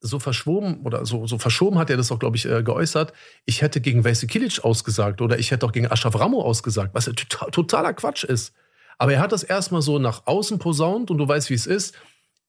so 0.00 0.18
verschwoben 0.18 0.80
oder 0.84 1.04
so, 1.04 1.26
so 1.26 1.38
verschoben 1.38 1.78
hat 1.78 1.90
er 1.90 1.96
das 1.96 2.10
auch, 2.10 2.18
glaube 2.18 2.36
ich, 2.36 2.46
äh, 2.46 2.62
geäußert. 2.62 3.12
Ich 3.44 3.60
hätte 3.60 3.80
gegen 3.80 4.04
Vese 4.04 4.26
Kilic 4.26 4.64
ausgesagt 4.64 5.20
oder 5.20 5.38
ich 5.38 5.50
hätte 5.50 5.66
auch 5.66 5.72
gegen 5.72 5.90
Ashraf 5.90 6.18
Ramo 6.18 6.40
ausgesagt, 6.42 6.94
was 6.94 7.06
ja 7.06 7.12
total, 7.12 7.50
totaler 7.50 7.92
Quatsch 7.92 8.24
ist. 8.24 8.54
Aber 8.98 9.12
er 9.12 9.20
hat 9.20 9.32
das 9.32 9.42
erstmal 9.42 9.82
so 9.82 9.98
nach 9.98 10.26
außen 10.26 10.58
posaunt 10.58 11.10
und 11.10 11.18
du 11.18 11.28
weißt, 11.28 11.50
wie 11.50 11.54
es 11.54 11.66
ist. 11.66 11.94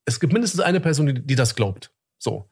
Es 0.05 0.19
gibt 0.19 0.33
mindestens 0.33 0.61
eine 0.61 0.79
Person, 0.79 1.07
die, 1.07 1.13
die 1.13 1.35
das 1.35 1.55
glaubt. 1.55 1.91
So. 2.17 2.49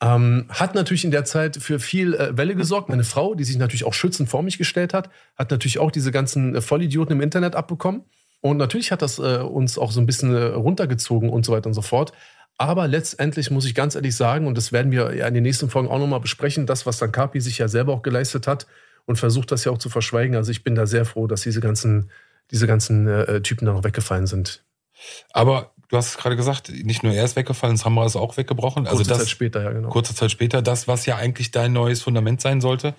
Ähm, 0.00 0.46
hat 0.48 0.74
natürlich 0.74 1.04
in 1.04 1.10
der 1.10 1.24
Zeit 1.24 1.56
für 1.56 1.78
viel 1.78 2.14
äh, 2.14 2.36
Welle 2.36 2.54
gesorgt. 2.54 2.88
Meine 2.88 3.04
Frau, 3.04 3.34
die 3.34 3.44
sich 3.44 3.56
natürlich 3.56 3.84
auch 3.84 3.94
schützend 3.94 4.28
vor 4.28 4.42
mich 4.42 4.58
gestellt 4.58 4.92
hat, 4.92 5.08
hat 5.36 5.50
natürlich 5.50 5.78
auch 5.78 5.90
diese 5.90 6.10
ganzen 6.10 6.54
äh, 6.54 6.60
Vollidioten 6.60 7.16
im 7.16 7.22
Internet 7.22 7.54
abbekommen. 7.54 8.04
Und 8.44 8.58
natürlich 8.58 8.92
hat 8.92 9.00
das 9.00 9.18
äh, 9.18 9.38
uns 9.38 9.78
auch 9.78 9.90
so 9.90 10.02
ein 10.02 10.04
bisschen 10.04 10.34
äh, 10.34 10.42
runtergezogen 10.48 11.30
und 11.30 11.46
so 11.46 11.52
weiter 11.52 11.66
und 11.66 11.72
so 11.72 11.80
fort. 11.80 12.12
Aber 12.58 12.86
letztendlich 12.86 13.50
muss 13.50 13.64
ich 13.64 13.74
ganz 13.74 13.94
ehrlich 13.94 14.14
sagen, 14.14 14.46
und 14.46 14.58
das 14.58 14.70
werden 14.70 14.92
wir 14.92 15.14
ja 15.14 15.26
in 15.26 15.32
den 15.32 15.44
nächsten 15.44 15.70
Folgen 15.70 15.88
auch 15.88 15.98
nochmal 15.98 16.20
besprechen, 16.20 16.66
das, 16.66 16.84
was 16.84 16.98
dann 16.98 17.10
Kapi 17.10 17.40
sich 17.40 17.56
ja 17.56 17.68
selber 17.68 17.94
auch 17.94 18.02
geleistet 18.02 18.46
hat 18.46 18.66
und 19.06 19.16
versucht 19.16 19.50
das 19.50 19.64
ja 19.64 19.72
auch 19.72 19.78
zu 19.78 19.88
verschweigen. 19.88 20.36
Also 20.36 20.50
ich 20.50 20.62
bin 20.62 20.74
da 20.74 20.84
sehr 20.84 21.06
froh, 21.06 21.26
dass 21.26 21.40
diese 21.40 21.62
ganzen, 21.62 22.10
diese 22.50 22.66
ganzen 22.66 23.08
äh, 23.08 23.40
Typen 23.40 23.64
da 23.64 23.72
noch 23.72 23.82
weggefallen 23.82 24.26
sind. 24.26 24.62
Aber 25.32 25.72
du 25.88 25.96
hast 25.96 26.18
gerade 26.18 26.36
gesagt, 26.36 26.68
nicht 26.68 27.02
nur 27.02 27.14
er 27.14 27.24
ist 27.24 27.36
weggefallen, 27.36 27.78
Samra 27.78 28.04
ist 28.04 28.14
auch 28.14 28.36
weggebrochen. 28.36 28.84
Kurze 28.84 28.98
also 28.98 29.08
das, 29.08 29.20
Zeit 29.20 29.30
später, 29.30 29.62
ja 29.62 29.72
genau. 29.72 29.88
Kurze 29.88 30.14
Zeit 30.14 30.30
später, 30.30 30.60
das, 30.60 30.86
was 30.86 31.06
ja 31.06 31.16
eigentlich 31.16 31.50
dein 31.50 31.72
neues 31.72 32.02
Fundament 32.02 32.42
sein 32.42 32.60
sollte. 32.60 32.92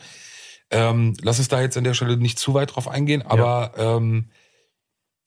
Ähm, 0.72 1.14
lass 1.22 1.38
uns 1.38 1.50
da 1.50 1.62
jetzt 1.62 1.78
an 1.78 1.84
der 1.84 1.93
Stelle 1.93 2.18
nicht 2.18 2.39
zu 2.39 2.56
weit 2.56 2.76
drauf 2.76 2.88
eingehen, 2.88 3.22
aber 3.22 3.74
ähm, 3.78 4.30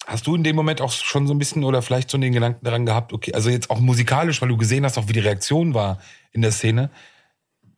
hast 0.09 0.27
du 0.27 0.35
in 0.35 0.43
dem 0.43 0.57
Moment 0.57 0.81
auch 0.81 0.91
schon 0.91 1.27
so 1.27 1.35
ein 1.35 1.39
bisschen 1.39 1.65
oder 1.65 1.83
vielleicht 1.83 2.11
so 2.11 2.17
den 2.17 2.33
Gedanken 2.33 2.65
daran 2.65 2.87
gehabt, 2.87 3.13
okay, 3.13 3.35
also 3.35 3.51
jetzt 3.51 3.69
auch 3.69 3.79
musikalisch, 3.79 4.41
weil 4.41 4.49
du 4.49 4.57
gesehen 4.57 4.85
hast, 4.85 4.97
auch 4.97 5.07
wie 5.07 5.13
die 5.13 5.21
Reaktion 5.21 5.75
war 5.75 6.01
in 6.33 6.41
der 6.41 6.51
Szene, 6.51 6.91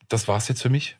das 0.09 0.29
war's 0.29 0.47
jetzt 0.47 0.63
für 0.63 0.71
mich? 0.71 0.97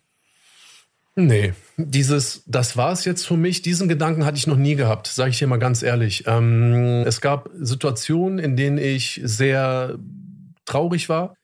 Nee, 1.15 1.55
dieses, 1.77 2.43
das 2.47 2.77
war 2.77 2.93
es 2.93 3.05
jetzt 3.05 3.27
für 3.27 3.37
mich, 3.37 3.63
diesen 3.63 3.89
Gedanken 3.89 4.25
hatte 4.25 4.39
ich 4.39 4.49
noch 4.49 4.57
nie 4.57 4.75
gehabt, 4.75 5.07
sage 5.07 5.31
ich 5.31 5.39
dir 5.39 5.47
mal 5.47 5.59
ganz 5.59 5.83
ehrlich. 5.85 6.25
Ähm, 6.27 7.05
es 7.07 7.21
gab 7.21 7.49
Situationen, 7.55 8.41
in 8.41 8.57
denen 8.57 8.79
ich 8.79 9.21
sehr 9.23 9.99
traurig 10.65 11.09
war, 11.09 11.37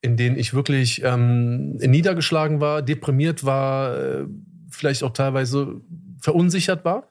in 0.00 0.16
denen 0.16 0.38
ich 0.38 0.54
wirklich 0.54 1.02
ähm, 1.04 1.76
niedergeschlagen 1.76 2.60
war, 2.60 2.80
deprimiert 2.80 3.44
war, 3.44 3.96
äh, 3.98 4.24
vielleicht 4.70 5.02
auch 5.02 5.12
teilweise 5.12 5.80
verunsichert 6.20 6.84
war. 6.86 7.08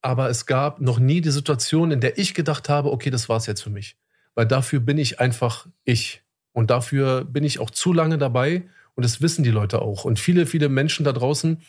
Aber 0.00 0.30
es 0.30 0.46
gab 0.46 0.80
noch 0.80 0.98
nie 0.98 1.20
die 1.20 1.30
Situation, 1.30 1.90
in 1.90 2.00
der 2.00 2.18
ich 2.18 2.34
gedacht 2.34 2.68
habe, 2.68 2.92
okay, 2.92 3.10
das 3.10 3.28
war 3.28 3.36
es 3.36 3.46
jetzt 3.46 3.62
für 3.62 3.70
mich. 3.70 3.96
Weil 4.34 4.46
dafür 4.46 4.80
bin 4.80 4.98
ich 4.98 5.20
einfach 5.20 5.66
ich. 5.84 6.22
Und 6.52 6.70
dafür 6.70 7.24
bin 7.24 7.44
ich 7.44 7.58
auch 7.58 7.70
zu 7.70 7.92
lange 7.92 8.18
dabei. 8.18 8.64
Und 8.94 9.04
das 9.04 9.20
wissen 9.20 9.42
die 9.44 9.50
Leute 9.50 9.82
auch. 9.82 10.04
Und 10.04 10.18
viele, 10.18 10.46
viele 10.46 10.68
Menschen 10.68 11.04
da 11.04 11.12
draußen, 11.12 11.62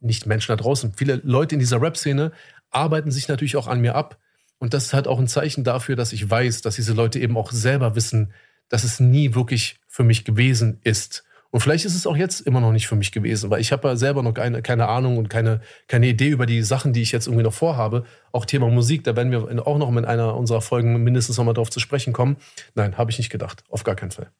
nicht 0.00 0.26
Menschen 0.26 0.52
da 0.52 0.56
draußen, 0.56 0.92
viele 0.96 1.20
Leute 1.24 1.54
in 1.54 1.58
dieser 1.58 1.80
Rap-Szene 1.80 2.32
arbeiten 2.70 3.10
sich 3.10 3.28
natürlich 3.28 3.56
auch 3.56 3.68
an 3.68 3.80
mir 3.80 3.94
ab. 3.94 4.18
Und 4.58 4.74
das 4.74 4.86
ist 4.86 4.94
halt 4.94 5.08
auch 5.08 5.18
ein 5.18 5.28
Zeichen 5.28 5.64
dafür, 5.64 5.96
dass 5.96 6.12
ich 6.12 6.28
weiß, 6.28 6.62
dass 6.62 6.76
diese 6.76 6.92
Leute 6.92 7.18
eben 7.18 7.36
auch 7.36 7.52
selber 7.52 7.96
wissen, 7.96 8.32
dass 8.68 8.84
es 8.84 9.00
nie 9.00 9.34
wirklich 9.34 9.78
für 9.86 10.04
mich 10.04 10.24
gewesen 10.24 10.80
ist. 10.82 11.24
Und 11.54 11.60
vielleicht 11.60 11.84
ist 11.84 11.94
es 11.94 12.04
auch 12.04 12.16
jetzt 12.16 12.40
immer 12.40 12.60
noch 12.60 12.72
nicht 12.72 12.88
für 12.88 12.96
mich 12.96 13.12
gewesen, 13.12 13.48
weil 13.48 13.60
ich 13.60 13.70
habe 13.70 13.86
ja 13.86 13.94
selber 13.94 14.24
noch 14.24 14.34
keine, 14.34 14.60
keine 14.60 14.88
Ahnung 14.88 15.18
und 15.18 15.30
keine, 15.30 15.60
keine 15.86 16.08
Idee 16.08 16.30
über 16.30 16.46
die 16.46 16.62
Sachen, 16.62 16.92
die 16.92 17.00
ich 17.00 17.12
jetzt 17.12 17.28
irgendwie 17.28 17.44
noch 17.44 17.52
vorhabe. 17.52 18.02
Auch 18.32 18.44
Thema 18.44 18.68
Musik, 18.70 19.04
da 19.04 19.14
werden 19.14 19.30
wir 19.30 19.64
auch 19.64 19.78
noch 19.78 19.88
in 19.96 20.04
einer 20.04 20.34
unserer 20.34 20.60
Folgen 20.60 21.04
mindestens 21.04 21.38
nochmal 21.38 21.54
drauf 21.54 21.70
zu 21.70 21.78
sprechen 21.78 22.12
kommen. 22.12 22.38
Nein, 22.74 22.98
habe 22.98 23.12
ich 23.12 23.18
nicht 23.18 23.30
gedacht. 23.30 23.62
Auf 23.68 23.84
gar 23.84 23.94
keinen 23.94 24.10
Fall. 24.10 24.32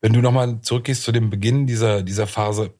Wenn 0.00 0.12
du 0.12 0.20
nochmal 0.20 0.60
zurückgehst 0.60 1.04
zu 1.04 1.12
dem 1.12 1.30
Beginn 1.30 1.68
dieser, 1.68 2.02
dieser 2.02 2.26
Phase, 2.26 2.74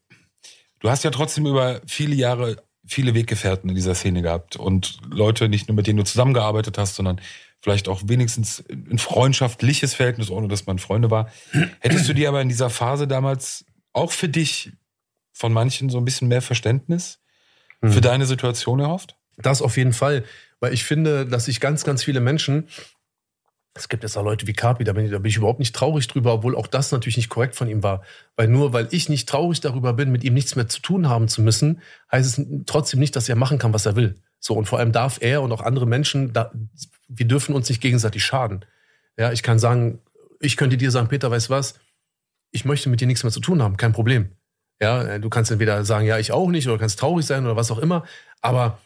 du 0.81 0.91
hast 0.91 1.05
ja 1.05 1.13
trotzdem 1.13 1.47
über 1.47 1.81
viele 1.87 2.17
Jahre 2.17 2.57
viele 2.87 3.15
Weggefährten 3.15 3.71
in 3.71 3.77
dieser 3.77 3.95
Szene 3.95 4.23
gehabt 4.23 4.57
und 4.57 4.99
Leute 5.11 5.49
nicht 5.49 5.69
nur 5.69 5.77
mit 5.77 5.87
denen 5.87 5.99
du 5.99 6.05
zusammengearbeitet 6.05 6.77
hast, 6.79 6.97
sondern 6.97 7.21
vielleicht 7.61 7.89
auch 7.89 8.03
wenigstens 8.07 8.63
ein 8.69 8.99
freundschaftliches 8.99 9.95
Verhältnis, 9.95 10.31
ohne 10.31 10.49
dass 10.49 10.67
man 10.67 10.79
Freunde 10.79 11.11
war. 11.11 11.31
Hättest 11.81 12.09
du 12.09 12.13
dir 12.13 12.29
aber 12.29 12.43
in 12.43 12.49
dieser 12.51 12.69
Phase 12.69 13.09
damals 13.09 13.65
auch 13.95 14.13
für 14.13 14.29
dich 14.29 14.73
von 15.33 15.53
manchen 15.53 15.89
so 15.89 15.99
ein 15.99 16.05
bisschen 16.05 16.29
mehr 16.29 16.43
Verständnis 16.43 17.21
für 17.81 17.87
Mhm. 17.89 18.01
deine 18.03 18.27
Situation 18.27 18.81
erhofft? 18.81 19.17
Das 19.39 19.63
auf 19.63 19.77
jeden 19.77 19.93
Fall. 19.95 20.25
Weil 20.61 20.73
ich 20.75 20.85
finde, 20.85 21.27
dass 21.27 21.47
sich 21.47 21.61
ganz, 21.61 21.85
ganz 21.85 22.05
viele 22.05 22.21
Menschen, 22.21 22.69
es 23.77 23.89
gibt 23.89 24.05
jetzt 24.05 24.17
auch 24.17 24.23
Leute 24.23 24.47
wie 24.47 24.53
Kapi, 24.53 24.85
da 24.85 24.93
bin, 24.93 25.05
ich, 25.05 25.11
da 25.11 25.19
bin 25.19 25.29
ich 25.29 25.37
überhaupt 25.37 25.59
nicht 25.59 25.75
traurig 25.75 26.07
drüber, 26.07 26.35
obwohl 26.35 26.55
auch 26.55 26.69
das 26.69 26.93
natürlich 26.93 27.17
nicht 27.17 27.29
korrekt 27.29 27.57
von 27.57 27.69
ihm 27.69 27.83
war. 27.83 28.03
Weil 28.37 28.47
nur 28.47 28.73
weil 28.73 28.87
ich 28.93 29.09
nicht 29.09 29.29
traurig 29.29 29.61
darüber 29.61 29.93
bin, 29.95 30.13
mit 30.13 30.23
ihm 30.23 30.35
nichts 30.35 30.55
mehr 30.55 30.69
zu 30.69 30.81
tun 30.81 31.09
haben 31.09 31.27
zu 31.27 31.43
müssen, 31.43 31.81
heißt 32.13 32.39
es 32.39 32.47
trotzdem 32.67 33.01
nicht, 33.01 33.17
dass 33.17 33.29
er 33.29 33.35
machen 33.35 33.59
kann, 33.59 33.75
was 33.75 33.85
er 33.85 33.97
will. 33.97 34.15
So, 34.39 34.55
und 34.55 34.67
vor 34.67 34.79
allem 34.79 34.93
darf 34.93 35.19
er 35.21 35.43
und 35.43 35.51
auch 35.51 35.61
andere 35.61 35.87
Menschen, 35.87 36.33
da, 36.33 36.53
wir 37.09 37.27
dürfen 37.27 37.55
uns 37.55 37.69
nicht 37.69 37.81
gegenseitig 37.81 38.25
schaden. 38.25 38.65
Ja, 39.19 39.33
ich 39.33 39.43
kann 39.43 39.59
sagen, 39.59 39.99
ich 40.41 40.57
könnte 40.57 40.77
dir 40.77 40.93
sagen, 40.93 41.09
Peter, 41.09 41.31
weißt 41.31 41.51
was? 41.51 41.81
Ich 42.53 42.65
möchte 42.65 42.89
mit 42.89 43.01
dir 43.01 43.09
nichts 43.09 43.25
mehr 43.25 43.33
zu 43.33 43.41
tun 43.41 43.61
haben, 43.61 43.77
kein 43.77 43.93
Problem. 43.93 44.31
Ja, 44.81 45.19
du 45.19 45.31
kannst 45.31 45.51
entweder 45.51 45.85
sagen, 45.85 46.07
ja, 46.07 46.19
ich 46.19 46.31
auch 46.31 46.49
nicht, 46.49 46.69
oder 46.69 46.79
kannst 46.79 47.01
traurig 47.01 47.27
sein 47.27 47.45
oder 47.45 47.57
was 47.57 47.71
auch 47.71 47.79
immer. 47.79 48.05
Aber 48.41 48.79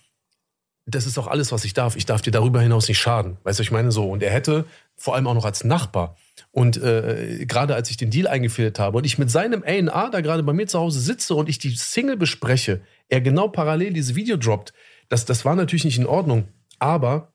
das 0.88 1.06
ist 1.06 1.18
auch 1.18 1.26
alles, 1.26 1.52
was 1.52 1.64
ich 1.64 1.74
darf. 1.74 1.96
Ich 1.96 2.06
darf 2.06 2.22
dir 2.22 2.30
darüber 2.30 2.62
hinaus 2.62 2.88
nicht 2.88 2.98
schaden. 2.98 3.36
Weißt 3.44 3.58
du, 3.58 3.62
ich 3.62 3.70
meine 3.70 3.92
so. 3.92 4.10
Und 4.10 4.22
er 4.22 4.30
hätte 4.30 4.64
vor 4.96 5.14
allem 5.14 5.26
auch 5.26 5.34
noch 5.34 5.44
als 5.44 5.62
Nachbar. 5.62 6.16
Und 6.50 6.78
äh, 6.78 7.44
gerade 7.46 7.74
als 7.74 7.90
ich 7.90 7.98
den 7.98 8.10
Deal 8.10 8.26
eingefädelt 8.26 8.78
habe 8.78 8.96
und 8.96 9.04
ich 9.04 9.18
mit 9.18 9.30
seinem 9.30 9.62
A&R 9.62 10.10
da 10.10 10.20
gerade 10.22 10.42
bei 10.42 10.54
mir 10.54 10.66
zu 10.66 10.78
Hause 10.78 11.00
sitze 11.00 11.34
und 11.34 11.48
ich 11.48 11.58
die 11.58 11.76
Single 11.76 12.16
bespreche, 12.16 12.80
er 13.08 13.20
genau 13.20 13.48
parallel 13.48 13.92
dieses 13.92 14.14
Video 14.14 14.36
droppt, 14.36 14.72
das, 15.08 15.26
das 15.26 15.44
war 15.44 15.54
natürlich 15.54 15.84
nicht 15.84 15.98
in 15.98 16.06
Ordnung. 16.06 16.48
Aber 16.78 17.32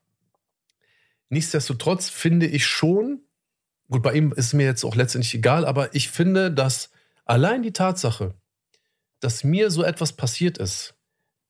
nichtsdestotrotz 1.28 2.08
finde 2.08 2.46
ich 2.46 2.66
schon, 2.66 3.20
gut, 3.88 4.02
bei 4.02 4.14
ihm 4.14 4.32
ist 4.32 4.52
mir 4.52 4.66
jetzt 4.66 4.84
auch 4.84 4.96
letztendlich 4.96 5.34
egal, 5.34 5.64
aber 5.64 5.94
ich 5.94 6.10
finde, 6.10 6.50
dass 6.50 6.90
allein 7.24 7.62
die 7.62 7.72
Tatsache, 7.72 8.34
dass 9.20 9.44
mir 9.44 9.70
so 9.70 9.84
etwas 9.84 10.12
passiert 10.12 10.58
ist, 10.58 10.94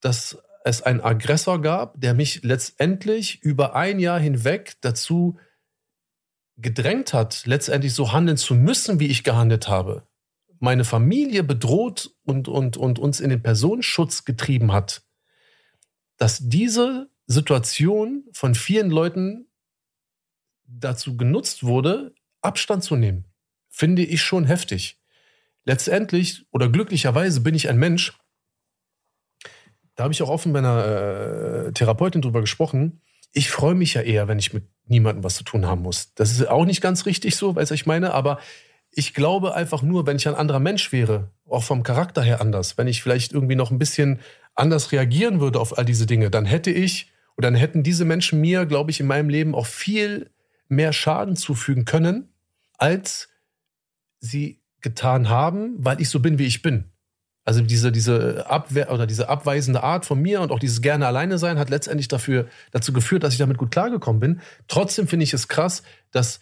dass 0.01 0.39
es 0.65 0.83
einen 0.83 1.01
Aggressor 1.01 1.61
gab, 1.61 2.01
der 2.01 2.15
mich 2.15 2.43
letztendlich 2.43 3.43
über 3.43 3.77
ein 3.77 4.01
Jahr 4.01 4.19
hinweg 4.19 4.77
dazu 4.81 5.39
gedrängt 6.57 7.13
hat, 7.13 7.45
letztendlich 7.47 7.95
so 7.95 8.13
handeln 8.13 8.39
zu 8.39 8.55
müssen, 8.55 8.99
wie 8.99 9.09
ich 9.09 9.25
gehandelt 9.25 9.69
habe, 9.69 10.07
meine 10.61 10.85
Familie 10.85 11.45
bedroht 11.45 12.15
und, 12.25 12.49
und, 12.49 12.77
und 12.79 12.99
uns 12.99 13.21
in 13.21 13.29
den 13.29 13.43
Personenschutz 13.43 14.25
getrieben 14.25 14.73
hat, 14.73 15.03
dass 16.17 16.39
diese 16.41 17.11
Situation 17.27 18.25
von 18.33 18.55
vielen 18.55 18.91
Leuten 18.91 19.47
dazu 20.67 21.17
genutzt 21.17 21.65
wurde, 21.65 22.15
Abstand 22.41 22.85
zu 22.85 22.97
nehmen, 22.97 23.27
finde 23.69 24.03
ich 24.03 24.23
schon 24.23 24.45
heftig. 24.45 24.99
Letztendlich 25.65 26.47
oder 26.53 26.71
glücklicherweise 26.71 27.41
bin 27.41 27.55
ich 27.55 27.69
ein 27.69 27.79
Mensch, 27.79 28.19
da 29.97 30.05
habe 30.05 30.13
ich 30.13 30.23
auch 30.23 30.29
offen 30.29 30.53
bei 30.53 30.59
einer 30.59 31.67
äh, 31.67 31.73
Therapeutin 31.73 32.23
drüber 32.23 32.41
gesprochen. 32.41 33.01
Ich 33.33 33.51
freue 33.51 33.75
mich 33.75 33.95
ja 33.95 34.03
eher, 34.03 34.29
wenn 34.29 34.39
ich 34.39 34.53
mit 34.53 34.65
niemandem 34.87 35.25
was 35.25 35.37
zu 35.37 35.45
tun 35.45 35.67
haben 35.67 35.83
muss. 35.83 36.15
Das 36.15 36.31
ist 36.31 36.49
auch 36.49 36.65
nicht 36.65 36.81
ganz 36.81 37.07
richtig 37.07 37.37
so, 37.37 37.57
weißt 37.57 37.71
du, 37.71 37.75
ich 37.75 37.87
meine, 37.87 38.13
aber 38.13 38.39
ich 38.91 39.15
glaube 39.15 39.55
einfach 39.55 39.83
nur, 39.83 40.07
wenn 40.07 40.17
ich 40.17 40.29
ein 40.29 40.35
anderer 40.35 40.61
Mensch 40.61 40.93
wäre, 40.93 41.31
auch 41.49 41.65
vom 41.65 41.83
Charakter 41.83 42.23
her 42.23 42.41
anders, 42.41 42.79
wenn 42.79 42.87
ich 42.87 43.03
vielleicht 43.03 43.33
irgendwie 43.33 43.57
noch 43.57 43.71
ein 43.71 43.79
bisschen 43.79 44.21
anders 44.55 44.93
reagieren 44.93 45.41
würde 45.41 45.59
auf 45.59 45.77
all 45.77 45.85
diese 45.85 46.07
Dinge, 46.07 46.31
dann 46.31 46.45
hätte 46.45 46.71
ich 46.71 47.11
oder 47.37 47.51
dann 47.51 47.59
hätten 47.59 47.83
diese 47.83 48.05
Menschen 48.05 48.41
mir, 48.41 48.67
glaube 48.67 48.91
ich, 48.91 49.01
in 49.01 49.07
meinem 49.07 49.29
Leben 49.29 49.55
auch 49.55 49.67
viel 49.67 50.31
mehr 50.69 50.93
Schaden 50.93 51.37
zufügen 51.37 51.85
können, 51.85 52.33
als 52.79 53.29
sie 54.21 54.63
getan 54.81 55.29
haben, 55.29 55.75
weil 55.79 56.01
ich 56.01 56.09
so 56.09 56.21
bin, 56.21 56.39
wie 56.39 56.47
ich 56.47 56.63
bin. 56.63 56.93
Also 57.45 57.61
diese, 57.61 57.93
diese 57.93 58.49
Abwehr 58.49 58.91
oder 58.91 59.07
diese 59.07 59.29
abweisende 59.29 59.83
Art 59.83 60.07
von 60.07 60.21
mir 60.21 60.41
und 60.41 60.51
auch 60.51 60.59
dieses 60.59 60.81
gerne 60.81 61.07
alleine 61.07 61.37
sein 61.39 61.59
hat 61.59 61.69
letztendlich 61.69 62.09
dafür, 62.09 62.47
dazu 62.71 62.93
geführt, 62.93 63.23
dass 63.23 63.35
ich 63.35 63.39
damit 63.39 63.59
gut 63.59 63.71
klargekommen 63.71 64.21
bin. 64.21 64.41
Trotzdem 64.67 65.07
finde 65.07 65.25
ich 65.25 65.35
es 65.35 65.49
krass, 65.49 65.83
dass 66.11 66.41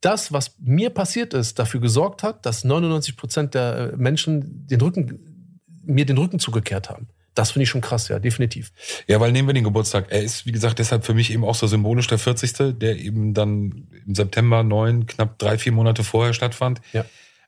das, 0.00 0.32
was 0.32 0.56
mir 0.58 0.90
passiert 0.90 1.34
ist, 1.34 1.58
dafür 1.58 1.80
gesorgt 1.80 2.22
hat, 2.22 2.44
dass 2.44 2.64
99 2.64 3.16
Prozent 3.16 3.54
der 3.54 3.92
äh, 3.92 3.96
Menschen 3.96 4.66
den 4.66 4.80
Rücken, 4.80 5.64
mir 5.84 6.04
den 6.04 6.18
Rücken 6.18 6.38
zugekehrt 6.38 6.90
haben. 6.90 7.08
Das 7.34 7.50
finde 7.50 7.64
ich 7.64 7.70
schon 7.70 7.80
krass, 7.80 8.08
ja, 8.08 8.20
definitiv. 8.20 8.72
Ja, 9.08 9.18
weil 9.18 9.32
nehmen 9.32 9.48
wir 9.48 9.54
den 9.54 9.64
Geburtstag. 9.64 10.06
Er 10.10 10.22
ist, 10.22 10.46
wie 10.46 10.52
gesagt, 10.52 10.78
deshalb 10.78 11.04
für 11.04 11.14
mich 11.14 11.32
eben 11.32 11.44
auch 11.44 11.56
so 11.56 11.66
symbolisch 11.66 12.06
der 12.06 12.18
40. 12.18 12.78
Der 12.78 12.96
eben 12.96 13.34
dann 13.34 13.88
im 14.06 14.14
September 14.14 14.62
9, 14.62 15.06
knapp 15.06 15.38
drei, 15.38 15.58
vier 15.58 15.72
Monate 15.72 16.04
vorher 16.04 16.32
stattfand. 16.32 16.80
Ja. 16.92 17.04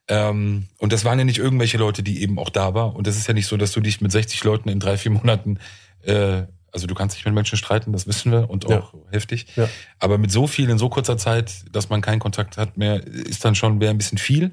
Ähm, 0.07 0.67
und 0.77 0.93
das 0.93 1.03
waren 1.05 1.19
ja 1.19 1.25
nicht 1.25 1.39
irgendwelche 1.39 1.77
Leute, 1.77 2.03
die 2.03 2.21
eben 2.21 2.39
auch 2.39 2.49
da 2.49 2.73
waren. 2.73 2.95
Und 2.95 3.07
das 3.07 3.17
ist 3.17 3.27
ja 3.27 3.33
nicht 3.33 3.47
so, 3.47 3.57
dass 3.57 3.71
du 3.71 3.81
dich 3.81 4.01
mit 4.01 4.11
60 4.11 4.43
Leuten 4.43 4.69
in 4.69 4.79
drei, 4.79 4.97
vier 4.97 5.11
Monaten, 5.11 5.59
äh, 6.03 6.43
also 6.71 6.85
du 6.85 6.95
kannst 6.95 7.17
dich 7.17 7.25
mit 7.25 7.33
Menschen 7.33 7.57
streiten, 7.57 7.91
das 7.91 8.07
wissen 8.07 8.31
wir 8.31 8.49
und 8.49 8.65
auch 8.67 8.93
heftig. 9.09 9.47
Ja. 9.55 9.67
Aber 9.99 10.17
mit 10.17 10.31
so 10.31 10.47
viel 10.47 10.69
in 10.69 10.77
so 10.77 10.89
kurzer 10.89 11.17
Zeit, 11.17 11.65
dass 11.71 11.89
man 11.89 12.01
keinen 12.01 12.19
Kontakt 12.19 12.57
hat 12.57 12.77
mehr, 12.77 13.05
ist 13.05 13.43
dann 13.43 13.55
schon 13.55 13.79
wäre 13.79 13.91
ein 13.91 13.97
bisschen 13.97 14.17
viel. 14.17 14.51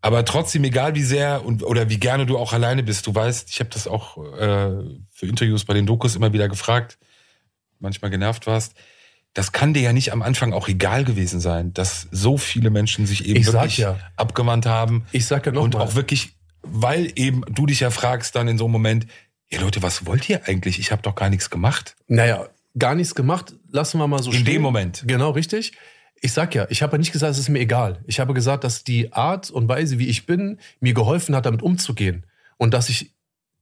Aber 0.00 0.24
trotzdem, 0.24 0.64
egal 0.64 0.96
wie 0.96 1.04
sehr 1.04 1.44
und 1.44 1.62
oder 1.62 1.88
wie 1.88 1.98
gerne 1.98 2.26
du 2.26 2.36
auch 2.36 2.52
alleine 2.52 2.82
bist, 2.82 3.06
du 3.06 3.14
weißt, 3.14 3.48
ich 3.50 3.60
habe 3.60 3.70
das 3.70 3.86
auch 3.86 4.18
äh, 4.18 4.82
für 5.12 5.26
Interviews 5.26 5.64
bei 5.64 5.74
den 5.74 5.86
Dokus 5.86 6.16
immer 6.16 6.32
wieder 6.32 6.48
gefragt, 6.48 6.98
manchmal 7.78 8.10
genervt 8.10 8.48
warst. 8.48 8.74
Das 9.34 9.52
kann 9.52 9.72
dir 9.72 9.82
ja 9.82 9.92
nicht 9.92 10.12
am 10.12 10.20
Anfang 10.22 10.52
auch 10.52 10.68
egal 10.68 11.04
gewesen 11.04 11.40
sein, 11.40 11.72
dass 11.72 12.06
so 12.10 12.36
viele 12.36 12.70
Menschen 12.70 13.06
sich 13.06 13.24
eben 13.26 13.40
Ich 13.40 13.46
wirklich 13.46 13.78
ja. 13.78 13.98
abgewandt 14.16 14.66
haben. 14.66 15.06
Ich 15.12 15.26
sag 15.26 15.46
ja 15.46 15.52
noch 15.52 15.62
und 15.62 15.74
mal, 15.74 15.80
auch 15.80 15.94
wirklich, 15.94 16.36
weil 16.62 17.10
eben 17.16 17.42
du 17.48 17.66
dich 17.66 17.80
ja 17.80 17.90
fragst 17.90 18.36
dann 18.36 18.46
in 18.48 18.58
so 18.58 18.64
einem 18.64 18.72
Moment, 18.72 19.06
ja 19.50 19.60
Leute, 19.60 19.82
was 19.82 20.04
wollt 20.06 20.28
ihr 20.28 20.46
eigentlich? 20.46 20.78
Ich 20.78 20.92
habe 20.92 21.02
doch 21.02 21.14
gar 21.14 21.30
nichts 21.30 21.48
gemacht. 21.48 21.96
Naja, 22.08 22.48
gar 22.78 22.94
nichts 22.94 23.14
gemacht. 23.14 23.54
Lassen 23.70 23.98
wir 23.98 24.06
mal 24.06 24.22
so 24.22 24.30
In 24.30 24.40
stehen. 24.40 24.54
dem 24.54 24.62
Moment. 24.62 25.04
Genau, 25.06 25.30
richtig. 25.30 25.72
ich 26.20 26.32
sag 26.32 26.54
ja, 26.54 26.66
ich 26.68 26.82
habe 26.82 26.92
ja 26.92 26.98
nicht 26.98 27.12
gesagt, 27.12 27.32
es 27.32 27.38
ist 27.38 27.48
mir 27.48 27.58
egal. 27.60 28.00
Ich 28.06 28.20
habe 28.20 28.34
gesagt, 28.34 28.64
dass 28.64 28.84
die 28.84 29.12
Art 29.12 29.50
und 29.50 29.66
Weise, 29.68 29.98
wie 29.98 30.08
ich 30.08 30.26
bin, 30.26 30.58
mir 30.80 30.94
geholfen 30.94 31.34
hat, 31.34 31.46
damit 31.46 31.62
umzugehen. 31.62 32.26
Und 32.58 32.74
dass 32.74 32.88
ich 32.90 33.12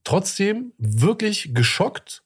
trotzdem 0.04 0.72
wirklich 0.78 1.54
geschockt, 1.54 2.22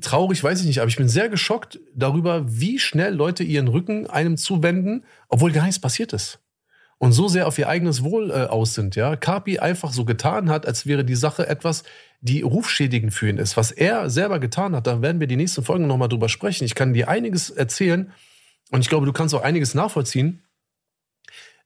traurig, 0.00 0.44
weiß 0.44 0.60
ich 0.60 0.66
nicht, 0.66 0.80
aber 0.80 0.88
ich 0.88 0.96
bin 0.96 1.08
sehr 1.08 1.30
geschockt 1.30 1.80
darüber, 1.94 2.44
wie 2.46 2.78
schnell 2.78 3.14
Leute 3.14 3.44
ihren 3.44 3.68
Rücken 3.68 4.06
einem 4.06 4.36
zuwenden, 4.36 5.04
obwohl 5.28 5.52
gar 5.52 5.64
nichts 5.64 5.80
passiert 5.80 6.12
ist. 6.12 6.40
Und 6.98 7.12
so 7.12 7.28
sehr 7.28 7.48
auf 7.48 7.58
ihr 7.58 7.68
eigenes 7.68 8.04
Wohl 8.04 8.30
äh, 8.30 8.44
aus 8.44 8.74
sind, 8.74 8.94
ja. 8.94 9.16
Carpi 9.16 9.58
einfach 9.58 9.92
so 9.92 10.04
getan 10.04 10.50
hat, 10.50 10.66
als 10.66 10.86
wäre 10.86 11.04
die 11.04 11.16
Sache 11.16 11.48
etwas, 11.48 11.82
die 12.20 12.42
rufschädigend 12.42 13.12
für 13.12 13.28
ihn 13.28 13.38
ist. 13.38 13.56
Was 13.56 13.72
er 13.72 14.08
selber 14.10 14.38
getan 14.38 14.76
hat, 14.76 14.86
da 14.86 15.02
werden 15.02 15.18
wir 15.18 15.26
die 15.26 15.36
nächsten 15.36 15.64
Folgen 15.64 15.86
nochmal 15.86 16.08
drüber 16.08 16.28
sprechen. 16.28 16.64
Ich 16.64 16.74
kann 16.74 16.92
dir 16.92 17.08
einiges 17.08 17.50
erzählen, 17.50 18.12
und 18.70 18.80
ich 18.80 18.88
glaube, 18.88 19.06
du 19.06 19.12
kannst 19.12 19.34
auch 19.34 19.42
einiges 19.42 19.74
nachvollziehen, 19.74 20.42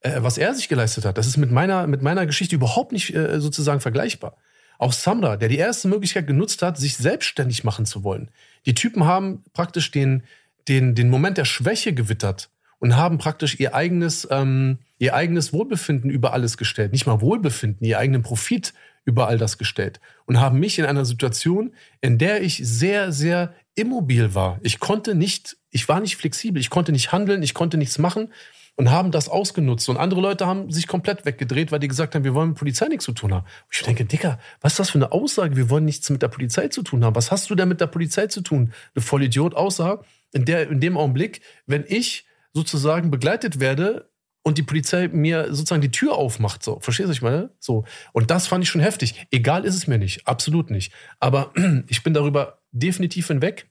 äh, 0.01 0.23
was 0.23 0.39
er 0.39 0.55
sich 0.55 0.69
geleistet 0.69 1.05
hat. 1.05 1.19
Das 1.19 1.27
ist 1.27 1.37
mit 1.37 1.51
meiner, 1.51 1.87
mit 1.87 2.01
meiner 2.01 2.27
Geschichte 2.27 2.55
überhaupt 2.55 2.93
nicht 2.93 3.15
äh, 3.15 3.41
sozusagen 3.41 3.81
vergleichbar. 3.81 4.37
Auch 4.79 4.93
Samra, 4.93 5.37
der 5.37 5.49
die 5.49 5.59
erste 5.59 5.89
Möglichkeit 5.89 6.27
genutzt 6.27 6.63
hat, 6.63 6.79
sich 6.79 6.97
selbstständig 6.97 7.65
machen 7.65 7.87
zu 7.87 8.05
wollen. 8.05 8.31
Die 8.67 8.75
Typen 8.75 9.05
haben 9.05 9.43
praktisch 9.53 9.91
den, 9.91 10.23
den, 10.69 10.95
den 10.95 11.09
Moment 11.09 11.39
der 11.39 11.45
Schwäche 11.45 11.93
gewittert 11.93 12.51
und 12.79 12.97
haben 12.97 13.19
praktisch 13.19 13.59
ihr 13.59 13.75
eigenes, 13.75 14.29
ähm, 14.31 14.79
ihr 14.99 15.15
eigenes 15.15 15.53
Wohlbefinden 15.53 16.11
über 16.11 16.33
alles 16.33 16.57
gestellt. 16.57 16.93
Nicht 16.93 17.07
mal 17.07 17.21
Wohlbefinden, 17.21 17.87
ihr 17.87 17.99
eigenen 17.99 18.23
Profit 18.23 18.75
über 19.05 19.29
all 19.29 19.39
das 19.39 19.57
gestellt. 19.57 20.01
Und 20.27 20.41
haben 20.41 20.59
mich 20.59 20.79
in 20.79 20.85
einer 20.85 21.05
Situation, 21.05 21.73
in 22.01 22.19
der 22.19 22.43
ich 22.43 22.61
sehr, 22.63 23.13
sehr 23.13 23.55
immobil 23.77 24.35
war. 24.35 24.59
Ich 24.63 24.81
konnte 24.81 25.15
nicht, 25.15 25.57
ich 25.71 25.89
war 25.89 26.01
nicht 26.01 26.17
flexibel, 26.17 26.61
ich 26.61 26.71
konnte 26.71 26.93
nicht 26.93 27.13
handeln, 27.13 27.43
ich 27.43 27.55
konnte 27.55 27.77
nichts 27.77 27.99
machen 27.99 28.31
und 28.77 28.91
haben 28.91 29.11
das 29.11 29.29
ausgenutzt. 29.29 29.89
Und 29.89 29.97
andere 29.97 30.21
Leute 30.21 30.47
haben 30.47 30.71
sich 30.71 30.87
komplett 30.87 31.25
weggedreht, 31.25 31.73
weil 31.73 31.81
die 31.81 31.89
gesagt 31.89 32.15
haben, 32.15 32.25
wir 32.25 32.35
wollen 32.35 32.51
mit 32.51 32.59
Polizei 32.59 32.87
nichts 32.89 33.05
zu 33.05 33.13
tun 33.13 33.33
haben. 33.35 33.45
Und 33.45 33.73
ich 33.73 33.83
denke, 33.83 34.05
Dicker, 34.05 34.39
was 34.61 34.75
ist 34.75 34.79
das 34.79 34.91
für 34.91 34.99
eine 34.99 35.13
Aussage? 35.13 35.57
Wir 35.57 35.71
wollen 35.71 35.87
nichts 35.87 36.09
mit 36.11 36.23
der 36.23 36.29
Polizei 36.29 36.69
zu 36.69 36.83
tun 36.83 37.05
haben. 37.05 37.17
Was 37.17 37.33
hast 37.33 37.51
du 37.51 37.55
denn 37.55 37.69
mit 37.69 37.81
der 37.81 37.87
Polizei 37.87 38.27
zu 38.27 38.43
tun? 38.43 38.73
Du 38.95 39.01
Vollidiot, 39.01 39.55
außer 39.55 40.03
in, 40.33 40.45
der, 40.45 40.71
in 40.71 40.81
dem 40.81 40.97
Augenblick, 40.97 41.41
wenn 41.67 41.85
ich 41.89 42.27
sozusagen 42.53 43.11
begleitet 43.11 43.61
werde 43.61 44.11
und 44.43 44.59
die 44.59 44.63
Polizei 44.63 45.09
mir 45.09 45.47
sozusagen 45.55 45.83
die 45.83 45.91
Tür 45.91 46.15
aufmacht. 46.15 46.63
So, 46.63 46.79
verstehst 46.81 47.09
du, 47.09 47.13
ich 47.13 47.23
meine? 47.23 47.51
So. 47.59 47.85
Und 48.13 48.31
das 48.31 48.47
fand 48.47 48.63
ich 48.63 48.71
schon 48.71 48.81
heftig. 48.81 49.27
Egal 49.31 49.65
ist 49.65 49.75
es 49.75 49.87
mir 49.87 49.99
nicht, 49.99 50.29
absolut 50.29 50.71
nicht. 50.71 50.93
Aber 51.19 51.53
ich 51.89 52.03
bin 52.03 52.15
darüber 52.15 52.61
definitiv 52.73 53.29
hinweg. 53.29 53.69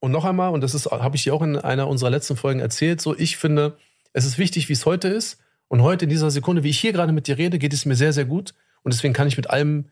Und 0.00 0.12
noch 0.12 0.24
einmal, 0.24 0.52
und 0.52 0.60
das 0.60 0.74
ist, 0.74 0.86
habe 0.86 1.16
ich 1.16 1.24
dir 1.24 1.34
auch 1.34 1.42
in 1.42 1.56
einer 1.56 1.88
unserer 1.88 2.10
letzten 2.10 2.36
Folgen 2.36 2.60
erzählt, 2.60 3.00
so, 3.00 3.16
ich 3.16 3.36
finde, 3.36 3.76
es 4.12 4.24
ist 4.24 4.38
wichtig, 4.38 4.68
wie 4.68 4.74
es 4.74 4.86
heute 4.86 5.08
ist. 5.08 5.38
Und 5.68 5.82
heute 5.82 6.06
in 6.06 6.08
dieser 6.08 6.30
Sekunde, 6.30 6.62
wie 6.62 6.70
ich 6.70 6.80
hier 6.80 6.92
gerade 6.92 7.12
mit 7.12 7.26
dir 7.26 7.36
rede, 7.36 7.58
geht 7.58 7.74
es 7.74 7.84
mir 7.84 7.94
sehr, 7.94 8.12
sehr 8.12 8.24
gut. 8.24 8.54
Und 8.82 8.94
deswegen 8.94 9.12
kann 9.12 9.28
ich 9.28 9.36
mit 9.36 9.50
allem, 9.50 9.90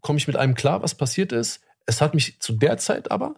komme 0.00 0.18
ich 0.18 0.26
mit 0.26 0.36
allem 0.36 0.54
klar, 0.54 0.82
was 0.82 0.94
passiert 0.94 1.32
ist. 1.32 1.60
Es 1.86 2.00
hat 2.00 2.14
mich 2.14 2.40
zu 2.40 2.54
der 2.54 2.78
Zeit 2.78 3.10
aber 3.10 3.34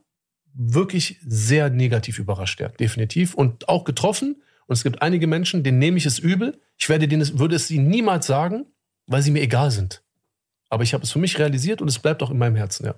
wirklich 0.54 1.18
sehr 1.26 1.70
negativ 1.70 2.18
überrascht, 2.18 2.60
ja, 2.60 2.68
definitiv. 2.68 3.34
Und 3.34 3.68
auch 3.68 3.84
getroffen. 3.84 4.42
Und 4.66 4.74
es 4.74 4.84
gibt 4.84 5.02
einige 5.02 5.26
Menschen, 5.26 5.64
denen 5.64 5.78
nehme 5.78 5.96
ich 5.96 6.06
es 6.06 6.18
übel. 6.18 6.60
Ich 6.78 6.88
werde 6.88 7.08
denen, 7.08 7.38
würde 7.38 7.56
es 7.56 7.70
ihnen 7.70 7.88
niemals 7.88 8.26
sagen, 8.26 8.66
weil 9.06 9.22
sie 9.22 9.30
mir 9.30 9.42
egal 9.42 9.70
sind. 9.70 10.02
Aber 10.68 10.84
ich 10.84 10.94
habe 10.94 11.04
es 11.04 11.10
für 11.10 11.18
mich 11.18 11.38
realisiert 11.38 11.82
und 11.82 11.88
es 11.88 11.98
bleibt 11.98 12.22
auch 12.22 12.30
in 12.30 12.38
meinem 12.38 12.56
Herzen, 12.56 12.86
ja. 12.86 12.94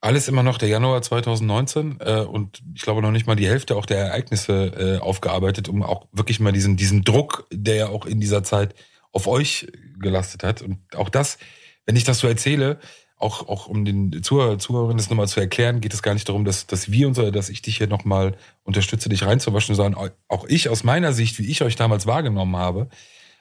Alles 0.00 0.28
immer 0.28 0.42
noch 0.42 0.56
der 0.56 0.68
Januar 0.68 1.02
2019 1.02 1.98
äh, 2.00 2.20
und 2.20 2.62
ich 2.74 2.82
glaube 2.82 3.02
noch 3.02 3.10
nicht 3.10 3.26
mal 3.26 3.36
die 3.36 3.48
Hälfte 3.48 3.76
auch 3.76 3.84
der 3.84 3.98
Ereignisse 3.98 4.98
äh, 4.98 4.98
aufgearbeitet, 4.98 5.68
um 5.68 5.82
auch 5.82 6.06
wirklich 6.12 6.40
mal 6.40 6.52
diesen, 6.52 6.76
diesen 6.76 7.02
Druck, 7.02 7.46
der 7.52 7.74
ja 7.74 7.88
auch 7.88 8.06
in 8.06 8.20
dieser 8.20 8.42
Zeit 8.42 8.74
auf 9.12 9.26
euch 9.26 9.66
gelastet 9.98 10.42
hat. 10.42 10.62
Und 10.62 10.78
auch 10.96 11.10
das, 11.10 11.38
wenn 11.84 11.96
ich 11.96 12.04
das 12.04 12.20
so 12.20 12.28
erzähle, 12.28 12.78
auch, 13.16 13.48
auch 13.48 13.66
um 13.66 13.84
den 13.84 14.22
Zuhörer, 14.22 14.58
Zuhörerinnen 14.58 14.96
das 14.96 15.10
nochmal 15.10 15.28
zu 15.28 15.40
erklären, 15.40 15.82
geht 15.82 15.92
es 15.92 16.02
gar 16.02 16.14
nicht 16.14 16.28
darum, 16.28 16.46
dass, 16.46 16.66
dass 16.66 16.90
wir 16.90 17.06
uns 17.06 17.18
oder 17.18 17.30
dass 17.30 17.50
ich 17.50 17.60
dich 17.60 17.76
hier 17.76 17.86
nochmal 17.86 18.36
unterstütze, 18.62 19.10
dich 19.10 19.24
reinzuwaschen, 19.24 19.74
sondern 19.74 20.10
auch 20.28 20.46
ich 20.46 20.70
aus 20.70 20.82
meiner 20.82 21.12
Sicht, 21.12 21.38
wie 21.38 21.50
ich 21.50 21.60
euch 21.60 21.76
damals 21.76 22.06
wahrgenommen 22.06 22.56
habe, 22.56 22.88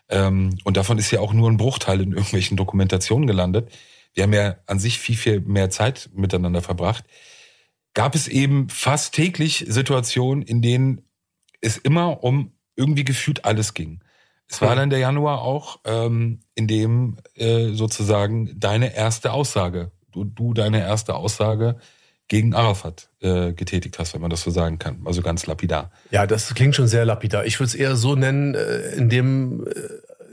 ähm, 0.10 0.58
und 0.64 0.76
davon 0.76 0.98
ist 0.98 1.12
ja 1.12 1.20
auch 1.20 1.34
nur 1.34 1.50
ein 1.50 1.58
Bruchteil 1.58 2.02
in 2.02 2.12
irgendwelchen 2.12 2.58
Dokumentationen 2.58 3.28
gelandet, 3.28 3.72
wir 4.14 4.24
haben 4.24 4.34
ja 4.34 4.58
an 4.66 4.80
sich 4.80 5.00
viel, 5.00 5.16
viel 5.16 5.42
mehr 5.42 5.70
Zeit 5.70 6.10
miteinander 6.14 6.62
verbracht, 6.62 7.06
gab 7.94 8.16
es 8.16 8.28
eben 8.28 8.70
fast 8.70 9.14
täglich 9.14 9.66
Situationen, 9.68 10.44
in 10.44 10.62
denen 10.62 11.02
es 11.62 11.78
immer 11.78 12.24
um 12.24 12.54
irgendwie 12.76 13.04
gefühlt 13.04 13.46
alles 13.46 13.74
ging. 13.74 14.02
Es 14.52 14.62
war 14.62 14.76
dann 14.76 14.90
der 14.90 15.00
Januar 15.00 15.42
auch, 15.42 15.80
ähm, 15.86 16.40
in 16.56 16.68
dem 16.68 17.18
äh, 17.36 17.70
sozusagen 17.74 18.60
deine 18.60 18.96
erste 18.96 19.32
Aussage, 19.32 19.92
du, 20.12 20.24
du 20.24 20.54
deine 20.56 20.80
erste 20.80 21.14
Aussage 21.14 21.78
gegen 22.30 22.56
Arafat 22.56 23.10
äh, 23.22 23.54
getätigt 23.54 24.00
hast, 24.00 24.14
wenn 24.14 24.22
man 24.22 24.32
das 24.32 24.42
so 24.42 24.50
sagen 24.50 24.80
kann. 24.80 25.02
Also 25.06 25.22
ganz 25.22 25.46
lapidar. 25.46 25.92
Ja, 26.10 26.26
das 26.26 26.54
klingt 26.56 26.76
schon 26.76 26.88
sehr 26.88 27.06
lapidar. 27.06 27.46
Ich 27.46 27.60
würde 27.60 27.68
es 27.68 27.76
eher 27.76 27.96
so 27.96 28.16
nennen, 28.16 28.56
äh, 28.56 28.96
in 28.96 29.10
dem 29.10 29.68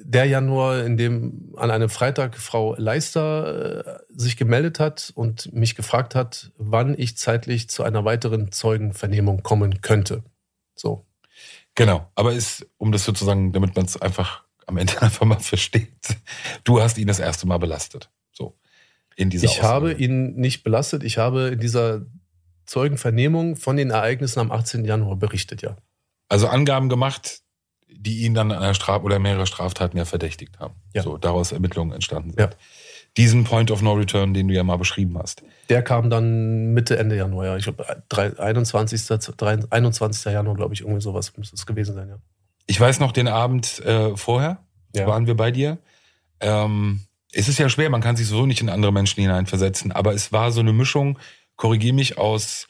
der 0.09 0.27
Januar, 0.27 0.85
in 0.85 0.97
dem 0.97 1.53
an 1.57 1.71
einem 1.71 1.89
Freitag 1.89 2.37
Frau 2.37 2.77
Leister 2.77 3.87
äh, 3.87 3.99
sich 4.09 4.37
gemeldet 4.37 4.79
hat 4.79 5.13
und 5.15 5.53
mich 5.53 5.75
gefragt 5.75 6.15
hat, 6.15 6.53
wann 6.57 6.95
ich 6.97 7.17
zeitlich 7.17 7.69
zu 7.69 7.83
einer 7.83 8.05
weiteren 8.05 8.53
Zeugenvernehmung 8.53 9.43
kommen 9.43 9.81
könnte. 9.81 10.23
So. 10.77 11.07
Genau, 11.75 12.11
aber 12.15 12.33
ist, 12.33 12.67
um 12.79 12.93
das 12.93 13.05
sozusagen, 13.05 13.53
damit 13.53 13.75
man 13.75 13.85
es 13.85 14.01
einfach 14.01 14.45
am 14.67 14.77
Ende 14.77 15.01
einfach 15.03 15.27
mal 15.27 15.41
versteht, 15.41 16.17
du 16.65 16.81
hast 16.81 16.99
ihn 16.99 17.09
das 17.09 17.19
erste 17.19 17.47
Mal 17.49 17.59
belastet. 17.59 18.11
So. 18.33 18.57
In 19.17 19.29
dieser 19.29 19.47
ich 19.47 19.59
Aussage. 19.59 19.67
habe 19.67 19.93
ihn 19.93 20.37
nicht 20.37 20.63
belastet. 20.63 21.03
Ich 21.03 21.19
habe 21.19 21.49
in 21.49 21.59
dieser 21.59 22.07
Zeugenvernehmung 22.67 23.57
von 23.57 23.77
den 23.77 23.91
Ereignissen 23.91 24.39
am 24.39 24.53
18. 24.53 24.85
Januar 24.85 25.17
berichtet, 25.17 25.63
ja. 25.63 25.77
Also 26.29 26.47
Angaben 26.49 26.89
gemacht, 26.89 27.41
die 27.89 28.25
ihn 28.25 28.35
dann 28.35 28.51
an 28.51 28.59
einer 28.63 28.75
Straf 28.75 29.03
oder 29.03 29.19
mehrere 29.19 29.47
Straftaten 29.47 29.97
ja 29.97 30.05
verdächtigt 30.05 30.59
haben. 30.59 30.75
Ja. 30.95 31.03
So 31.03 31.17
daraus 31.17 31.53
Ermittlungen 31.53 31.93
entstanden 31.93 32.31
sind. 32.31 32.41
Ja. 32.41 32.51
Diesen 33.17 33.45
Point 33.45 33.71
of 33.71 33.81
No 33.81 33.95
Return, 33.95 34.35
den 34.35 34.49
du 34.49 34.55
ja 34.55 34.63
mal 34.63 34.77
beschrieben 34.77 35.17
hast. 35.19 35.43
Der 35.71 35.83
kam 35.83 36.11
dann 36.11 36.75
Mitte, 36.75 36.99
Ende 36.99 37.17
Januar, 37.17 37.47
ja. 37.47 37.57
Ich 37.57 37.65
glaube, 37.65 37.87
21. 38.39 39.11
21. 39.71 40.25
Januar, 40.33 40.55
glaube 40.55 40.75
ich, 40.75 40.83
irgendwie 40.83 41.01
sowas 41.01 41.37
müsste 41.37 41.57
es 41.57 41.65
gewesen 41.65 41.95
sein, 41.95 42.09
ja. 42.09 42.19
Ich 42.67 42.81
weiß 42.81 43.01
noch 43.01 43.13
den 43.13 43.29
Abend 43.29 43.79
äh, 43.85 44.17
vorher, 44.17 44.59
ja. 44.95 45.07
waren 45.07 45.27
wir 45.27 45.37
bei 45.37 45.51
dir. 45.51 45.79
Ähm, 46.41 47.01
es 47.33 47.49
ist 47.49 47.59
ja 47.59 47.69
schwer, 47.69 47.91
man 47.91 48.01
kann 48.01 48.17
sich 48.17 48.27
so 48.27 48.45
nicht 48.45 48.61
in 48.61 48.69
andere 48.69 48.93
Menschen 48.93 49.21
hineinversetzen, 49.21 49.93
aber 49.93 50.15
es 50.15 50.33
war 50.33 50.53
so 50.53 50.61
eine 50.61 50.73
Mischung, 50.73 51.19
korrigier 51.57 51.93
mich, 51.93 52.19
aus 52.19 52.67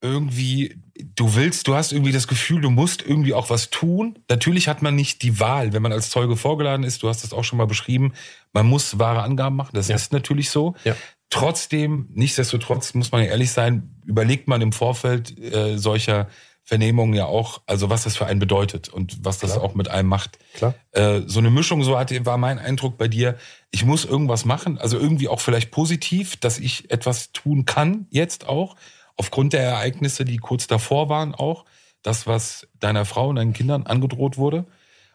irgendwie, 0.00 0.76
du 1.14 1.34
willst, 1.34 1.68
du 1.68 1.74
hast 1.74 1.92
irgendwie 1.92 2.12
das 2.12 2.28
Gefühl, 2.28 2.60
du 2.60 2.70
musst 2.70 3.02
irgendwie 3.02 3.34
auch 3.34 3.50
was 3.50 3.70
tun. 3.70 4.18
Natürlich 4.28 4.68
hat 4.68 4.82
man 4.82 4.94
nicht 4.94 5.22
die 5.22 5.40
Wahl, 5.40 5.72
wenn 5.72 5.82
man 5.82 5.92
als 5.92 6.10
Zeuge 6.10 6.36
vorgeladen 6.36 6.84
ist, 6.84 7.02
du 7.02 7.08
hast 7.08 7.24
das 7.24 7.32
auch 7.32 7.44
schon 7.44 7.58
mal 7.58 7.66
beschrieben, 7.66 8.12
man 8.52 8.66
muss 8.66 8.98
wahre 8.98 9.22
Angaben 9.22 9.56
machen, 9.56 9.72
das 9.74 9.88
ja. 9.88 9.96
ist 9.96 10.12
natürlich 10.12 10.50
so. 10.50 10.74
Ja. 10.84 10.96
Trotzdem, 11.30 12.08
nichtsdestotrotz 12.14 12.94
muss 12.94 13.12
man 13.12 13.22
ehrlich 13.22 13.52
sein, 13.52 13.94
überlegt 14.06 14.48
man 14.48 14.62
im 14.62 14.72
Vorfeld 14.72 15.38
äh, 15.38 15.76
solcher 15.76 16.28
Vernehmungen 16.64 17.14
ja 17.14 17.24
auch, 17.26 17.62
also 17.66 17.88
was 17.88 18.04
das 18.04 18.16
für 18.16 18.26
einen 18.26 18.40
bedeutet 18.40 18.88
und 18.90 19.24
was 19.24 19.38
das 19.38 19.52
Klar. 19.52 19.64
auch 19.64 19.74
mit 19.74 19.88
einem 19.88 20.08
macht. 20.08 20.38
Klar. 20.54 20.74
Äh, 20.92 21.22
so 21.26 21.38
eine 21.38 21.50
Mischung, 21.50 21.82
so 21.82 21.98
hatte, 21.98 22.26
war 22.26 22.36
mein 22.36 22.58
Eindruck 22.58 22.98
bei 22.98 23.08
dir. 23.08 23.36
Ich 23.70 23.84
muss 23.84 24.04
irgendwas 24.04 24.44
machen, 24.44 24.78
also 24.78 24.98
irgendwie 24.98 25.28
auch 25.28 25.40
vielleicht 25.40 25.70
positiv, 25.70 26.36
dass 26.36 26.58
ich 26.58 26.90
etwas 26.90 27.32
tun 27.32 27.64
kann 27.64 28.06
jetzt 28.10 28.46
auch 28.46 28.74
aufgrund 29.18 29.52
der 29.52 29.62
Ereignisse, 29.62 30.24
die 30.24 30.38
kurz 30.38 30.66
davor 30.66 31.10
waren, 31.10 31.34
auch 31.34 31.66
das, 32.02 32.26
was 32.26 32.66
deiner 32.78 33.04
Frau 33.04 33.28
und 33.28 33.36
deinen 33.36 33.52
Kindern 33.52 33.84
angedroht 33.84 34.38
wurde. 34.38 34.64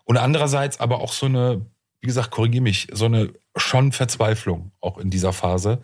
Und 0.04 0.18
andererseits 0.18 0.80
aber 0.80 1.00
auch 1.02 1.14
so 1.14 1.26
eine, 1.26 1.66
wie 2.02 2.08
gesagt, 2.08 2.30
korrigier 2.30 2.62
mich, 2.62 2.88
so 2.92 3.06
eine 3.06 3.34
schon 3.56 3.92
Verzweiflung 3.92 4.72
auch 4.82 4.98
in 4.98 5.10
dieser 5.10 5.34
Phase, 5.34 5.82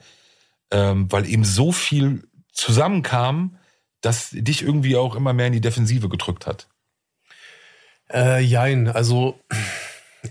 ähm, 0.72 1.12
weil 1.12 1.28
eben 1.28 1.46
so 1.46 1.72
viel 1.72 2.28
zusammenkam, 2.52 3.58
dass 4.02 4.30
dich 4.32 4.62
irgendwie 4.62 4.98
auch 4.98 5.16
immer 5.16 5.34
mehr 5.34 5.48
in 5.48 5.54
die 5.54 5.62
Defensive 5.62 6.10
gedrückt 6.10 6.46
hat. 6.46 6.68
Äh, 8.12 8.42
jein, 8.42 8.90
also 8.90 9.40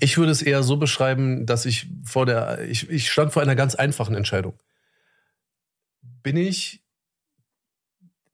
ich 0.00 0.18
würde 0.18 0.32
es 0.32 0.42
eher 0.42 0.62
so 0.62 0.76
beschreiben, 0.76 1.46
dass 1.46 1.64
ich 1.64 1.86
vor 2.04 2.26
der, 2.26 2.60
ich, 2.68 2.90
ich 2.90 3.10
stand 3.10 3.32
vor 3.32 3.42
einer 3.42 3.56
ganz 3.56 3.74
einfachen 3.74 4.14
Entscheidung. 4.14 4.54
Bin 6.22 6.36
ich 6.36 6.82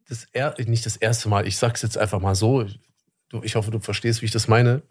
das 0.08 0.26
er, 0.32 0.54
nicht 0.66 0.86
das 0.86 0.96
erste 0.96 1.28
Mal, 1.28 1.46
ich 1.46 1.56
sag's 1.56 1.82
jetzt 1.82 1.98
einfach 1.98 2.20
mal 2.20 2.34
so, 2.34 2.66
du, 3.28 3.42
ich 3.42 3.56
hoffe, 3.56 3.70
du 3.70 3.80
verstehst, 3.80 4.22
wie 4.22 4.26
ich 4.26 4.32
das 4.32 4.48
meine. 4.48 4.82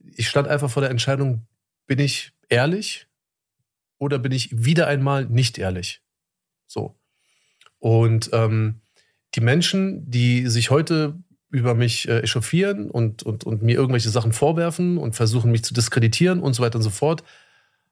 Ich 0.00 0.28
stand 0.28 0.48
einfach 0.48 0.70
vor 0.70 0.82
der 0.82 0.90
Entscheidung, 0.90 1.46
bin 1.86 1.98
ich 1.98 2.32
ehrlich 2.48 3.06
oder 3.98 4.18
bin 4.18 4.32
ich 4.32 4.64
wieder 4.64 4.86
einmal 4.86 5.26
nicht 5.26 5.58
ehrlich? 5.58 6.02
So. 6.66 6.96
Und 7.78 8.30
ähm, 8.32 8.80
die 9.34 9.40
Menschen, 9.40 10.10
die 10.10 10.46
sich 10.48 10.70
heute 10.70 11.18
über 11.50 11.74
mich 11.74 12.08
äh, 12.08 12.20
echauffieren 12.20 12.90
und, 12.90 13.22
und, 13.22 13.44
und 13.44 13.62
mir 13.62 13.76
irgendwelche 13.76 14.10
Sachen 14.10 14.32
vorwerfen 14.32 14.98
und 14.98 15.14
versuchen, 15.14 15.52
mich 15.52 15.64
zu 15.64 15.74
diskreditieren 15.74 16.40
und 16.40 16.54
so 16.54 16.62
weiter 16.62 16.76
und 16.76 16.82
so 16.82 16.90
fort, 16.90 17.22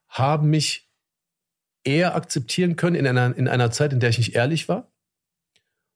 haben 0.09 0.49
mich 0.49 0.89
eher 1.83 2.15
akzeptieren 2.15 2.75
können 2.75 2.95
in 2.95 3.07
einer, 3.07 3.35
in 3.37 3.47
einer 3.47 3.71
Zeit, 3.71 3.93
in 3.93 3.99
der 3.99 4.09
ich 4.09 4.17
nicht 4.17 4.35
ehrlich 4.35 4.67
war 4.67 4.91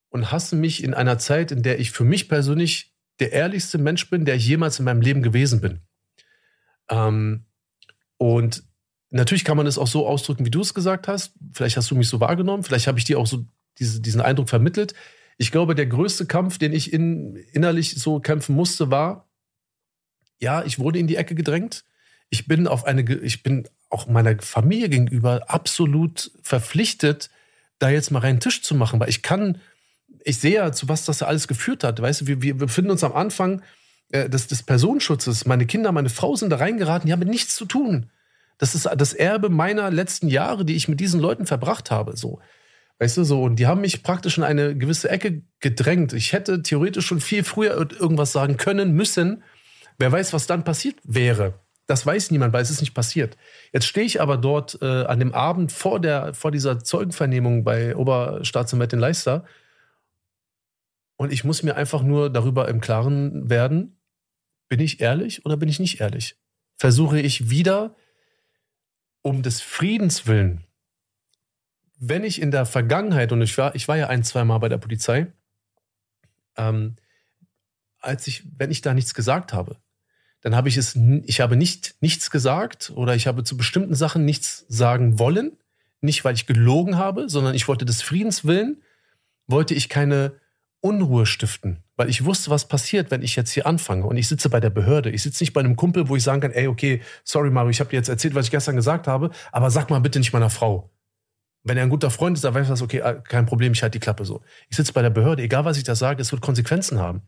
und 0.10 0.32
hassen 0.32 0.60
mich 0.60 0.84
in 0.84 0.94
einer 0.94 1.18
Zeit, 1.18 1.52
in 1.52 1.64
der 1.64 1.80
ich 1.80 1.92
für 1.92 2.04
mich 2.04 2.30
persönlich 2.30 2.94
der 3.20 3.32
ehrlichste 3.32 3.78
Mensch 3.78 4.10
bin, 4.10 4.26
der 4.26 4.36
ich 4.36 4.48
jemals 4.48 4.80
in 4.80 4.86
meinem 4.86 5.02
Leben 5.02 5.22
gewesen 5.22 5.62
bin. 5.62 5.82
Ähm, 6.90 7.46
und 8.18 8.64
natürlich 9.12 9.44
kann 9.44 9.58
man 9.58 9.68
es 9.68 9.78
auch 9.78 9.88
so 9.88 10.08
ausdrücken, 10.08 10.46
wie 10.46 10.52
du 10.52 10.62
es 10.62 10.74
gesagt 10.74 11.08
hast. 11.08 11.34
Vielleicht 11.54 11.78
hast 11.78 11.92
du 11.92 11.96
mich 11.96 12.10
so 12.10 12.20
wahrgenommen, 12.20 12.64
vielleicht 12.64 12.88
habe 12.88 13.00
ich 13.00 13.06
dir 13.06 13.20
auch 13.20 13.28
so 13.28 13.46
diese, 13.78 14.02
diesen 14.02 14.22
Eindruck 14.22 14.50
vermittelt. 14.50 14.94
Ich 15.38 15.52
glaube, 15.52 15.76
der 15.76 15.86
größte 15.86 16.26
Kampf, 16.26 16.58
den 16.58 16.74
ich 16.74 16.92
in, 16.92 17.36
innerlich 17.54 17.96
so 17.96 18.20
kämpfen 18.20 18.56
musste, 18.56 18.92
war, 18.92 19.30
ja, 20.40 20.64
ich 20.64 20.80
wurde 20.80 21.00
in 21.00 21.08
die 21.08 21.16
Ecke 21.16 21.36
gedrängt. 21.36 21.86
Ich 22.30 22.48
bin 22.48 22.68
auf 22.68 22.86
eine, 22.86 23.02
ich 23.02 23.44
bin 23.44 23.68
auch 23.90 24.08
meiner 24.08 24.38
Familie 24.40 24.90
gegenüber 24.90 25.50
absolut 25.50 26.32
verpflichtet, 26.44 27.30
da 27.80 27.90
jetzt 27.90 28.12
mal 28.12 28.20
reinen 28.20 28.40
Tisch 28.40 28.62
zu 28.62 28.76
machen, 28.76 29.00
weil 29.00 29.10
ich 29.10 29.22
kann, 29.22 29.60
ich 30.24 30.40
sehe 30.40 30.56
ja, 30.56 30.72
zu 30.72 30.90
was 30.90 31.06
das 31.06 31.22
alles 31.22 31.48
geführt 31.48 31.84
hat. 31.84 32.02
Weißt 32.02 32.22
du, 32.22 32.28
wir, 32.28 32.42
wir 32.42 32.58
befinden 32.58 32.92
uns 32.92 33.04
am 33.04 33.14
Anfang 33.14 33.62
äh, 34.10 34.30
des, 34.30 34.48
des 34.48 34.64
Personenschutzes. 34.64 35.46
Meine 35.46 35.66
Kinder, 35.66 35.92
meine 35.92 36.10
Frau 36.10 36.36
sind 36.36 36.50
da 36.50 36.58
reingeraten, 36.58 37.08
die 37.08 37.14
haben 37.14 37.20
mit 37.20 37.30
nichts 37.30 37.56
zu 37.56 37.66
tun. 37.66 38.10
Das 38.58 38.76
ist 38.76 38.90
das 38.98 39.14
Erbe 39.14 39.50
meiner 39.50 39.90
letzten 39.90 40.28
Jahre, 40.28 40.66
die 40.66 40.76
ich 40.76 40.88
mit 40.88 41.00
diesen 41.00 41.20
Leuten 41.20 41.46
verbracht 41.46 41.92
habe. 41.92 42.18
So. 42.18 42.40
Weißt 43.00 43.16
du, 43.16 43.24
so, 43.24 43.44
und 43.44 43.56
die 43.56 43.68
haben 43.68 43.82
mich 43.82 44.04
praktisch 44.04 44.38
in 44.38 44.44
eine 44.44 44.76
gewisse 44.76 45.10
Ecke 45.10 45.42
gedrängt. 45.62 46.12
Ich 46.12 46.34
hätte 46.34 46.62
theoretisch 46.62 47.06
schon 47.06 47.22
viel 47.22 47.46
früher 47.46 47.72
irgendwas 47.74 48.34
sagen 48.34 48.58
können, 48.58 48.92
müssen. 48.92 49.44
Wer 49.98 50.12
weiß, 50.12 50.34
was 50.34 50.48
dann 50.48 50.66
passiert 50.66 50.98
wäre. 51.04 51.54
Das 51.88 52.06
weiß 52.06 52.32
niemand, 52.32 52.54
weil 52.54 52.62
es 52.62 52.70
ist 52.70 52.82
nicht 52.82 52.94
passiert. 52.94 53.38
Jetzt 53.74 53.88
stehe 53.88 54.06
ich 54.06 54.22
aber 54.22 54.38
dort 54.38 54.78
äh, 54.82 55.06
an 55.06 55.20
dem 55.20 55.34
Abend 55.34 55.72
vor, 55.72 56.00
der, 56.00 56.34
vor 56.34 56.52
dieser 56.52 56.84
Zeugenvernehmung 56.84 57.64
bei 57.64 57.96
Oberstaatsanwalt 57.96 58.94
in 58.94 59.00
Leister 59.00 59.46
und 61.20 61.34
ich 61.34 61.44
muss 61.44 61.64
mir 61.64 61.76
einfach 61.76 62.02
nur 62.02 62.30
darüber 62.30 62.70
im 62.70 62.80
Klaren 62.80 63.50
werden, 63.50 64.00
bin 64.70 64.80
ich 64.80 65.02
ehrlich 65.02 65.46
oder 65.46 65.58
bin 65.58 65.68
ich 65.68 65.78
nicht 65.78 66.00
ehrlich? 66.00 66.38
Versuche 66.78 67.20
ich 67.20 67.50
wieder 67.50 67.94
um 69.22 69.44
des 69.44 69.60
Friedens 69.60 70.28
willen, 70.28 70.64
wenn 72.00 72.24
ich 72.24 72.42
in 72.42 72.52
der 72.52 72.66
Vergangenheit, 72.66 73.34
und 73.34 73.42
ich 73.42 73.58
war, 73.58 73.76
ich 73.76 73.90
war 73.90 73.98
ja 73.98 74.08
ein, 74.08 74.24
zwei 74.24 74.46
Mal 74.46 74.60
bei 74.60 74.70
der 74.70 74.78
Polizei, 74.78 75.28
ähm, 76.56 76.96
als 78.00 78.26
ich, 78.28 78.46
wenn 78.58 78.72
ich 78.72 78.80
da 78.80 78.94
nichts 78.94 79.14
gesagt 79.14 79.52
habe, 79.52 79.76
dann 80.40 80.56
habe 80.56 80.70
ich 80.70 80.78
es, 80.78 80.96
ich 81.26 81.42
habe 81.42 81.58
nicht 81.58 81.98
nichts 82.00 82.32
gesagt 82.32 82.94
oder 82.96 83.14
ich 83.14 83.28
habe 83.28 83.44
zu 83.44 83.58
bestimmten 83.58 83.94
Sachen 83.94 84.24
nichts 84.24 84.66
sagen 84.70 85.20
wollen. 85.20 85.58
Nicht, 86.00 86.24
weil 86.24 86.36
ich 86.36 86.46
gelogen 86.46 86.98
habe, 86.98 87.28
sondern 87.28 87.56
ich 87.56 87.68
wollte 87.68 87.84
des 87.84 88.02
Friedens 88.02 88.46
willen, 88.46 88.82
wollte 89.48 89.74
ich 89.74 89.90
keine 89.90 90.40
Unruhe 90.82 91.26
stiften, 91.26 91.84
weil 91.98 92.10
ich 92.10 92.24
wusste, 92.24 92.50
was 92.50 92.68
passiert, 92.68 93.12
wenn 93.12 93.22
ich 93.22 93.36
jetzt 93.36 93.52
hier 93.52 93.66
anfange. 93.66 94.06
Und 94.06 94.18
ich 94.18 94.28
sitze 94.28 94.50
bei 94.50 94.60
der 94.60 94.70
Behörde. 94.70 95.10
Ich 95.10 95.24
sitze 95.24 95.44
nicht 95.44 95.54
bei 95.54 95.60
einem 95.60 95.76
Kumpel, 95.76 96.08
wo 96.08 96.16
ich 96.16 96.24
sagen 96.24 96.42
kann, 96.42 96.52
ey, 96.52 96.68
okay, 96.68 97.02
sorry 97.24 97.50
Mario, 97.50 97.70
ich 97.70 97.80
habe 97.80 97.90
dir 97.90 97.98
jetzt 97.98 98.10
erzählt, 98.10 98.36
was 98.36 98.46
ich 98.46 98.52
gestern 98.52 98.76
gesagt 98.76 99.08
habe, 99.08 99.32
aber 99.52 99.72
sag 99.72 99.90
mal 99.90 100.00
bitte 100.00 100.20
nicht 100.20 100.32
meiner 100.32 100.50
Frau. 100.50 100.90
Wenn 101.64 101.78
er 101.78 101.84
ein 101.84 101.90
guter 101.90 102.10
Freund 102.10 102.38
ist, 102.38 102.46
dann 102.46 102.54
weiß 102.54 102.70
er, 102.70 102.82
okay, 102.82 103.04
kein 103.28 103.46
Problem, 103.46 103.74
ich 103.74 103.84
halte 103.84 104.00
die 104.00 104.04
Klappe 104.04 104.24
so. 104.24 104.42
Ich 104.70 104.78
sitze 104.78 104.94
bei 104.94 105.02
der 105.02 105.10
Behörde, 105.10 105.44
egal 105.44 105.66
was 105.66 105.78
ich 105.78 105.84
da 105.84 105.96
sage, 105.96 106.22
es 106.22 106.32
wird 106.32 106.42
Konsequenzen 106.42 107.00
haben. 107.00 107.22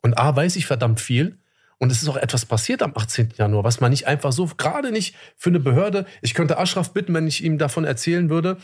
Und 0.00 0.18
A, 0.18 0.34
weiß 0.34 0.56
ich 0.56 0.66
verdammt 0.66 1.00
viel. 1.00 1.38
Und 1.78 1.90
es 1.90 2.02
ist 2.02 2.08
auch 2.08 2.16
etwas 2.16 2.46
passiert 2.46 2.82
am 2.82 2.92
18. 2.94 3.34
Januar, 3.36 3.64
was 3.64 3.80
man 3.80 3.90
nicht 3.90 4.06
einfach 4.06 4.32
so, 4.32 4.46
gerade 4.56 4.92
nicht 4.92 5.14
für 5.36 5.50
eine 5.50 5.60
Behörde. 5.60 6.06
Ich 6.22 6.32
könnte 6.32 6.58
Ashraf 6.58 6.92
bitten, 6.92 7.12
wenn 7.12 7.26
ich 7.26 7.44
ihm 7.44 7.58
davon 7.58 7.84
erzählen 7.84 8.30
würde, 8.30 8.56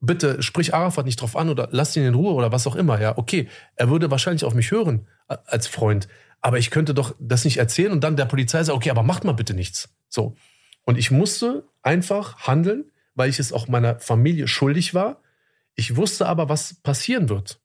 bitte 0.00 0.42
sprich 0.42 0.74
Arafat 0.74 1.06
nicht 1.06 1.20
drauf 1.20 1.36
an 1.36 1.48
oder 1.48 1.68
lass 1.72 1.96
ihn 1.96 2.04
in 2.04 2.14
Ruhe 2.14 2.32
oder 2.32 2.52
was 2.52 2.66
auch 2.66 2.76
immer. 2.76 3.00
Ja, 3.00 3.18
okay, 3.18 3.48
er 3.76 3.90
würde 3.90 4.10
wahrscheinlich 4.10 4.44
auf 4.44 4.54
mich 4.54 4.70
hören 4.70 5.06
als 5.26 5.66
Freund, 5.66 6.08
aber 6.40 6.58
ich 6.58 6.70
könnte 6.70 6.94
doch 6.94 7.14
das 7.18 7.44
nicht 7.44 7.56
erzählen 7.56 7.92
und 7.92 8.04
dann 8.04 8.16
der 8.16 8.26
Polizei 8.26 8.62
sagen, 8.62 8.76
okay, 8.76 8.90
aber 8.90 9.02
macht 9.02 9.24
mal 9.24 9.32
bitte 9.32 9.54
nichts. 9.54 9.94
So. 10.08 10.36
Und 10.84 10.96
ich 10.98 11.10
musste 11.10 11.64
einfach 11.82 12.46
handeln, 12.46 12.90
weil 13.14 13.28
ich 13.28 13.38
es 13.38 13.52
auch 13.52 13.68
meiner 13.68 13.98
Familie 13.98 14.48
schuldig 14.48 14.94
war. 14.94 15.20
Ich 15.74 15.96
wusste 15.96 16.26
aber, 16.26 16.48
was 16.48 16.74
passieren 16.74 17.28
wird. 17.28 17.60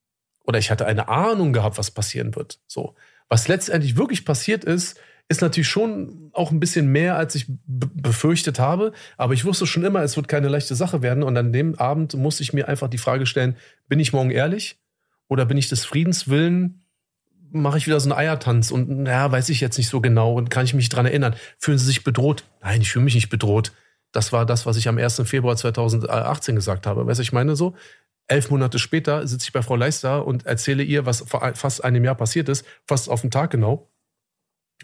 Oder 0.45 0.59
ich 0.59 0.71
hatte 0.71 0.85
eine 0.85 1.07
Ahnung 1.07 1.53
gehabt, 1.53 1.77
was 1.77 1.91
passieren 1.91 2.35
wird. 2.35 2.59
So. 2.67 2.95
Was 3.29 3.47
letztendlich 3.47 3.95
wirklich 3.95 4.25
passiert 4.25 4.65
ist, 4.65 4.99
ist 5.29 5.41
natürlich 5.41 5.69
schon 5.69 6.29
auch 6.33 6.51
ein 6.51 6.59
bisschen 6.59 6.87
mehr, 6.87 7.15
als 7.15 7.35
ich 7.35 7.45
befürchtet 7.65 8.59
habe. 8.59 8.91
Aber 9.17 9.33
ich 9.33 9.45
wusste 9.45 9.65
schon 9.65 9.83
immer, 9.83 10.01
es 10.03 10.15
wird 10.15 10.27
keine 10.27 10.49
leichte 10.49 10.75
Sache 10.75 11.01
werden. 11.01 11.23
Und 11.23 11.37
an 11.37 11.53
dem 11.53 11.75
Abend 11.75 12.13
musste 12.15 12.43
ich 12.43 12.53
mir 12.53 12.67
einfach 12.67 12.89
die 12.89 12.97
Frage 12.97 13.25
stellen, 13.25 13.55
bin 13.87 13.99
ich 13.99 14.13
morgen 14.13 14.31
ehrlich? 14.31 14.77
Oder 15.27 15.45
bin 15.45 15.57
ich 15.57 15.69
des 15.69 15.85
Friedens 15.85 16.27
willen? 16.27 16.83
Mache 17.51 17.77
ich 17.77 17.87
wieder 17.87 17.99
so 17.99 18.09
einen 18.09 18.19
Eiertanz 18.19 18.71
und 18.71 18.89
naja, 18.89 19.31
weiß 19.31 19.49
ich 19.49 19.61
jetzt 19.61 19.77
nicht 19.77 19.87
so 19.87 20.01
genau 20.01 20.33
und 20.33 20.49
kann 20.49 20.65
ich 20.65 20.73
mich 20.73 20.89
daran 20.89 21.05
erinnern. 21.05 21.35
Fühlen 21.57 21.77
Sie 21.77 21.85
sich 21.85 22.03
bedroht? 22.03 22.43
Nein, 22.61 22.81
ich 22.81 22.91
fühle 22.91 23.05
mich 23.05 23.15
nicht 23.15 23.29
bedroht. 23.29 23.71
Das 24.11 24.31
war 24.31 24.45
das, 24.45 24.65
was 24.65 24.77
ich 24.77 24.87
am 24.87 24.97
1. 24.97 25.21
Februar 25.25 25.55
2018 25.55 26.55
gesagt 26.55 26.87
habe. 26.87 27.05
Weißt 27.05 27.19
du, 27.19 27.23
ich 27.23 27.31
meine 27.31 27.55
so? 27.55 27.75
Elf 28.27 28.49
Monate 28.49 28.79
später 28.79 29.27
sitze 29.27 29.45
ich 29.45 29.53
bei 29.53 29.61
Frau 29.61 29.75
Leister 29.75 30.25
und 30.25 30.45
erzähle 30.45 30.83
ihr, 30.83 31.05
was 31.05 31.21
vor 31.27 31.53
fast 31.55 31.83
einem 31.83 32.03
Jahr 32.03 32.15
passiert 32.15 32.49
ist, 32.49 32.65
fast 32.87 33.09
auf 33.09 33.21
den 33.21 33.31
Tag 33.31 33.51
genau. 33.51 33.89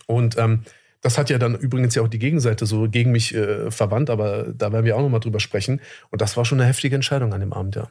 Und 0.08 0.38
ähm, 0.38 0.64
das 1.02 1.18
hat 1.18 1.30
ja 1.30 1.38
dann 1.38 1.56
übrigens 1.56 1.95
ja 1.95 2.02
auch 2.02 2.08
die 2.08 2.20
Gegenseite 2.20 2.66
so 2.66 2.89
gegen 2.89 3.12
mich 3.12 3.34
äh, 3.34 3.72
verwandt, 3.72 4.10
aber 4.10 4.52
da 4.54 4.72
werden 4.72 4.86
wir 4.86 4.97
auch 4.97 5.02
nochmal 5.02 5.22
drüber 5.22 5.39
sprechen. 5.39 5.82
Und 6.10 6.22
das 6.22 6.36
war 6.36 6.45
schon 6.45 6.60
eine 6.60 6.68
heftige 6.68 6.95
Entscheidung 6.95 7.34
an 7.34 7.39
dem 7.39 7.54
Abend, 7.54 7.76
ja. 7.76 7.89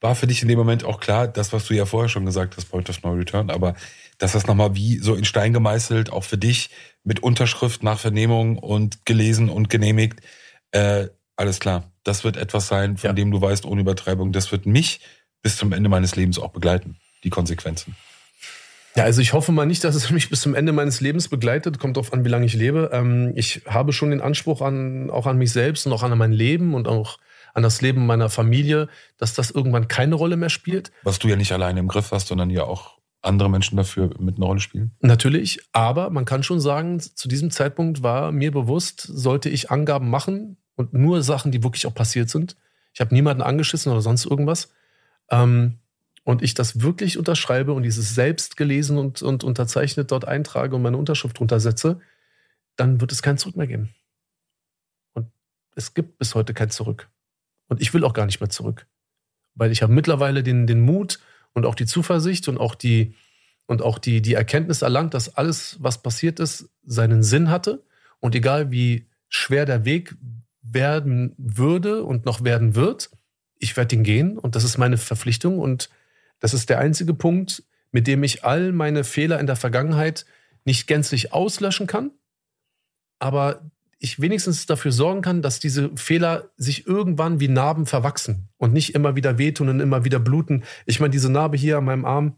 War 0.00 0.14
für 0.14 0.28
dich 0.28 0.42
in 0.42 0.48
dem 0.48 0.58
Moment 0.58 0.84
auch 0.84 1.00
klar, 1.00 1.26
das, 1.26 1.52
was 1.52 1.66
du 1.66 1.74
ja 1.74 1.84
vorher 1.84 2.08
schon 2.08 2.24
gesagt 2.24 2.56
hast, 2.56 2.66
Point 2.66 2.88
of 2.88 3.02
No 3.02 3.10
Return, 3.10 3.50
aber 3.50 3.74
dass 4.18 4.32
das 4.32 4.46
nochmal 4.46 4.76
wie 4.76 4.98
so 4.98 5.14
in 5.16 5.24
Stein 5.24 5.52
gemeißelt, 5.52 6.12
auch 6.12 6.22
für 6.22 6.38
dich 6.38 6.70
mit 7.02 7.20
Unterschrift 7.20 7.82
nach 7.82 7.98
Vernehmung 7.98 8.58
und 8.58 9.04
gelesen 9.06 9.48
und 9.48 9.70
genehmigt, 9.70 10.20
äh, 10.70 11.08
alles 11.34 11.58
klar. 11.58 11.90
Das 12.04 12.22
wird 12.22 12.36
etwas 12.36 12.68
sein, 12.68 12.96
von 12.96 13.08
ja. 13.08 13.12
dem 13.14 13.32
du 13.32 13.40
weißt, 13.40 13.64
ohne 13.64 13.80
Übertreibung, 13.80 14.32
das 14.32 14.52
wird 14.52 14.66
mich 14.66 15.00
bis 15.42 15.56
zum 15.56 15.72
Ende 15.72 15.88
meines 15.88 16.14
Lebens 16.14 16.38
auch 16.38 16.50
begleiten, 16.50 16.96
die 17.24 17.30
Konsequenzen. 17.30 17.96
Ja, 18.98 19.04
also 19.04 19.20
ich 19.20 19.32
hoffe 19.32 19.52
mal 19.52 19.64
nicht, 19.64 19.84
dass 19.84 19.94
es 19.94 20.10
mich 20.10 20.28
bis 20.28 20.40
zum 20.40 20.56
Ende 20.56 20.72
meines 20.72 21.00
Lebens 21.00 21.28
begleitet. 21.28 21.78
Kommt 21.78 21.96
drauf 21.96 22.12
an, 22.12 22.24
wie 22.24 22.28
lange 22.28 22.46
ich 22.46 22.54
lebe. 22.54 22.90
Ähm, 22.92 23.32
ich 23.36 23.62
habe 23.64 23.92
schon 23.92 24.10
den 24.10 24.20
Anspruch 24.20 24.60
an, 24.60 25.08
auch 25.08 25.26
an 25.26 25.38
mich 25.38 25.52
selbst 25.52 25.86
und 25.86 25.92
auch 25.92 26.02
an 26.02 26.18
mein 26.18 26.32
Leben 26.32 26.74
und 26.74 26.88
auch 26.88 27.18
an 27.54 27.62
das 27.62 27.80
Leben 27.80 28.06
meiner 28.06 28.28
Familie, 28.28 28.88
dass 29.16 29.34
das 29.34 29.52
irgendwann 29.52 29.86
keine 29.86 30.16
Rolle 30.16 30.36
mehr 30.36 30.50
spielt. 30.50 30.90
Was 31.04 31.20
du 31.20 31.28
ja 31.28 31.36
nicht 31.36 31.52
alleine 31.52 31.78
im 31.78 31.86
Griff 31.86 32.10
hast, 32.10 32.26
sondern 32.26 32.50
ja 32.50 32.64
auch 32.64 32.98
andere 33.22 33.48
Menschen 33.48 33.76
dafür 33.76 34.10
mit 34.18 34.36
einer 34.36 34.46
Rolle 34.46 34.58
spielen? 34.58 34.96
Natürlich, 34.98 35.60
aber 35.72 36.10
man 36.10 36.24
kann 36.24 36.42
schon 36.42 36.58
sagen, 36.58 36.98
zu 36.98 37.28
diesem 37.28 37.52
Zeitpunkt 37.52 38.02
war 38.02 38.32
mir 38.32 38.50
bewusst, 38.50 39.00
sollte 39.00 39.48
ich 39.48 39.70
Angaben 39.70 40.10
machen 40.10 40.56
und 40.74 40.92
nur 40.92 41.22
Sachen, 41.22 41.52
die 41.52 41.62
wirklich 41.62 41.86
auch 41.86 41.94
passiert 41.94 42.30
sind. 42.30 42.56
Ich 42.94 43.00
habe 43.00 43.14
niemanden 43.14 43.42
angeschissen 43.42 43.92
oder 43.92 44.00
sonst 44.00 44.26
irgendwas. 44.26 44.72
Ähm, 45.30 45.78
und 46.28 46.42
ich 46.42 46.52
das 46.52 46.82
wirklich 46.82 47.16
unterschreibe 47.16 47.72
und 47.72 47.84
dieses 47.84 48.14
selbst 48.14 48.58
gelesen 48.58 48.98
und, 48.98 49.22
und 49.22 49.44
unterzeichnet 49.44 50.12
dort 50.12 50.26
eintrage 50.28 50.76
und 50.76 50.82
meine 50.82 50.98
Unterschrift 50.98 51.38
drunter 51.38 51.58
setze, 51.58 52.00
dann 52.76 53.00
wird 53.00 53.12
es 53.12 53.22
kein 53.22 53.38
Zurück 53.38 53.56
mehr 53.56 53.66
geben. 53.66 53.94
Und 55.14 55.28
es 55.74 55.94
gibt 55.94 56.18
bis 56.18 56.34
heute 56.34 56.52
kein 56.52 56.68
Zurück. 56.68 57.08
Und 57.68 57.80
ich 57.80 57.94
will 57.94 58.04
auch 58.04 58.12
gar 58.12 58.26
nicht 58.26 58.40
mehr 58.40 58.50
zurück. 58.50 58.86
Weil 59.54 59.72
ich 59.72 59.80
habe 59.80 59.94
mittlerweile 59.94 60.42
den, 60.42 60.66
den 60.66 60.80
Mut 60.80 61.18
und 61.54 61.64
auch 61.64 61.74
die 61.74 61.86
Zuversicht 61.86 62.46
und 62.46 62.58
auch 62.58 62.74
die, 62.74 63.14
und 63.64 63.80
auch 63.80 63.98
die, 63.98 64.20
die 64.20 64.34
Erkenntnis 64.34 64.82
erlangt, 64.82 65.14
dass 65.14 65.34
alles, 65.34 65.78
was 65.80 66.02
passiert 66.02 66.40
ist, 66.40 66.68
seinen 66.84 67.22
Sinn 67.22 67.48
hatte. 67.48 67.82
Und 68.20 68.34
egal 68.34 68.70
wie 68.70 69.06
schwer 69.30 69.64
der 69.64 69.86
Weg 69.86 70.14
werden 70.60 71.32
würde 71.38 72.04
und 72.04 72.26
noch 72.26 72.44
werden 72.44 72.74
wird, 72.74 73.08
ich 73.58 73.78
werde 73.78 73.96
ihn 73.96 74.02
gehen 74.02 74.36
und 74.36 74.56
das 74.56 74.64
ist 74.64 74.76
meine 74.76 74.98
Verpflichtung 74.98 75.58
und 75.58 75.88
das 76.40 76.54
ist 76.54 76.70
der 76.70 76.78
einzige 76.78 77.14
Punkt, 77.14 77.64
mit 77.90 78.06
dem 78.06 78.22
ich 78.22 78.44
all 78.44 78.72
meine 78.72 79.04
Fehler 79.04 79.40
in 79.40 79.46
der 79.46 79.56
Vergangenheit 79.56 80.26
nicht 80.64 80.86
gänzlich 80.86 81.32
auslöschen 81.32 81.86
kann, 81.86 82.10
aber 83.18 83.70
ich 83.98 84.20
wenigstens 84.20 84.66
dafür 84.66 84.92
sorgen 84.92 85.22
kann, 85.22 85.42
dass 85.42 85.58
diese 85.58 85.90
Fehler 85.96 86.50
sich 86.56 86.86
irgendwann 86.86 87.40
wie 87.40 87.48
Narben 87.48 87.86
verwachsen 87.86 88.48
und 88.56 88.72
nicht 88.72 88.94
immer 88.94 89.16
wieder 89.16 89.38
wehtun 89.38 89.68
und 89.68 89.80
immer 89.80 90.04
wieder 90.04 90.20
bluten. 90.20 90.62
Ich 90.86 91.00
meine, 91.00 91.10
diese 91.10 91.30
Narbe 91.30 91.56
hier 91.56 91.78
an 91.78 91.84
meinem 91.84 92.04
Arm, 92.04 92.36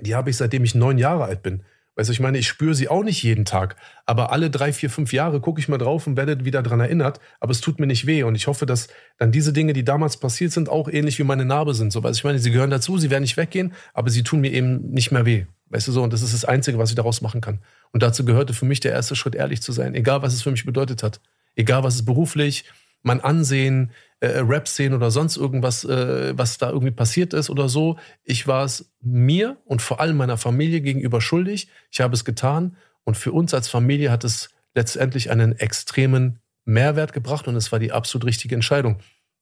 die 0.00 0.14
habe 0.14 0.30
ich 0.30 0.36
seitdem 0.36 0.62
ich 0.62 0.74
neun 0.74 0.98
Jahre 0.98 1.24
alt 1.24 1.42
bin. 1.42 1.64
Weißt 2.00 2.08
du, 2.08 2.14
ich 2.14 2.20
meine, 2.20 2.38
ich 2.38 2.48
spüre 2.48 2.74
sie 2.74 2.88
auch 2.88 3.04
nicht 3.04 3.22
jeden 3.22 3.44
Tag, 3.44 3.76
aber 4.06 4.32
alle 4.32 4.48
drei, 4.48 4.72
vier, 4.72 4.88
fünf 4.88 5.12
Jahre 5.12 5.38
gucke 5.38 5.60
ich 5.60 5.68
mal 5.68 5.76
drauf 5.76 6.06
und 6.06 6.16
werde 6.16 6.46
wieder 6.46 6.62
dran 6.62 6.80
erinnert, 6.80 7.20
aber 7.40 7.50
es 7.50 7.60
tut 7.60 7.78
mir 7.78 7.86
nicht 7.86 8.06
weh 8.06 8.22
und 8.22 8.34
ich 8.36 8.46
hoffe, 8.46 8.64
dass 8.64 8.88
dann 9.18 9.32
diese 9.32 9.52
Dinge, 9.52 9.74
die 9.74 9.84
damals 9.84 10.16
passiert 10.16 10.50
sind, 10.52 10.70
auch 10.70 10.88
ähnlich 10.88 11.18
wie 11.18 11.24
meine 11.24 11.44
Narbe 11.44 11.74
sind. 11.74 11.92
So, 11.92 12.02
weißt 12.02 12.16
du, 12.16 12.20
ich 12.20 12.24
meine, 12.24 12.38
sie 12.38 12.52
gehören 12.52 12.70
dazu, 12.70 12.96
sie 12.96 13.10
werden 13.10 13.20
nicht 13.20 13.36
weggehen, 13.36 13.74
aber 13.92 14.08
sie 14.08 14.22
tun 14.22 14.40
mir 14.40 14.50
eben 14.50 14.88
nicht 14.92 15.12
mehr 15.12 15.26
weh. 15.26 15.44
Weißt 15.68 15.88
du 15.88 15.92
so, 15.92 16.02
und 16.02 16.14
das 16.14 16.22
ist 16.22 16.32
das 16.32 16.46
Einzige, 16.46 16.78
was 16.78 16.88
ich 16.88 16.96
daraus 16.96 17.20
machen 17.20 17.42
kann. 17.42 17.58
Und 17.92 18.02
dazu 18.02 18.24
gehörte 18.24 18.54
für 18.54 18.64
mich 18.64 18.80
der 18.80 18.92
erste 18.92 19.14
Schritt, 19.14 19.34
ehrlich 19.34 19.60
zu 19.60 19.72
sein, 19.72 19.94
egal 19.94 20.22
was 20.22 20.32
es 20.32 20.40
für 20.40 20.50
mich 20.50 20.64
bedeutet 20.64 21.02
hat. 21.02 21.20
Egal 21.54 21.84
was 21.84 21.96
es 21.96 22.06
beruflich, 22.06 22.64
mein 23.02 23.20
Ansehen, 23.20 23.90
äh, 24.20 24.38
Rap-Szenen 24.38 24.94
oder 24.94 25.10
sonst 25.10 25.36
irgendwas, 25.36 25.84
äh, 25.84 26.36
was 26.36 26.58
da 26.58 26.70
irgendwie 26.70 26.92
passiert 26.92 27.32
ist 27.32 27.50
oder 27.50 27.68
so. 27.68 27.98
Ich 28.22 28.46
war 28.46 28.64
es 28.64 28.92
mir 29.00 29.56
und 29.64 29.82
vor 29.82 30.00
allem 30.00 30.16
meiner 30.16 30.36
Familie 30.36 30.80
gegenüber 30.80 31.20
schuldig. 31.20 31.68
Ich 31.90 32.00
habe 32.00 32.14
es 32.14 32.24
getan 32.24 32.76
und 33.04 33.16
für 33.16 33.32
uns 33.32 33.54
als 33.54 33.68
Familie 33.68 34.10
hat 34.10 34.24
es 34.24 34.50
letztendlich 34.74 35.30
einen 35.30 35.58
extremen 35.58 36.38
Mehrwert 36.64 37.12
gebracht 37.12 37.48
und 37.48 37.56
es 37.56 37.72
war 37.72 37.78
die 37.78 37.92
absolut 37.92 38.26
richtige 38.26 38.54
Entscheidung. 38.54 38.98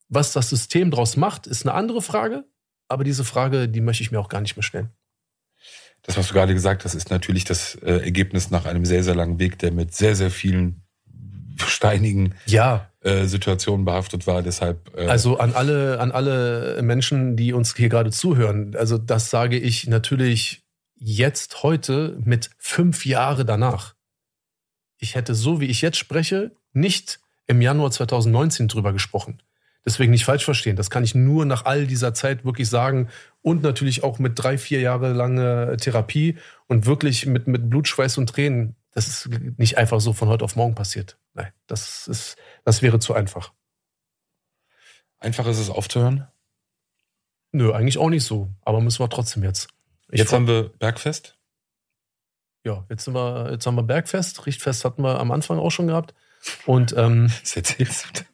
Was 0.07 0.31
das 0.31 0.49
System 0.49 0.91
daraus 0.91 1.17
macht, 1.17 1.45
ist 1.45 1.65
eine 1.65 1.75
andere 1.75 2.01
Frage, 2.01 2.45
aber 2.87 3.03
diese 3.03 3.23
Frage, 3.23 3.69
die 3.69 3.81
möchte 3.81 4.01
ich 4.01 4.11
mir 4.11 4.19
auch 4.19 4.29
gar 4.29 4.41
nicht 4.41 4.55
mehr 4.55 4.63
stellen. 4.63 4.89
Das, 6.01 6.17
was 6.17 6.29
du 6.29 6.33
gerade 6.33 6.53
gesagt 6.53 6.85
hast, 6.85 6.95
ist 6.95 7.09
natürlich 7.09 7.43
das 7.43 7.75
äh, 7.75 7.97
Ergebnis 7.97 8.49
nach 8.49 8.65
einem 8.65 8.85
sehr, 8.85 9.03
sehr 9.03 9.15
langen 9.15 9.37
Weg, 9.39 9.59
der 9.59 9.71
mit 9.71 9.93
sehr, 9.93 10.15
sehr 10.15 10.31
vielen 10.31 10.83
steinigen 11.61 12.35
ja. 12.45 12.89
äh, 13.01 13.25
Situationen 13.25 13.85
behaftet 13.85 14.27
war. 14.27 14.41
Deshalb. 14.41 14.91
Äh 14.97 15.07
also 15.07 15.37
an 15.37 15.53
alle, 15.53 15.99
an 15.99 16.11
alle 16.11 16.79
Menschen, 16.81 17.35
die 17.35 17.53
uns 17.53 17.75
hier 17.75 17.89
gerade 17.89 18.11
zuhören. 18.11 18.75
Also 18.75 18.97
das 18.97 19.29
sage 19.29 19.57
ich 19.57 19.87
natürlich 19.87 20.63
jetzt 20.95 21.63
heute 21.63 22.17
mit 22.23 22.49
fünf 22.57 23.05
Jahre 23.05 23.45
danach. 23.45 23.95
Ich 24.97 25.15
hätte 25.15 25.33
so, 25.33 25.61
wie 25.61 25.67
ich 25.67 25.81
jetzt 25.81 25.97
spreche, 25.97 26.51
nicht 26.73 27.19
im 27.47 27.61
Januar 27.61 27.91
2019 27.91 28.67
drüber 28.67 28.93
gesprochen. 28.93 29.41
Deswegen 29.85 30.11
nicht 30.11 30.25
falsch 30.25 30.43
verstehen. 30.43 30.75
Das 30.75 30.89
kann 30.89 31.03
ich 31.03 31.15
nur 31.15 31.45
nach 31.45 31.65
all 31.65 31.87
dieser 31.87 32.13
Zeit 32.13 32.43
wirklich 32.43 32.69
sagen. 32.69 33.07
Und 33.41 33.63
natürlich 33.63 34.03
auch 34.03 34.19
mit 34.19 34.33
drei, 34.35 34.57
vier 34.57 34.81
Jahre 34.81 35.13
lange 35.13 35.77
Therapie 35.77 36.37
und 36.67 36.85
wirklich 36.85 37.25
mit, 37.25 37.47
mit 37.47 37.69
Blut, 37.69 37.87
Schweiß 37.87 38.17
und 38.17 38.27
Tränen. 38.27 38.75
Das 38.91 39.07
ist 39.07 39.29
nicht 39.57 39.77
einfach 39.77 40.01
so 40.01 40.13
von 40.13 40.29
heute 40.29 40.43
auf 40.43 40.55
morgen 40.55 40.75
passiert. 40.75 41.17
Nein, 41.33 41.51
das, 41.67 42.07
ist, 42.07 42.37
das 42.63 42.81
wäre 42.81 42.99
zu 42.99 43.13
einfach. 43.13 43.53
Einfach 45.19 45.45
ist 45.47 45.59
es 45.59 45.69
aufzuhören? 45.69 46.27
Nö, 47.51 47.73
eigentlich 47.73 47.97
auch 47.97 48.09
nicht 48.09 48.23
so. 48.23 48.49
Aber 48.61 48.81
müssen 48.81 49.03
wir 49.03 49.09
trotzdem 49.09 49.43
jetzt. 49.43 49.69
Ich 50.11 50.19
jetzt 50.19 50.33
haben 50.33 50.47
wir 50.47 50.69
Bergfest. 50.69 51.37
Ja, 52.63 52.85
jetzt, 52.89 53.05
sind 53.05 53.13
wir, 53.13 53.51
jetzt 53.51 53.65
haben 53.65 53.75
wir 53.75 53.83
Bergfest. 53.83 54.45
Richtfest 54.45 54.85
hatten 54.85 55.03
wir 55.03 55.19
am 55.19 55.31
Anfang 55.31 55.59
auch 55.59 55.71
schon 55.71 55.87
gehabt. 55.87 56.13
Und 56.65 56.93
ähm, 56.97 57.29
Was 57.41 57.55
erzählst 57.55 58.05
du 58.05 58.13
denn? 58.13 58.25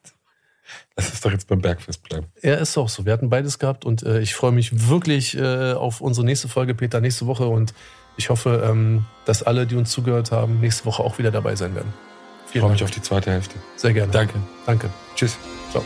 Lass 0.97 1.09
uns 1.09 1.21
doch 1.21 1.31
jetzt 1.31 1.47
beim 1.47 1.61
Bergfest 1.61 2.03
bleiben. 2.03 2.27
Ja, 2.41 2.55
ist 2.55 2.77
auch 2.77 2.89
so. 2.89 3.05
Wir 3.05 3.13
hatten 3.13 3.29
beides 3.29 3.59
gehabt 3.59 3.85
und 3.85 4.03
äh, 4.03 4.21
ich 4.21 4.33
freue 4.33 4.53
mich 4.53 4.87
wirklich 4.87 5.35
äh, 5.35 5.73
auf 5.73 6.01
unsere 6.01 6.25
nächste 6.25 6.47
Folge, 6.47 6.73
Peter, 6.73 7.01
nächste 7.01 7.27
Woche. 7.27 7.47
Und 7.47 7.73
ich 8.17 8.29
hoffe, 8.29 8.63
ähm, 8.65 9.05
dass 9.25 9.43
alle, 9.43 9.65
die 9.65 9.75
uns 9.75 9.91
zugehört 9.91 10.31
haben, 10.31 10.59
nächste 10.59 10.85
Woche 10.85 11.03
auch 11.03 11.17
wieder 11.17 11.31
dabei 11.31 11.55
sein 11.55 11.75
werden. 11.75 11.93
Ich 12.53 12.61
freue 12.61 12.71
mich 12.71 12.83
auf 12.83 12.91
die 12.91 13.01
zweite 13.01 13.31
Hälfte. 13.31 13.55
Sehr 13.75 13.91
gerne. 13.91 14.11
Danke. 14.11 14.35
Danke. 14.65 14.89
Tschüss. 15.15 15.37
Ciao. 15.71 15.83